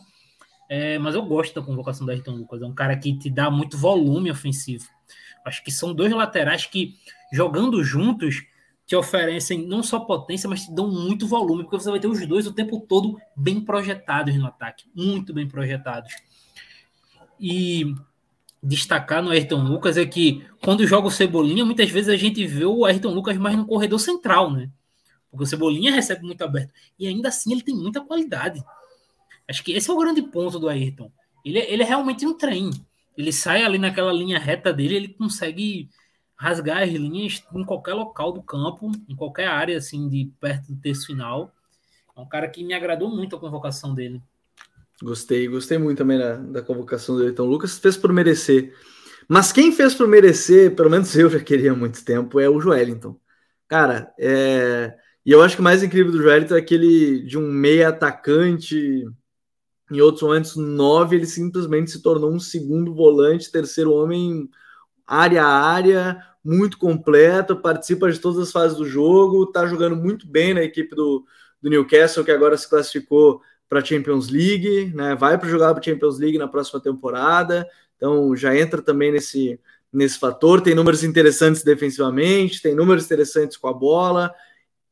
É, 0.69 0.97
mas 0.97 1.15
eu 1.15 1.23
gosto 1.23 1.53
da 1.53 1.65
convocação 1.65 2.05
do 2.05 2.11
Ayrton 2.11 2.31
Lucas. 2.31 2.61
É 2.61 2.65
um 2.65 2.73
cara 2.73 2.95
que 2.97 3.17
te 3.17 3.29
dá 3.29 3.51
muito 3.51 3.77
volume 3.77 4.31
ofensivo. 4.31 4.85
Acho 5.45 5.63
que 5.63 5.71
são 5.71 5.93
dois 5.93 6.11
laterais 6.11 6.65
que, 6.65 6.95
jogando 7.31 7.83
juntos, 7.83 8.43
te 8.85 8.95
oferecem 8.95 9.65
não 9.65 9.81
só 9.81 9.99
potência, 9.99 10.49
mas 10.49 10.65
te 10.65 10.73
dão 10.73 10.89
muito 10.91 11.27
volume, 11.27 11.63
porque 11.63 11.77
você 11.77 11.89
vai 11.89 11.99
ter 11.99 12.07
os 12.07 12.25
dois 12.27 12.45
o 12.45 12.53
tempo 12.53 12.81
todo 12.81 13.17
bem 13.35 13.61
projetados 13.61 14.35
no 14.35 14.47
ataque. 14.47 14.85
Muito 14.93 15.33
bem 15.33 15.47
projetados. 15.47 16.13
E 17.39 17.93
destacar 18.61 19.21
no 19.21 19.31
Ayrton 19.31 19.63
Lucas 19.63 19.97
é 19.97 20.05
que 20.05 20.45
quando 20.61 20.87
joga 20.87 21.07
o 21.07 21.11
Cebolinha, 21.11 21.65
muitas 21.65 21.89
vezes 21.89 22.09
a 22.09 22.17
gente 22.17 22.45
vê 22.45 22.65
o 22.65 22.85
Ayrton 22.85 23.13
Lucas 23.13 23.37
mais 23.37 23.57
no 23.57 23.65
corredor 23.65 23.99
central, 23.99 24.51
né? 24.51 24.69
Porque 25.29 25.43
o 25.43 25.47
Cebolinha 25.47 25.91
recebe 25.91 26.23
muito 26.23 26.43
aberto. 26.43 26.71
E 26.99 27.07
ainda 27.07 27.29
assim 27.29 27.51
ele 27.51 27.63
tem 27.63 27.75
muita 27.75 28.01
qualidade. 28.01 28.63
Acho 29.47 29.63
que 29.63 29.71
esse 29.71 29.89
é 29.89 29.93
o 29.93 29.97
grande 29.97 30.21
ponto 30.21 30.59
do 30.59 30.69
Ayrton. 30.69 31.11
Ele, 31.43 31.59
é, 31.59 31.73
ele 31.73 31.83
é 31.83 31.85
realmente 31.85 32.25
um 32.25 32.37
trem. 32.37 32.69
Ele 33.17 33.31
sai 33.31 33.63
ali 33.63 33.77
naquela 33.77 34.13
linha 34.13 34.39
reta 34.39 34.71
dele, 34.71 34.95
ele 34.95 35.07
consegue 35.07 35.89
rasgar 36.35 36.83
as 36.83 36.89
linhas 36.89 37.43
em 37.53 37.63
qualquer 37.63 37.93
local 37.93 38.31
do 38.31 38.41
campo, 38.41 38.91
em 39.07 39.15
qualquer 39.15 39.47
área 39.47 39.77
assim 39.77 40.07
de 40.07 40.31
perto 40.39 40.73
do 40.73 40.81
terço 40.81 41.05
final. 41.05 41.53
É 42.15 42.19
um 42.19 42.27
cara 42.27 42.47
que 42.47 42.63
me 42.63 42.73
agradou 42.73 43.09
muito 43.09 43.35
a 43.35 43.39
convocação 43.39 43.93
dele. 43.93 44.21
Gostei, 45.01 45.47
gostei 45.47 45.77
muito 45.77 45.97
também 45.97 46.17
da, 46.17 46.35
da 46.35 46.61
convocação 46.61 47.15
do 47.15 47.23
Ayrton 47.23 47.45
Lucas. 47.45 47.77
Fez 47.77 47.97
por 47.97 48.13
merecer. 48.13 48.73
Mas 49.27 49.51
quem 49.51 49.71
fez 49.71 49.95
por 49.95 50.07
merecer, 50.07 50.75
pelo 50.75 50.89
menos 50.89 51.15
eu 51.15 51.29
já 51.29 51.39
queria 51.39 51.71
há 51.71 51.75
muito 51.75 52.03
tempo, 52.03 52.39
é 52.39 52.49
o 52.49 52.59
Joelinton. 52.59 53.19
Cara, 53.67 54.13
é... 54.19 54.95
e 55.25 55.31
eu 55.31 55.41
acho 55.41 55.55
que 55.55 55.61
o 55.61 55.63
mais 55.63 55.81
incrível 55.81 56.11
do 56.11 56.21
Joelinton 56.21 56.55
é 56.55 56.59
aquele 56.59 57.23
de 57.23 57.37
um 57.37 57.49
meia 57.49 57.89
atacante 57.89 59.03
em 59.91 60.01
outros 60.01 60.23
momentos, 60.23 60.55
nove, 60.55 61.15
ele 61.15 61.25
simplesmente 61.25 61.91
se 61.91 62.01
tornou 62.01 62.31
um 62.31 62.39
segundo 62.39 62.93
volante, 62.95 63.51
terceiro 63.51 63.91
homem, 63.93 64.49
área 65.13 65.43
a 65.43 65.47
área, 65.47 66.23
muito 66.43 66.77
completo, 66.77 67.55
participa 67.55 68.11
de 68.11 68.19
todas 68.19 68.39
as 68.39 68.51
fases 68.51 68.77
do 68.77 68.85
jogo, 68.85 69.43
está 69.43 69.65
jogando 69.65 69.95
muito 69.95 70.27
bem 70.27 70.53
na 70.53 70.61
equipe 70.61 70.95
do, 70.95 71.25
do 71.61 71.69
Newcastle, 71.69 72.23
que 72.23 72.31
agora 72.31 72.57
se 72.57 72.69
classificou 72.69 73.41
para 73.69 73.79
a 73.79 73.85
Champions 73.85 74.29
League, 74.29 74.91
né? 74.93 75.15
Vai 75.15 75.37
para 75.37 75.49
jogar 75.49 75.73
para 75.73 75.79
a 75.79 75.83
Champions 75.83 76.19
League 76.19 76.37
na 76.37 76.47
próxima 76.47 76.79
temporada, 76.79 77.67
então 77.95 78.35
já 78.35 78.55
entra 78.55 78.81
também 78.81 79.11
nesse, 79.11 79.59
nesse 79.91 80.19
fator. 80.19 80.61
Tem 80.61 80.75
números 80.75 81.03
interessantes 81.03 81.63
defensivamente, 81.63 82.61
tem 82.61 82.75
números 82.75 83.05
interessantes 83.05 83.57
com 83.57 83.67
a 83.67 83.73
bola. 83.73 84.33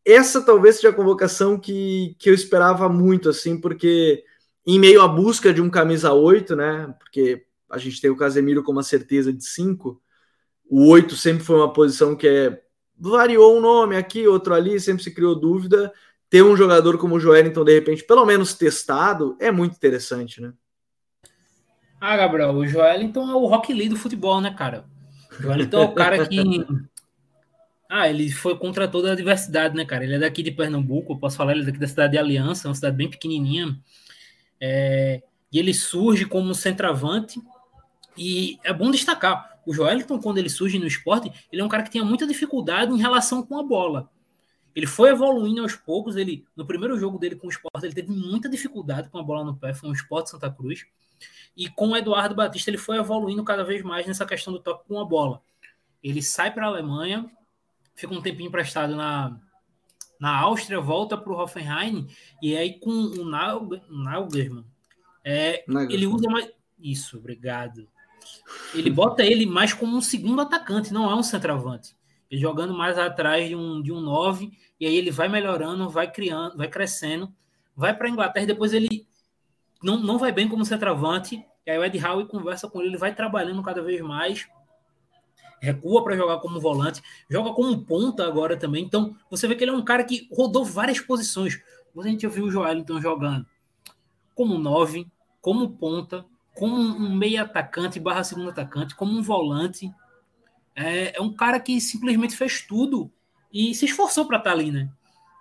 Essa 0.06 0.42
talvez 0.42 0.78
seja 0.78 0.90
a 0.90 0.94
convocação 0.94 1.60
que, 1.60 2.16
que 2.18 2.30
eu 2.30 2.34
esperava 2.34 2.88
muito, 2.90 3.30
assim, 3.30 3.60
porque 3.60 4.24
em 4.66 4.80
meio 4.80 5.02
à 5.02 5.08
busca 5.08 5.54
de 5.54 5.62
um 5.62 5.70
camisa 5.70 6.14
8, 6.14 6.56
né? 6.56 6.96
Porque 6.98 7.46
a 7.70 7.78
gente 7.78 8.00
tem 8.02 8.10
o 8.10 8.16
Casemiro 8.16 8.64
com 8.64 8.72
uma 8.72 8.84
certeza 8.84 9.32
de 9.32 9.46
5. 9.46 10.02
O 10.72 10.88
8 10.88 11.18
sempre 11.18 11.44
foi 11.44 11.58
uma 11.58 11.74
posição 11.74 12.16
que 12.16 12.26
é, 12.26 12.62
variou 12.98 13.58
um 13.58 13.60
nome 13.60 13.98
aqui, 13.98 14.26
outro 14.26 14.54
ali, 14.54 14.80
sempre 14.80 15.04
se 15.04 15.14
criou 15.14 15.36
dúvida. 15.36 15.92
Ter 16.30 16.42
um 16.44 16.56
jogador 16.56 16.98
como 16.98 17.16
o 17.16 17.20
Joelinton, 17.20 17.66
de 17.66 17.74
repente, 17.74 18.06
pelo 18.06 18.26
menos 18.26 18.54
testado, 18.54 19.36
é 19.38 19.52
muito 19.52 19.76
interessante, 19.76 20.40
né? 20.40 20.54
Ah, 22.00 22.16
Gabriel, 22.16 22.52
o 22.52 22.66
Joelinton 22.66 23.30
é 23.30 23.36
o 23.36 23.48
Rock 23.48 23.74
Lee 23.74 23.90
do 23.90 23.98
futebol, 23.98 24.40
né, 24.40 24.56
cara? 24.58 24.86
O 25.38 25.44
Joelinton 25.44 25.82
é 25.82 25.86
o 25.86 25.94
cara 25.94 26.26
que. 26.26 26.40
Ah, 27.94 28.08
ele 28.08 28.32
foi 28.32 28.58
contra 28.58 28.88
toda 28.88 29.12
a 29.12 29.16
diversidade, 29.16 29.76
né, 29.76 29.84
cara? 29.84 30.06
Ele 30.06 30.16
é 30.16 30.20
daqui 30.20 30.42
de 30.42 30.50
Pernambuco, 30.50 31.12
eu 31.12 31.18
posso 31.18 31.36
falar, 31.36 31.52
ele 31.52 31.64
é 31.64 31.66
daqui 31.66 31.78
da 31.78 31.90
cidade 31.90 32.14
de 32.14 32.18
Aliança, 32.18 32.70
uma 32.70 32.74
cidade 32.74 32.96
bem 32.96 33.10
pequenininha. 33.10 33.78
É, 34.62 35.22
e 35.52 35.60
ele 35.60 35.74
surge 35.74 36.24
como 36.24 36.56
centroavante. 36.56 37.42
E 38.18 38.58
é 38.64 38.72
bom 38.72 38.90
destacar: 38.90 39.51
o 39.66 39.74
Joelton, 39.74 40.20
quando 40.20 40.38
ele 40.38 40.50
surge 40.50 40.80
no 40.80 40.88
esporte, 40.88 41.32
ele 41.52 41.62
é 41.62 41.66
um 41.66 41.70
cara 41.70 41.84
que 41.84 41.90
tinha 41.90 42.04
muita 42.04 42.26
dificuldade 42.26 42.92
em 42.92 42.98
relação 42.98 43.44
com 43.44 43.60
a 43.60 43.64
bola. 43.64 44.10
Ele 44.76 44.88
foi 44.88 45.10
evoluindo 45.10 45.62
aos 45.62 45.76
poucos. 45.76 46.16
Ele 46.16 46.46
no 46.56 46.66
primeiro 46.66 46.98
jogo 46.98 47.20
dele 47.20 47.36
com 47.36 47.48
o 47.48 47.50
esporte, 47.50 47.86
ele 47.86 47.94
teve 47.94 48.12
muita 48.12 48.50
dificuldade 48.50 49.10
com 49.10 49.18
a 49.18 49.24
bola 49.24 49.44
no 49.44 49.56
pé. 49.56 49.74
Foi 49.74 49.90
um 49.90 49.94
esporte 49.94 50.30
Santa 50.30 50.50
Cruz. 50.50 50.86
E 51.56 51.70
com 51.70 51.90
o 51.90 51.98
Eduardo 51.98 52.34
Batista, 52.34 52.70
ele 52.70 52.78
foi 52.78 52.98
evoluindo 52.98 53.44
cada 53.44 53.64
vez 53.64 53.84
mais 53.84 54.08
nessa 54.08 54.26
questão 54.26 54.54
do 54.54 54.60
toque 54.60 54.88
com 54.88 55.00
a 55.00 55.06
bola. 55.06 55.42
Ele 56.02 56.22
sai 56.22 56.52
para 56.52 56.66
a 56.66 56.70
Alemanha, 56.70 57.30
fica 57.94 58.14
um 58.14 58.22
tempinho 58.22 58.48
emprestado 58.48 58.96
na, 58.96 59.38
na 60.20 60.36
Áustria, 60.40 60.80
volta 60.80 61.18
para 61.18 61.32
o 61.32 61.38
Hoffenheim, 61.38 62.08
e 62.42 62.56
aí 62.56 62.80
com 62.80 62.90
o 62.90 63.26
Nagelsmann, 63.26 64.66
é, 65.24 65.64
ele 65.90 66.08
usa 66.08 66.28
mais. 66.30 66.50
Isso, 66.80 67.18
obrigado. 67.18 67.88
Ele 68.74 68.90
bota 68.90 69.24
ele 69.24 69.46
mais 69.46 69.74
como 69.74 69.96
um 69.96 70.02
segundo 70.02 70.42
atacante, 70.42 70.94
não 70.94 71.10
é 71.10 71.16
um 71.16 71.24
centroavante. 71.24 71.96
Ele 72.30 72.40
jogando 72.40 72.74
mais 72.74 72.98
atrás 72.98 73.48
de 73.48 73.56
um, 73.56 73.82
de 73.82 73.92
um 73.92 74.00
9, 74.00 74.52
e 74.80 74.86
aí 74.86 74.96
ele 74.96 75.12
vai 75.12 75.28
melhorando, 75.28 75.90
vai 75.90 76.10
criando, 76.10 76.58
vai 76.58 76.68
crescendo, 76.68 77.34
vai 77.76 77.96
para 77.96 78.08
a 78.08 78.10
Inglaterra, 78.10 78.46
depois 78.46 78.74
ele 78.74 79.08
não, 79.84 79.98
não 79.98 80.18
vai 80.18 80.32
bem 80.32 80.48
como 80.48 80.66
centroavante, 80.66 81.46
e 81.66 81.72
aí 81.72 81.78
o 81.78 81.84
Ed 81.84 82.00
Howe 82.00 82.28
conversa 82.28 82.70
com 82.70 82.80
ele, 82.80 82.90
ele 82.90 82.98
vai 82.98 83.14
trabalhando 83.14 83.62
cada 83.62 83.82
vez 83.82 84.02
mais, 84.02 84.48
recua 85.62 86.04
para 86.04 86.16
jogar 86.16 86.40
como 86.40 86.60
volante, 86.60 87.02
joga 87.30 87.54
como 87.54 87.86
ponta 87.86 88.26
agora 88.26 88.58
também. 88.58 88.84
Então, 88.84 89.16
você 89.30 89.48
vê 89.48 89.56
que 89.56 89.64
ele 89.64 89.72
é 89.72 89.76
um 89.76 89.84
cara 89.84 90.04
que 90.04 90.28
rodou 90.32 90.66
várias 90.66 91.00
posições. 91.00 91.62
A 91.96 92.04
gente 92.04 92.22
já 92.22 92.30
viu 92.30 92.46
o 92.46 92.52
Joel 92.52 92.78
então 92.78 93.00
jogando 93.02 93.46
como 94.34 94.58
nove, 94.58 95.08
como 95.40 95.78
ponta, 95.78 96.26
como 96.56 96.76
um 96.76 97.16
meio 97.16 97.42
atacante 97.42 98.00
barra 98.00 98.24
segundo 98.24 98.50
atacante, 98.50 98.96
como 98.96 99.18
um 99.18 99.22
volante. 99.22 99.92
É, 100.76 101.18
é 101.18 101.22
um 101.22 101.34
cara 101.34 101.60
que 101.60 101.80
simplesmente 101.82 102.36
fez 102.36 102.62
tudo 102.62 103.12
e 103.52 103.76
se 103.76 103.86
esforçou 103.86 104.26
para 104.26 104.38
estar 104.38 104.52
tá 104.52 104.56
ali, 104.56 104.72
né? 104.72 104.90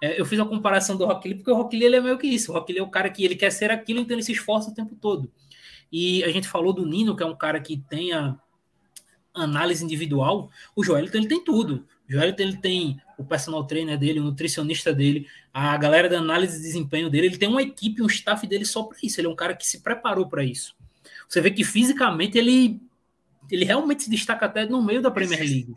É, 0.03 0.19
eu 0.21 0.25
fiz 0.25 0.41
a 0.41 0.45
comparação 0.45 0.97
do 0.97 1.05
Rock 1.05 1.29
Lee, 1.29 1.37
porque 1.37 1.51
o 1.51 1.55
Rock 1.55 1.77
Lee 1.77 1.95
é 1.95 2.01
meio 2.01 2.19
que 2.19 2.27
isso. 2.27 2.53
O 2.53 2.55
Rock 2.55 2.73
Lee 2.73 2.81
é 2.81 2.83
o 2.83 2.91
cara 2.91 3.11
que 3.11 3.25
ele 3.25 3.37
quer 3.37 3.51
ser 3.51 3.71
aquilo, 3.71 4.01
então 4.01 4.17
ele 4.17 4.23
se 4.23 4.33
esforça 4.33 4.71
o 4.71 4.75
tempo 4.75 4.97
todo. 4.97 5.31
E 5.93 6.25
a 6.25 6.29
gente 6.29 6.49
falou 6.49 6.73
do 6.73 6.87
Nino, 6.87 7.17
que 7.17 7.23
é 7.23 7.27
um 7.27 7.37
cara 7.37 7.61
que 7.61 7.77
tem 7.77 8.13
a, 8.13 8.37
análise 9.35 9.85
individual, 9.85 10.51
o 10.75 10.85
Joelito 10.85 11.17
ele 11.17 11.29
tem 11.29 11.43
tudo. 11.43 11.87
O 12.09 12.13
Joelito 12.13 12.43
ele 12.43 12.57
tem 12.57 13.01
o 13.17 13.25
personal 13.25 13.65
trainer 13.65 13.99
dele, 13.99 14.21
o 14.21 14.25
nutricionista 14.25 14.93
dele, 14.93 15.27
a 15.53 15.77
galera 15.77 16.09
da 16.09 16.19
análise 16.19 16.57
de 16.57 16.63
desempenho 16.63 17.11
dele, 17.11 17.27
ele 17.29 17.39
tem 17.39 17.49
uma 17.49 17.63
equipe, 17.63 18.03
um 18.03 18.07
staff 18.07 18.47
dele 18.47 18.65
só 18.65 18.83
para 18.83 18.99
isso. 19.03 19.21
Ele 19.21 19.29
é 19.29 19.31
um 19.31 19.37
cara 19.37 19.55
que 19.55 19.67
se 19.67 19.81
preparou 19.81 20.27
para 20.29 20.43
isso. 20.43 20.75
Você 21.31 21.41
vê 21.41 21.51
que 21.51 21.62
fisicamente 21.62 22.37
ele 22.37 22.81
ele 23.51 23.64
realmente 23.64 24.03
se 24.03 24.11
destaca 24.11 24.47
até 24.47 24.66
no 24.66 24.83
meio 24.83 25.01
da 25.01 25.11
Premier 25.11 25.41
League. 25.41 25.74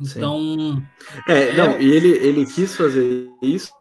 Então, 0.00 0.38
Sim. 0.38 0.82
é, 1.28 1.50
é, 1.50 1.56
não, 1.56 1.80
e 1.80 1.90
ele 1.90 2.08
ele 2.08 2.46
quis 2.46 2.76
fazer 2.76 3.28
isso 3.42 3.72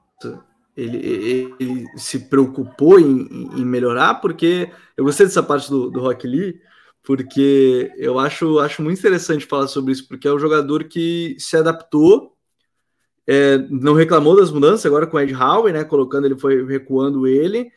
ele, 0.75 0.97
ele, 0.97 1.55
ele, 1.59 1.85
se 1.95 2.27
preocupou 2.29 2.99
em, 2.99 3.27
em, 3.55 3.63
melhorar, 3.63 4.15
porque 4.15 4.71
eu 4.97 5.03
gostei 5.03 5.25
dessa 5.25 5.43
parte 5.43 5.69
do, 5.69 5.91
do 5.91 5.99
Rock 5.99 6.25
Lee, 6.25 6.59
porque 7.03 7.91
eu 7.95 8.17
acho, 8.17 8.57
acho 8.57 8.81
muito 8.81 8.97
interessante 8.97 9.45
falar 9.45 9.67
sobre 9.67 9.91
isso, 9.91 10.07
porque 10.07 10.27
é 10.27 10.33
um 10.33 10.39
jogador 10.39 10.85
que 10.85 11.35
se 11.37 11.55
adaptou 11.55 12.33
é, 13.25 13.57
não 13.69 13.93
reclamou 13.93 14.35
das 14.35 14.51
mudanças 14.51 14.85
agora 14.85 15.07
com 15.07 15.17
o 15.17 15.19
Ed 15.19 15.33
Howe, 15.33 15.71
né? 15.71 15.83
Colocando 15.83 16.25
ele, 16.25 16.37
foi 16.37 16.65
recuando 16.65 17.25
ele. 17.25 17.71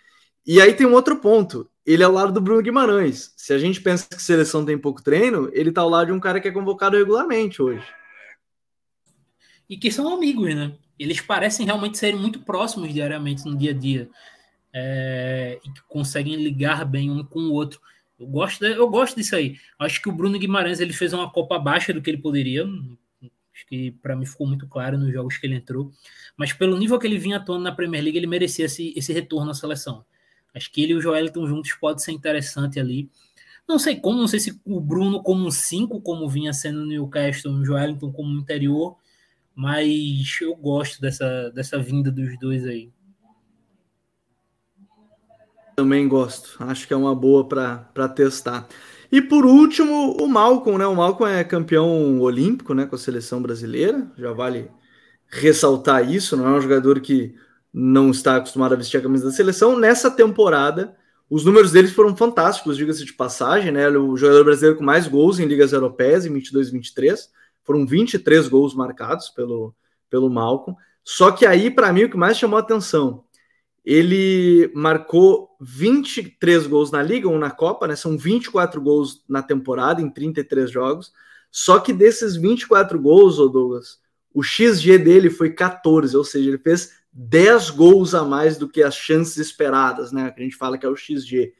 E 0.45 0.61
aí 0.61 0.75
tem 0.75 0.87
um 0.87 0.93
outro 0.93 1.17
ponto. 1.17 1.69
Ele 1.87 2.03
é 2.03 2.07
ao 2.07 2.13
lado 2.13 2.33
do 2.33 2.41
Bruno 2.41 2.61
Guimarães. 2.61 3.33
Se 3.37 3.53
a 3.53 3.59
gente 3.59 3.81
pensa 3.81 4.09
que 4.09 4.21
seleção 4.21 4.65
tem 4.65 4.77
pouco 4.77 5.01
treino, 5.01 5.49
ele 5.53 5.71
tá 5.71 5.83
ao 5.83 5.89
lado 5.89 6.09
de 6.09 6.13
um 6.13 6.19
cara 6.19 6.41
que 6.41 6.49
é 6.49 6.51
convocado 6.51 6.97
regularmente 6.97 7.63
hoje. 7.63 7.87
E 9.71 9.77
que 9.77 9.93
são 9.93 10.13
amigos, 10.13 10.53
né? 10.53 10.75
Eles 10.99 11.21
parecem 11.21 11.65
realmente 11.65 11.97
serem 11.97 12.19
muito 12.19 12.41
próximos 12.41 12.93
diariamente 12.93 13.45
no 13.45 13.57
dia 13.57 13.71
a 13.71 13.75
dia. 13.75 14.11
É, 14.75 15.61
e 15.65 15.71
que 15.71 15.81
conseguem 15.89 16.35
ligar 16.37 16.85
bem 16.85 17.09
um 17.09 17.23
com 17.23 17.41
o 17.41 17.53
outro. 17.53 17.81
Eu 18.19 18.27
gosto, 18.27 18.61
de, 18.61 18.73
eu 18.73 18.89
gosto 18.89 19.17
disso 19.17 19.37
aí. 19.37 19.57
Acho 19.79 20.03
que 20.03 20.09
o 20.09 20.13
Bruno 20.13 20.39
Guimarães 20.39 20.81
ele 20.81 20.93
fez 20.93 21.13
uma 21.13 21.31
Copa 21.31 21.55
abaixo 21.55 21.95
do 21.95 22.03
que 22.03 22.11
ele 22.11 22.19
poderia. 22.19 22.67
Acho 23.55 23.67
que 23.69 23.93
para 24.03 24.17
mim 24.17 24.27
ficou 24.27 24.47
muito 24.47 24.67
claro 24.67 24.99
nos 24.99 25.13
jogos 25.13 25.37
que 25.37 25.47
ele 25.47 25.55
entrou. 25.55 25.93
Mas 26.37 26.53
pelo 26.53 26.77
nível 26.77 26.99
que 26.99 27.07
ele 27.07 27.19
vinha 27.19 27.37
atuando 27.37 27.63
na 27.63 27.73
Premier 27.73 28.03
League, 28.03 28.19
ele 28.19 28.27
merecia 28.27 28.65
esse, 28.65 28.93
esse 28.97 29.13
retorno 29.13 29.53
à 29.53 29.55
seleção. 29.55 30.05
Acho 30.57 30.73
que 30.73 30.83
ele 30.83 30.93
e 30.93 30.97
o 30.97 31.01
Joelton 31.03 31.47
juntos 31.47 31.75
pode 31.75 32.03
ser 32.03 32.13
interessante 32.13 32.81
ali. 32.81 33.11
Não 33.69 33.79
sei 33.79 33.97
como, 33.97 34.19
não 34.19 34.27
sei 34.27 34.41
se 34.41 34.59
o 34.65 34.81
Bruno 34.81 35.23
como 35.23 35.47
um 35.47 35.51
5, 35.51 36.01
como 36.01 36.29
vinha 36.29 36.53
sendo 36.55 36.81
no 36.81 36.87
Newcastle, 36.87 37.53
o 37.53 37.65
Joelton 37.65 38.11
como 38.11 38.39
interior, 38.39 38.97
mas 39.55 40.39
eu 40.41 40.55
gosto 40.55 41.01
dessa, 41.01 41.51
dessa 41.51 41.79
vinda 41.79 42.11
dos 42.11 42.39
dois 42.39 42.65
aí. 42.65 42.91
Também 45.77 46.09
gosto, 46.09 46.57
acho 46.65 46.87
que 46.87 46.95
é 46.95 46.97
uma 46.97 47.15
boa 47.15 47.47
para 47.47 48.09
testar. 48.09 48.67
E 49.13 49.21
por 49.21 49.45
último, 49.45 50.17
o 50.19 50.27
Malcolm, 50.27 50.79
né? 50.79 50.87
O 50.87 50.97
Malcolm 50.97 51.31
é 51.31 51.45
campeão 51.45 52.19
olímpico, 52.21 52.73
né, 52.73 52.87
com 52.87 52.95
a 52.95 52.99
seleção 52.99 53.43
brasileira. 53.43 54.11
Já 54.17 54.33
vale 54.33 54.71
ressaltar 55.29 56.11
isso, 56.11 56.37
não 56.37 56.47
é 56.47 56.59
um 56.59 56.61
jogador 56.61 57.01
que 57.01 57.35
não 57.79 58.11
está 58.11 58.37
acostumado 58.37 58.73
a 58.73 58.77
vestir 58.77 58.97
a 58.97 59.03
camisa 59.03 59.27
da 59.27 59.31
seleção. 59.31 59.79
Nessa 59.79 60.11
temporada, 60.11 60.97
os 61.29 61.45
números 61.45 61.73
deles 61.73 61.93
foram 61.93 62.17
fantásticos, 62.17 62.75
diga-se 62.75 63.05
de 63.05 63.13
passagem, 63.13 63.71
né? 63.71 63.87
O 63.91 64.17
jogador 64.17 64.45
brasileiro 64.45 64.79
com 64.79 64.83
mais 64.83 65.07
gols 65.07 65.39
em 65.39 65.45
ligas 65.45 65.75
europeias 65.75 66.25
em 66.25 66.33
22 66.33 66.71
23, 66.71 67.31
foram 67.63 67.87
23 67.87 68.49
gols 68.49 68.75
marcados 68.75 69.29
pelo 69.29 69.75
pelo 70.09 70.31
Malcolm. 70.31 70.75
Só 71.05 71.31
que 71.31 71.45
aí 71.45 71.71
para 71.71 71.93
mim 71.93 72.05
o 72.05 72.11
que 72.11 72.17
mais 72.17 72.39
chamou 72.39 72.57
a 72.57 72.61
atenção, 72.61 73.25
ele 73.85 74.73
marcou 74.75 75.51
23 75.61 76.67
gols 76.67 76.91
na 76.91 77.03
liga 77.03 77.29
ou 77.29 77.39
na 77.39 77.51
Copa, 77.51 77.87
né? 77.87 77.95
São 77.95 78.17
24 78.17 78.81
gols 78.81 79.23
na 79.29 79.43
temporada 79.43 80.01
em 80.01 80.09
33 80.09 80.71
jogos. 80.71 81.13
Só 81.51 81.79
que 81.79 81.93
desses 81.93 82.37
24 82.37 82.99
gols, 82.99 83.37
Douglas, 83.37 83.99
o 84.33 84.43
XG 84.43 84.97
dele 84.97 85.29
foi 85.29 85.51
14, 85.51 86.17
ou 86.17 86.25
seja, 86.25 86.49
ele 86.49 86.59
fez 86.59 87.05
10 87.19 87.71
gols 87.71 88.15
a 88.15 88.23
mais 88.25 88.59
do 88.59 88.69
que 88.69 88.83
as 88.83 88.95
chances 88.95 89.39
esperadas, 89.39 90.13
né? 90.13 90.31
Que 90.31 90.41
a 90.41 90.45
gente 90.45 90.57
fala 90.57 90.77
que 90.77 90.85
é 90.85 90.89
o 90.89 90.95
XG. 90.95 91.55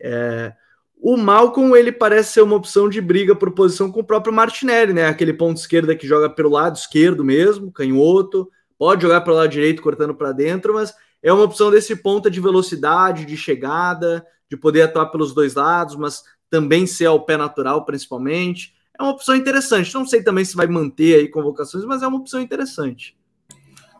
É... 0.00 0.54
O 0.98 1.18
Malcolm, 1.18 1.76
ele 1.76 1.92
parece 1.92 2.32
ser 2.32 2.40
uma 2.40 2.56
opção 2.56 2.88
de 2.88 3.02
briga 3.02 3.36
por 3.36 3.52
posição 3.52 3.92
com 3.92 4.00
o 4.00 4.04
próprio 4.04 4.32
Martinelli, 4.32 4.94
né? 4.94 5.06
Aquele 5.06 5.34
ponto 5.34 5.58
esquerda 5.58 5.94
que 5.94 6.06
joga 6.06 6.30
pelo 6.30 6.48
lado 6.48 6.76
esquerdo 6.76 7.22
mesmo, 7.22 7.70
canhoto, 7.70 8.50
pode 8.78 9.02
jogar 9.02 9.20
pelo 9.20 9.36
lado 9.36 9.50
direito 9.50 9.82
cortando 9.82 10.14
para 10.14 10.32
dentro, 10.32 10.72
mas 10.72 10.94
é 11.22 11.30
uma 11.30 11.44
opção 11.44 11.70
desse 11.70 11.94
ponta 11.96 12.30
de 12.30 12.40
velocidade, 12.40 13.26
de 13.26 13.36
chegada, 13.36 14.26
de 14.48 14.56
poder 14.56 14.82
atuar 14.82 15.06
pelos 15.06 15.34
dois 15.34 15.54
lados, 15.54 15.96
mas 15.96 16.22
também 16.48 16.86
ser 16.86 17.06
ao 17.06 17.26
pé 17.26 17.36
natural, 17.36 17.84
principalmente. 17.84 18.72
É 18.98 19.02
uma 19.02 19.12
opção 19.12 19.36
interessante. 19.36 19.92
Não 19.92 20.06
sei 20.06 20.22
também 20.22 20.46
se 20.46 20.56
vai 20.56 20.66
manter 20.66 21.16
aí 21.16 21.28
convocações, 21.28 21.84
mas 21.84 22.02
é 22.02 22.06
uma 22.06 22.18
opção 22.18 22.40
interessante. 22.40 23.14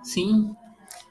Sim, 0.03 0.55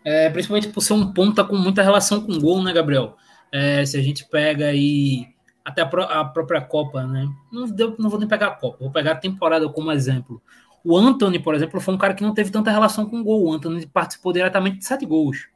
é, 0.03 0.29
principalmente 0.29 0.67
por 0.69 0.81
ser 0.81 0.93
um 0.93 1.13
ponta 1.13 1.43
com 1.43 1.55
muita 1.55 1.81
relação 1.81 2.21
com 2.21 2.39
gol, 2.39 2.61
né, 2.63 2.73
Gabriel? 2.73 3.15
É, 3.51 3.85
se 3.85 3.97
a 3.97 4.01
gente 4.01 4.25
pega 4.25 4.67
aí 4.67 5.27
até 5.63 5.81
a, 5.81 5.85
pró 5.85 6.03
a, 6.03 6.25
própria 6.25 6.61
Copa, 6.61 7.05
né? 7.05 7.27
Não, 7.51 7.65
deu, 7.65 7.95
não 7.97 8.09
vou 8.09 8.19
nem 8.19 8.27
pegar 8.27 8.47
a 8.47 8.51
Copa, 8.51 8.77
vou 8.79 8.91
pegar 8.91 9.13
a 9.13 9.15
temporada 9.15 9.67
como 9.69 9.91
exemplo. 9.91 10.41
O 10.83 10.97
Anthony, 10.97 11.39
por 11.39 11.55
exemplo, 11.55 11.79
foi 11.79 11.93
um 11.93 11.97
cara 11.97 12.13
que 12.13 12.23
não 12.23 12.33
teve 12.33 12.51
tanta 12.51 12.69
relação 12.69 13.09
com 13.09 13.23
gol. 13.23 13.45
O 13.45 13.53
Anthony 13.53 13.85
participou 13.87 14.33
diretamente 14.33 14.79
de 14.79 14.85
sete 14.85 15.05
gols 15.05 15.47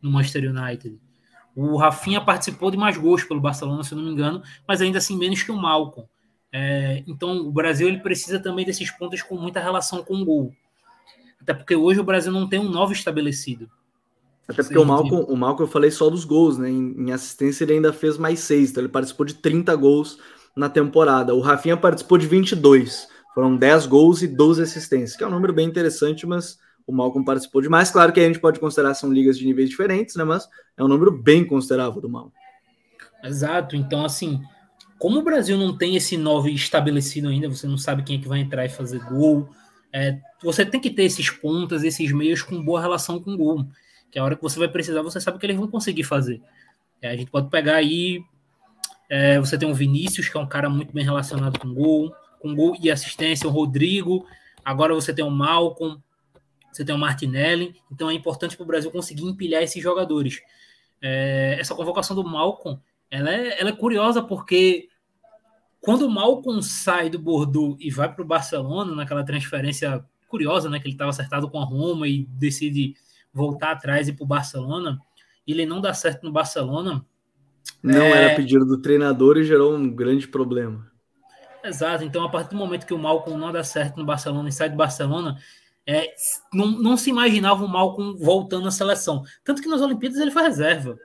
no 0.00 0.10
Manchester 0.10 0.50
United. 0.50 1.00
O 1.56 1.76
Rafinha 1.76 2.20
participou 2.20 2.70
de 2.70 2.76
mais 2.76 2.96
gols 2.96 3.24
pelo 3.24 3.40
Barcelona, 3.40 3.82
se 3.82 3.92
eu 3.92 3.98
não 3.98 4.04
me 4.04 4.12
engano, 4.12 4.42
mas 4.66 4.80
ainda 4.80 4.98
assim 4.98 5.16
menos 5.16 5.42
que 5.42 5.50
o 5.50 5.56
Malcom. 5.56 6.06
É, 6.52 7.02
então 7.06 7.38
o 7.38 7.50
Brasil 7.50 7.88
ele 7.88 7.98
precisa 7.98 8.38
também 8.38 8.64
desses 8.64 8.90
pontos 8.90 9.22
com 9.22 9.36
muita 9.36 9.60
relação 9.60 10.02
com 10.04 10.14
o 10.14 10.24
gol. 10.24 10.52
Até 11.40 11.54
porque 11.54 11.74
hoje 11.74 12.00
o 12.00 12.04
Brasil 12.04 12.32
não 12.32 12.48
tem 12.48 12.58
um 12.58 12.68
novo 12.68 12.92
estabelecido. 12.92 13.68
Até 14.48 14.62
porque 14.62 14.78
o 14.78 14.84
Malcolm, 14.84 15.24
o 15.28 15.36
Malcolm, 15.36 15.62
eu 15.66 15.72
falei 15.72 15.90
só 15.90 16.10
dos 16.10 16.24
gols, 16.24 16.58
né? 16.58 16.68
Em, 16.68 16.94
em, 16.98 17.12
assistência 17.12 17.64
ele 17.64 17.74
ainda 17.74 17.92
fez 17.92 18.18
mais 18.18 18.40
seis, 18.40 18.70
então 18.70 18.82
ele 18.82 18.92
participou 18.92 19.24
de 19.24 19.34
30 19.34 19.74
gols 19.76 20.18
na 20.56 20.68
temporada. 20.68 21.34
O 21.34 21.40
Rafinha 21.40 21.76
participou 21.76 22.18
de 22.18 22.26
22, 22.26 23.08
foram 23.32 23.56
10 23.56 23.86
gols 23.86 24.22
e 24.22 24.26
12 24.26 24.62
assistências, 24.62 25.16
que 25.16 25.22
é 25.22 25.26
um 25.26 25.30
número 25.30 25.52
bem 25.52 25.68
interessante, 25.68 26.26
mas 26.26 26.58
o 26.86 26.92
Malcolm 26.92 27.24
participou 27.24 27.62
de 27.62 27.68
mais. 27.68 27.90
Claro 27.90 28.12
que 28.12 28.18
a 28.18 28.26
gente 28.26 28.40
pode 28.40 28.58
considerar 28.58 28.94
são 28.94 29.12
ligas 29.12 29.38
de 29.38 29.46
níveis 29.46 29.70
diferentes, 29.70 30.16
né? 30.16 30.24
Mas 30.24 30.48
é 30.76 30.82
um 30.82 30.88
número 30.88 31.12
bem 31.12 31.44
considerável 31.44 32.00
do 32.00 32.08
Malcolm. 32.08 32.34
Exato, 33.22 33.76
então 33.76 34.04
assim, 34.04 34.40
como 34.98 35.18
o 35.18 35.22
Brasil 35.22 35.56
não 35.56 35.76
tem 35.76 35.94
esse 35.94 36.16
novo 36.16 36.48
estabelecido 36.48 37.28
ainda, 37.28 37.48
você 37.48 37.66
não 37.66 37.78
sabe 37.78 38.02
quem 38.02 38.18
é 38.18 38.20
que 38.20 38.28
vai 38.28 38.40
entrar 38.40 38.64
e 38.64 38.68
fazer 38.68 38.98
gol, 39.04 39.48
é, 39.92 40.18
você 40.42 40.64
tem 40.64 40.80
que 40.80 40.90
ter 40.90 41.04
esses 41.04 41.30
pontas, 41.30 41.82
esses 41.82 42.12
meios 42.12 42.42
com 42.42 42.62
boa 42.62 42.80
relação 42.80 43.20
com 43.20 43.32
o 43.32 43.36
gol. 43.36 43.66
Que 44.10 44.18
a 44.18 44.24
hora 44.24 44.36
que 44.36 44.42
você 44.42 44.58
vai 44.58 44.68
precisar, 44.68 45.02
você 45.02 45.20
sabe 45.20 45.38
que 45.38 45.46
eles 45.46 45.56
vão 45.56 45.68
conseguir 45.68 46.04
fazer. 46.04 46.40
É, 47.00 47.10
a 47.10 47.16
gente 47.16 47.30
pode 47.30 47.48
pegar 47.48 47.76
aí. 47.76 48.22
É, 49.08 49.38
você 49.38 49.58
tem 49.58 49.70
o 49.70 49.74
Vinícius, 49.74 50.28
que 50.28 50.36
é 50.36 50.40
um 50.40 50.46
cara 50.46 50.68
muito 50.68 50.92
bem 50.92 51.04
relacionado 51.04 51.58
com 51.58 51.72
gol, 51.72 52.14
com 52.38 52.54
gol 52.54 52.76
e 52.80 52.90
assistência, 52.90 53.48
o 53.48 53.50
Rodrigo. 53.50 54.26
Agora 54.64 54.94
você 54.94 55.12
tem 55.12 55.24
o 55.24 55.30
Malcolm, 55.30 56.00
você 56.72 56.84
tem 56.84 56.94
o 56.94 56.98
Martinelli. 56.98 57.74
Então 57.90 58.10
é 58.10 58.14
importante 58.14 58.56
para 58.56 58.64
o 58.64 58.66
Brasil 58.66 58.90
conseguir 58.90 59.24
empilhar 59.24 59.62
esses 59.62 59.82
jogadores. 59.82 60.40
É, 61.02 61.56
essa 61.58 61.74
convocação 61.74 62.14
do 62.14 62.22
Malcolm 62.22 62.78
ela 63.10 63.30
é, 63.34 63.60
ela 63.60 63.70
é 63.70 63.76
curiosa 63.76 64.22
porque 64.22 64.88
quando 65.80 66.02
o 66.02 66.10
Malcom 66.10 66.60
sai 66.60 67.08
do 67.08 67.18
Bordeaux 67.18 67.76
e 67.80 67.90
vai 67.90 68.12
para 68.12 68.22
o 68.22 68.26
Barcelona, 68.26 68.94
naquela 68.94 69.24
transferência 69.24 70.04
curiosa, 70.28 70.68
né, 70.68 70.78
que 70.78 70.86
ele 70.86 70.94
estava 70.94 71.10
acertado 71.10 71.50
com 71.50 71.58
a 71.58 71.64
Roma 71.64 72.06
e 72.06 72.26
decide 72.30 72.94
voltar 73.32 73.72
atrás 73.72 74.06
e 74.06 74.10
ir 74.10 74.14
para 74.14 74.24
o 74.24 74.28
Barcelona, 74.28 75.00
ele 75.46 75.66
não 75.66 75.80
dá 75.80 75.92
certo 75.94 76.22
no 76.22 76.32
Barcelona. 76.32 77.04
Não 77.82 78.02
é... 78.02 78.24
era 78.24 78.36
pedido 78.36 78.64
do 78.64 78.80
treinador 78.80 79.38
e 79.38 79.44
gerou 79.44 79.74
um 79.74 79.90
grande 79.90 80.28
problema. 80.28 80.88
Exato, 81.64 82.04
então 82.04 82.24
a 82.24 82.28
partir 82.28 82.50
do 82.50 82.56
momento 82.56 82.86
que 82.86 82.94
o 82.94 82.98
Malcom 82.98 83.36
não 83.36 83.52
dá 83.52 83.62
certo 83.62 83.96
no 83.96 84.04
Barcelona 84.04 84.48
e 84.48 84.52
sai 84.52 84.70
do 84.70 84.76
Barcelona, 84.76 85.36
é, 85.86 86.14
não, 86.52 86.70
não 86.70 86.96
se 86.96 87.10
imaginava 87.10 87.64
o 87.64 87.68
Malcom 87.68 88.14
voltando 88.16 88.68
à 88.68 88.70
seleção. 88.70 89.24
Tanto 89.44 89.60
que 89.60 89.68
nas 89.68 89.80
Olimpíadas 89.80 90.18
ele 90.20 90.30
foi 90.30 90.42
reserva. 90.42 90.96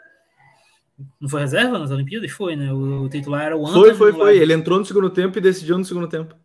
Não 1.20 1.28
foi 1.28 1.42
reserva 1.42 1.78
nas 1.78 1.92
Olimpíadas? 1.92 2.32
Foi, 2.32 2.56
né? 2.56 2.72
O, 2.72 3.04
o 3.04 3.10
titular 3.10 3.46
era 3.46 3.58
o 3.58 3.68
Anthony. 3.68 3.94
Foi, 3.96 3.96
foi, 3.96 4.14
foi. 4.14 4.38
Ele 4.38 4.54
entrou 4.54 4.80
no 4.80 4.86
segundo 4.86 5.10
tempo 5.10 5.38
e 5.38 5.42
decidiu 5.42 5.78
no 5.78 5.84
segundo 5.84 6.08
tempo. 6.08 6.36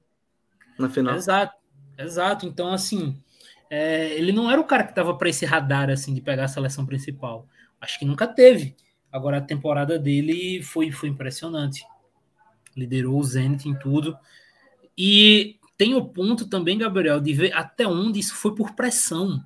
Na 0.78 0.88
final. 0.88 1.14
Exato, 1.14 1.54
exato. 1.96 2.46
Então, 2.46 2.72
assim, 2.72 3.16
é, 3.68 4.12
ele 4.14 4.32
não 4.32 4.50
era 4.50 4.60
o 4.60 4.64
cara 4.64 4.82
que 4.82 4.90
estava 4.90 5.14
para 5.14 5.28
esse 5.28 5.46
radar, 5.46 5.88
assim, 5.88 6.12
de 6.12 6.20
pegar 6.20 6.44
a 6.44 6.48
seleção 6.48 6.84
principal. 6.84 7.46
Acho 7.80 7.98
que 7.98 8.04
nunca 8.04 8.26
teve. 8.26 8.74
Agora, 9.12 9.38
a 9.38 9.42
temporada 9.42 9.98
dele 9.98 10.62
foi, 10.62 10.90
foi 10.90 11.08
impressionante. 11.08 11.84
Liderou 12.76 13.18
o 13.18 13.24
Zenit 13.24 13.68
em 13.68 13.74
tudo. 13.74 14.16
E 14.98 15.58
tem 15.76 15.94
o 15.94 16.04
ponto 16.04 16.48
também, 16.48 16.76
Gabriel, 16.76 17.20
de 17.20 17.32
ver 17.32 17.52
até 17.52 17.86
onde 17.86 18.18
isso 18.18 18.34
foi 18.34 18.54
por 18.54 18.72
pressão. 18.72 19.40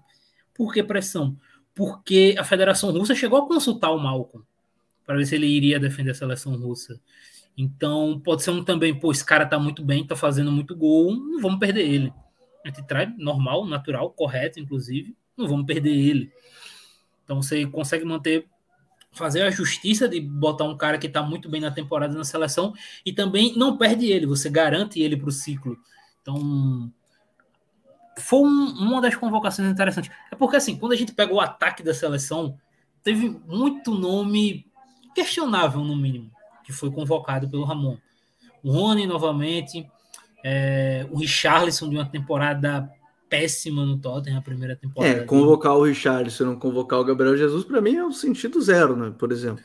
Por 0.55 0.72
que 0.72 0.82
pressão? 0.82 1.36
Porque 1.74 2.34
a 2.38 2.44
Federação 2.44 2.90
Russa 2.90 3.14
chegou 3.14 3.38
a 3.38 3.46
consultar 3.46 3.90
o 3.90 3.98
Malcolm 3.98 4.44
para 5.07 5.16
ver 5.16 5.26
se 5.26 5.34
ele 5.34 5.46
iria 5.46 5.78
defender 5.78 6.11
a 6.11 6.14
seleção 6.14 6.57
russa. 6.57 7.00
Então, 7.57 8.20
pode 8.24 8.42
ser 8.42 8.50
um 8.50 8.64
também, 8.64 8.98
pô, 8.98 9.12
esse 9.12 9.24
cara 9.24 9.46
tá 9.46 9.59
muito 9.59 9.84
bem, 9.84 10.07
tá 10.07 10.16
fazendo 10.16 10.50
muito 10.50 10.74
gol, 10.74 11.14
não 11.14 11.40
vamos 11.40 11.61
perder 11.61 11.88
ele. 11.88 12.12
A 12.64 12.68
gente 12.68 12.82
traz 12.84 13.12
normal, 13.16 13.66
natural, 13.66 14.11
correto, 14.11 14.59
inclusive, 14.59 15.14
não 15.36 15.46
vamos 15.46 15.66
perder 15.66 15.94
ele. 15.94 16.32
Então, 17.22 17.40
você 17.40 17.64
consegue 17.66 18.05
manter, 18.05 18.46
fazer 19.12 19.42
a 19.42 19.50
justiça 19.50 20.09
de 20.09 20.20
botar 20.20 20.64
um 20.64 20.76
cara 20.76 20.98
que 20.98 21.09
tá 21.09 21.22
muito 21.22 21.48
bem 21.48 21.61
na 21.61 21.70
temporada 21.70 22.14
na 22.16 22.24
seleção 22.24 22.74
e 23.07 23.12
também 23.12 23.57
não 23.57 23.76
perde 23.76 24.07
ele, 24.07 24.26
você 24.26 24.50
garante 24.50 25.00
ele 25.00 25.16
para 25.16 25.28
o 25.28 25.32
ciclo. 25.32 25.78
Então, 26.22 26.92
foi 28.18 28.40
um, 28.40 28.66
uma 28.80 29.00
das 29.00 29.14
convocações 29.14 29.70
interessantes. 29.70 30.11
É 30.30 30.34
porque, 30.34 30.57
assim, 30.57 30.76
quando 30.76 30.92
a 30.92 30.96
gente 30.96 31.12
pega 31.12 31.32
o 31.32 31.40
ataque 31.40 31.82
da 31.82 31.94
seleção, 31.94 32.59
teve 33.02 33.28
muito 33.46 33.92
nome 33.92 34.66
questionável, 35.15 35.81
no 35.83 35.97
mínimo, 35.97 36.31
que 36.65 36.73
foi 36.73 36.91
convocado 36.91 37.49
pelo 37.49 37.65
Ramon. 37.65 37.97
O 38.62 38.73
Rony, 38.73 39.07
novamente, 39.07 39.87
é, 40.45 41.07
o 41.11 41.19
Richarlison, 41.19 41.89
de 41.89 41.97
uma 41.97 42.07
temporada 42.07 42.91
péssima 43.29 43.85
no 43.85 43.99
Tottenham 43.99 44.39
a 44.39 44.43
primeira 44.43 44.77
temporada. 44.77 45.23
É, 45.23 45.25
convocar 45.25 45.75
o 45.77 45.85
Richard 45.85 46.31
se 46.31 46.45
não 46.45 46.57
convocar 46.57 47.01
o 47.01 47.05
Gabriel 47.05 47.37
Jesus, 47.37 47.65
para 47.65 47.81
mim 47.81 47.97
é 47.97 48.05
um 48.05 48.12
sentido 48.12 48.61
zero, 48.61 48.97
né? 48.97 49.12
Por 49.19 49.33
exemplo. 49.33 49.65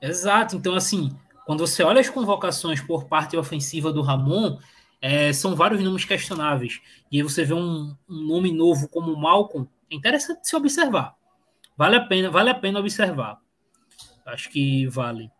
Exato. 0.00 0.56
Então, 0.56 0.74
assim, 0.74 1.10
quando 1.46 1.60
você 1.60 1.82
olha 1.82 2.00
as 2.00 2.10
convocações 2.10 2.80
por 2.80 3.04
parte 3.04 3.36
ofensiva 3.36 3.92
do 3.92 4.02
Ramon, 4.02 4.58
é, 5.00 5.32
são 5.32 5.56
vários 5.56 5.82
nomes 5.82 6.04
questionáveis. 6.04 6.80
E 7.10 7.16
aí 7.18 7.22
você 7.22 7.44
vê 7.44 7.54
um, 7.54 7.94
um 8.08 8.26
nome 8.26 8.52
novo 8.52 8.88
como 8.88 9.12
o 9.12 9.20
Malcolm, 9.20 9.68
é 9.90 9.94
interessante 9.94 10.48
se 10.48 10.54
observar. 10.54 11.14
Vale 11.76 11.96
a 11.96 12.00
pena, 12.00 12.30
vale 12.30 12.50
a 12.50 12.54
pena 12.54 12.78
observar. 12.78 13.40
Acho 14.26 14.50
que 14.50 14.86
vale. 14.86 15.30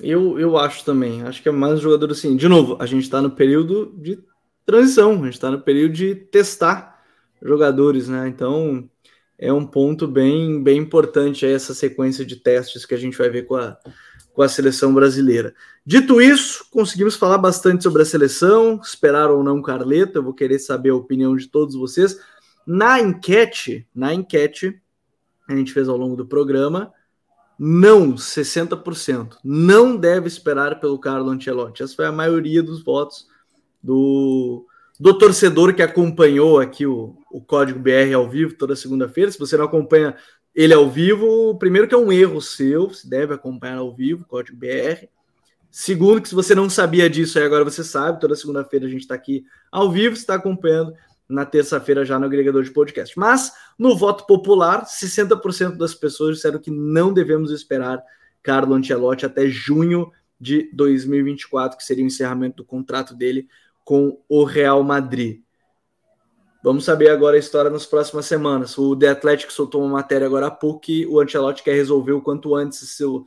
Eu, 0.00 0.38
eu 0.38 0.56
acho 0.56 0.84
também. 0.84 1.22
Acho 1.22 1.42
que 1.42 1.48
é 1.48 1.52
mais 1.52 1.78
um 1.78 1.82
jogador 1.82 2.10
assim. 2.10 2.36
De 2.36 2.48
novo, 2.48 2.76
a 2.80 2.86
gente 2.86 3.04
está 3.04 3.22
no 3.22 3.30
período 3.30 3.94
de 3.96 4.18
transição, 4.66 5.12
a 5.12 5.24
gente 5.24 5.34
está 5.34 5.50
no 5.50 5.60
período 5.60 5.92
de 5.92 6.14
testar 6.14 7.02
jogadores, 7.42 8.08
né? 8.08 8.26
Então 8.26 8.88
é 9.38 9.52
um 9.52 9.66
ponto 9.66 10.06
bem, 10.06 10.62
bem 10.62 10.78
importante 10.78 11.44
aí 11.44 11.52
essa 11.52 11.74
sequência 11.74 12.24
de 12.24 12.36
testes 12.36 12.86
que 12.86 12.94
a 12.94 12.98
gente 12.98 13.18
vai 13.18 13.28
ver 13.28 13.42
com 13.42 13.56
a, 13.56 13.76
com 14.32 14.42
a 14.42 14.48
seleção 14.48 14.94
brasileira. 14.94 15.54
Dito 15.84 16.20
isso, 16.20 16.66
conseguimos 16.70 17.16
falar 17.16 17.38
bastante 17.38 17.82
sobre 17.82 18.02
a 18.02 18.06
seleção, 18.06 18.80
esperar 18.82 19.30
ou 19.30 19.44
não 19.44 19.60
Carleta, 19.60 20.18
eu 20.18 20.22
vou 20.22 20.32
querer 20.32 20.58
saber 20.58 20.90
a 20.90 20.94
opinião 20.94 21.36
de 21.36 21.48
todos 21.48 21.74
vocês. 21.74 22.18
Na 22.66 23.00
enquete, 23.00 23.86
na 23.94 24.14
enquete, 24.14 24.80
a 25.46 25.54
gente 25.54 25.72
fez 25.72 25.88
ao 25.88 25.96
longo 25.96 26.16
do 26.16 26.26
programa, 26.26 26.92
não, 27.58 28.14
60%. 28.14 29.36
Não 29.44 29.96
deve 29.96 30.26
esperar 30.26 30.80
pelo 30.80 30.98
Carlo 30.98 31.30
Ancelotti. 31.30 31.82
Essa 31.82 31.94
foi 31.94 32.06
a 32.06 32.12
maioria 32.12 32.62
dos 32.62 32.82
votos 32.82 33.26
do, 33.82 34.66
do 34.98 35.16
torcedor 35.16 35.74
que 35.74 35.82
acompanhou 35.82 36.58
aqui 36.58 36.86
o, 36.86 37.16
o 37.30 37.40
Código 37.40 37.78
BR 37.78 38.14
ao 38.14 38.28
vivo 38.28 38.56
toda 38.56 38.74
segunda-feira. 38.74 39.30
Se 39.30 39.38
você 39.38 39.56
não 39.56 39.64
acompanha 39.64 40.16
ele 40.54 40.74
ao 40.74 40.88
vivo, 40.88 41.56
primeiro 41.58 41.88
que 41.88 41.94
é 41.94 41.98
um 41.98 42.12
erro 42.12 42.40
seu, 42.40 42.90
se 42.90 43.08
deve 43.08 43.34
acompanhar 43.34 43.78
ao 43.78 43.94
vivo, 43.94 44.24
Código 44.26 44.56
BR. 44.56 45.08
Segundo, 45.70 46.20
que 46.22 46.28
se 46.28 46.34
você 46.34 46.54
não 46.54 46.70
sabia 46.70 47.10
disso, 47.10 47.38
aí 47.38 47.44
agora 47.44 47.64
você 47.64 47.82
sabe, 47.82 48.20
toda 48.20 48.36
segunda-feira 48.36 48.86
a 48.86 48.88
gente 48.88 49.00
está 49.00 49.16
aqui 49.16 49.44
ao 49.72 49.90
vivo, 49.90 50.14
está 50.14 50.36
acompanhando 50.36 50.94
na 51.28 51.44
terça-feira 51.44 52.04
já 52.04 52.18
no 52.18 52.26
agregador 52.26 52.62
de 52.62 52.70
podcast. 52.70 53.18
Mas 53.18 53.52
no 53.78 53.96
voto 53.96 54.26
popular, 54.26 54.84
60% 54.84 55.76
das 55.76 55.94
pessoas 55.94 56.36
disseram 56.36 56.58
que 56.58 56.70
não 56.70 57.12
devemos 57.12 57.50
esperar 57.50 58.02
Carlo 58.42 58.74
Ancelotti 58.74 59.24
até 59.24 59.48
junho 59.48 60.12
de 60.38 60.70
2024, 60.74 61.78
que 61.78 61.84
seria 61.84 62.04
o 62.04 62.06
encerramento 62.06 62.58
do 62.58 62.64
contrato 62.64 63.14
dele 63.14 63.48
com 63.84 64.20
o 64.28 64.44
Real 64.44 64.82
Madrid. 64.82 65.40
Vamos 66.62 66.84
saber 66.84 67.10
agora 67.10 67.36
a 67.36 67.38
história 67.38 67.70
nas 67.70 67.84
próximas 67.84 68.26
semanas. 68.26 68.76
O 68.78 68.96
The 68.96 69.08
Athletic 69.08 69.50
soltou 69.50 69.82
uma 69.82 69.94
matéria 69.94 70.26
agora 70.26 70.46
há 70.46 70.50
pouco 70.50 70.80
que 70.80 71.06
o 71.06 71.20
Ancelotti 71.20 71.62
quer 71.62 71.74
resolver 71.74 72.12
o 72.12 72.22
quanto 72.22 72.54
antes 72.54 72.78
seu, 72.90 73.26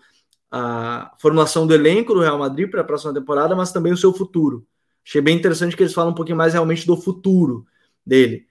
a 0.51 1.13
formação 1.19 1.67
do 1.67 1.73
elenco 1.73 2.13
do 2.13 2.21
Real 2.21 2.37
Madrid 2.37 2.69
para 2.69 2.81
a 2.81 2.83
próxima 2.83 3.13
temporada, 3.13 3.55
mas 3.55 3.71
também 3.71 3.93
o 3.93 3.97
seu 3.97 4.11
futuro. 4.11 4.65
Achei 5.05 5.21
bem 5.21 5.37
interessante 5.37 5.75
que 5.75 5.83
eles 5.83 5.93
falam 5.93 6.11
um 6.11 6.15
pouquinho 6.15 6.37
mais 6.37 6.53
realmente 6.53 6.85
do 6.85 6.97
futuro 6.97 7.65
dele. 8.07 8.47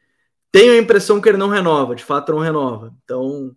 Tenho 0.52 0.72
a 0.74 0.78
impressão 0.78 1.20
que 1.20 1.28
ele 1.28 1.38
não 1.38 1.48
renova, 1.48 1.94
de 1.94 2.04
fato 2.04 2.32
não 2.32 2.38
renova. 2.38 2.94
Então, 3.04 3.54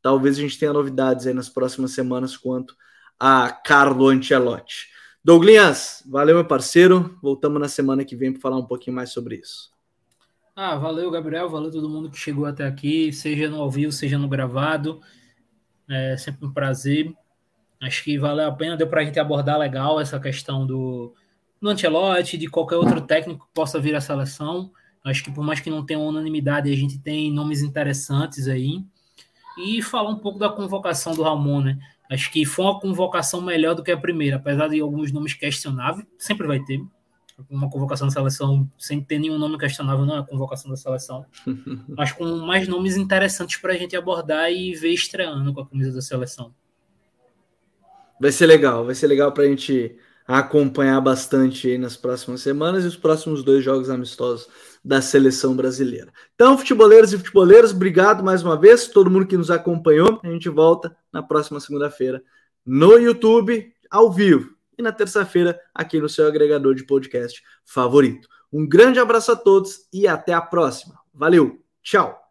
talvez 0.00 0.38
a 0.38 0.40
gente 0.40 0.58
tenha 0.58 0.72
novidades 0.72 1.26
aí 1.26 1.34
nas 1.34 1.48
próximas 1.48 1.92
semanas 1.92 2.36
quanto 2.36 2.74
a 3.18 3.50
Carlo 3.50 4.08
Ancelotti. 4.08 4.88
Douglas, 5.24 6.02
valeu, 6.06 6.34
meu 6.34 6.44
parceiro. 6.44 7.16
Voltamos 7.22 7.60
na 7.60 7.68
semana 7.68 8.04
que 8.04 8.16
vem 8.16 8.32
para 8.32 8.40
falar 8.40 8.56
um 8.56 8.66
pouquinho 8.66 8.96
mais 8.96 9.10
sobre 9.10 9.36
isso. 9.36 9.70
Ah, 10.56 10.76
valeu, 10.76 11.10
Gabriel. 11.10 11.48
Valeu 11.48 11.70
todo 11.70 11.88
mundo 11.88 12.10
que 12.10 12.18
chegou 12.18 12.44
até 12.44 12.66
aqui, 12.66 13.12
seja 13.12 13.48
no 13.48 13.60
ao 13.60 13.70
vivo, 13.70 13.92
seja 13.92 14.18
no 14.18 14.28
gravado. 14.28 15.00
É 15.88 16.16
sempre 16.16 16.46
um 16.46 16.52
prazer. 16.52 17.14
Acho 17.80 18.02
que 18.04 18.18
valeu 18.18 18.46
a 18.46 18.52
pena, 18.52 18.76
deu 18.76 18.88
para 18.88 19.00
a 19.00 19.04
gente 19.04 19.18
abordar 19.18 19.58
legal 19.58 20.00
essa 20.00 20.18
questão 20.20 20.66
do, 20.66 21.14
do 21.60 21.68
Ancelotti, 21.68 22.36
de 22.36 22.48
qualquer 22.48 22.76
outro 22.76 23.00
técnico 23.00 23.46
que 23.46 23.54
possa 23.54 23.80
vir 23.80 23.94
à 23.94 24.00
seleção. 24.00 24.72
Acho 25.04 25.24
que 25.24 25.32
por 25.32 25.44
mais 25.44 25.60
que 25.60 25.70
não 25.70 25.84
tenha 25.84 25.98
unanimidade, 25.98 26.72
a 26.72 26.76
gente 26.76 26.98
tem 26.98 27.32
nomes 27.32 27.62
interessantes 27.62 28.46
aí. 28.46 28.84
E 29.58 29.82
falar 29.82 30.10
um 30.10 30.18
pouco 30.18 30.38
da 30.38 30.48
convocação 30.48 31.14
do 31.14 31.22
Ramon, 31.22 31.60
né? 31.60 31.78
Acho 32.10 32.30
que 32.30 32.44
foi 32.44 32.64
uma 32.64 32.78
convocação 32.78 33.40
melhor 33.40 33.74
do 33.74 33.82
que 33.82 33.90
a 33.90 33.96
primeira, 33.96 34.36
apesar 34.36 34.68
de 34.68 34.80
alguns 34.80 35.10
nomes 35.10 35.34
questionáveis, 35.34 36.06
sempre 36.18 36.46
vai 36.46 36.60
ter. 36.60 36.80
Uma 37.50 37.68
convocação 37.68 38.06
da 38.06 38.12
seleção 38.12 38.70
sem 38.78 39.00
ter 39.00 39.18
nenhum 39.18 39.38
nome 39.38 39.58
questionável 39.58 40.04
não 40.04 40.16
é 40.16 40.18
a 40.20 40.22
convocação 40.22 40.70
da 40.70 40.76
seleção, 40.76 41.26
mas 41.88 42.12
com 42.12 42.24
mais 42.36 42.68
nomes 42.68 42.96
interessantes 42.96 43.56
para 43.56 43.72
a 43.72 43.76
gente 43.76 43.96
abordar 43.96 44.52
e 44.52 44.74
ver 44.74 44.92
estreando 44.92 45.52
com 45.52 45.60
a 45.60 45.66
camisa 45.66 45.92
da 45.92 46.02
seleção. 46.02 46.54
Vai 48.20 48.30
ser 48.30 48.46
legal, 48.46 48.84
vai 48.84 48.94
ser 48.94 49.06
legal 49.06 49.32
para 49.32 49.44
a 49.44 49.48
gente 49.48 49.96
acompanhar 50.26 51.00
bastante 51.00 51.76
nas 51.78 51.96
próximas 51.96 52.42
semanas 52.42 52.84
e 52.84 52.88
os 52.88 52.96
próximos 52.96 53.42
dois 53.42 53.64
jogos 53.64 53.90
amistosos 53.90 54.46
da 54.84 55.00
seleção 55.00 55.54
brasileira. 55.54 56.12
Então, 56.34 56.58
futeboleiros 56.58 57.12
e 57.12 57.18
futeboleiras, 57.18 57.72
obrigado 57.72 58.24
mais 58.24 58.42
uma 58.42 58.58
vez, 58.58 58.88
todo 58.88 59.10
mundo 59.10 59.26
que 59.26 59.36
nos 59.36 59.50
acompanhou. 59.50 60.20
A 60.22 60.28
gente 60.28 60.48
volta 60.48 60.96
na 61.12 61.22
próxima 61.22 61.60
segunda-feira 61.60 62.22
no 62.64 62.96
YouTube, 62.96 63.72
ao 63.90 64.10
vivo, 64.10 64.54
e 64.76 64.82
na 64.82 64.92
terça-feira 64.92 65.58
aqui 65.74 66.00
no 66.00 66.08
seu 66.08 66.26
agregador 66.26 66.74
de 66.74 66.84
podcast 66.84 67.42
favorito. 67.64 68.28
Um 68.52 68.66
grande 68.68 68.98
abraço 68.98 69.32
a 69.32 69.36
todos 69.36 69.88
e 69.92 70.06
até 70.06 70.32
a 70.32 70.40
próxima. 70.40 70.94
Valeu, 71.14 71.58
tchau! 71.82 72.21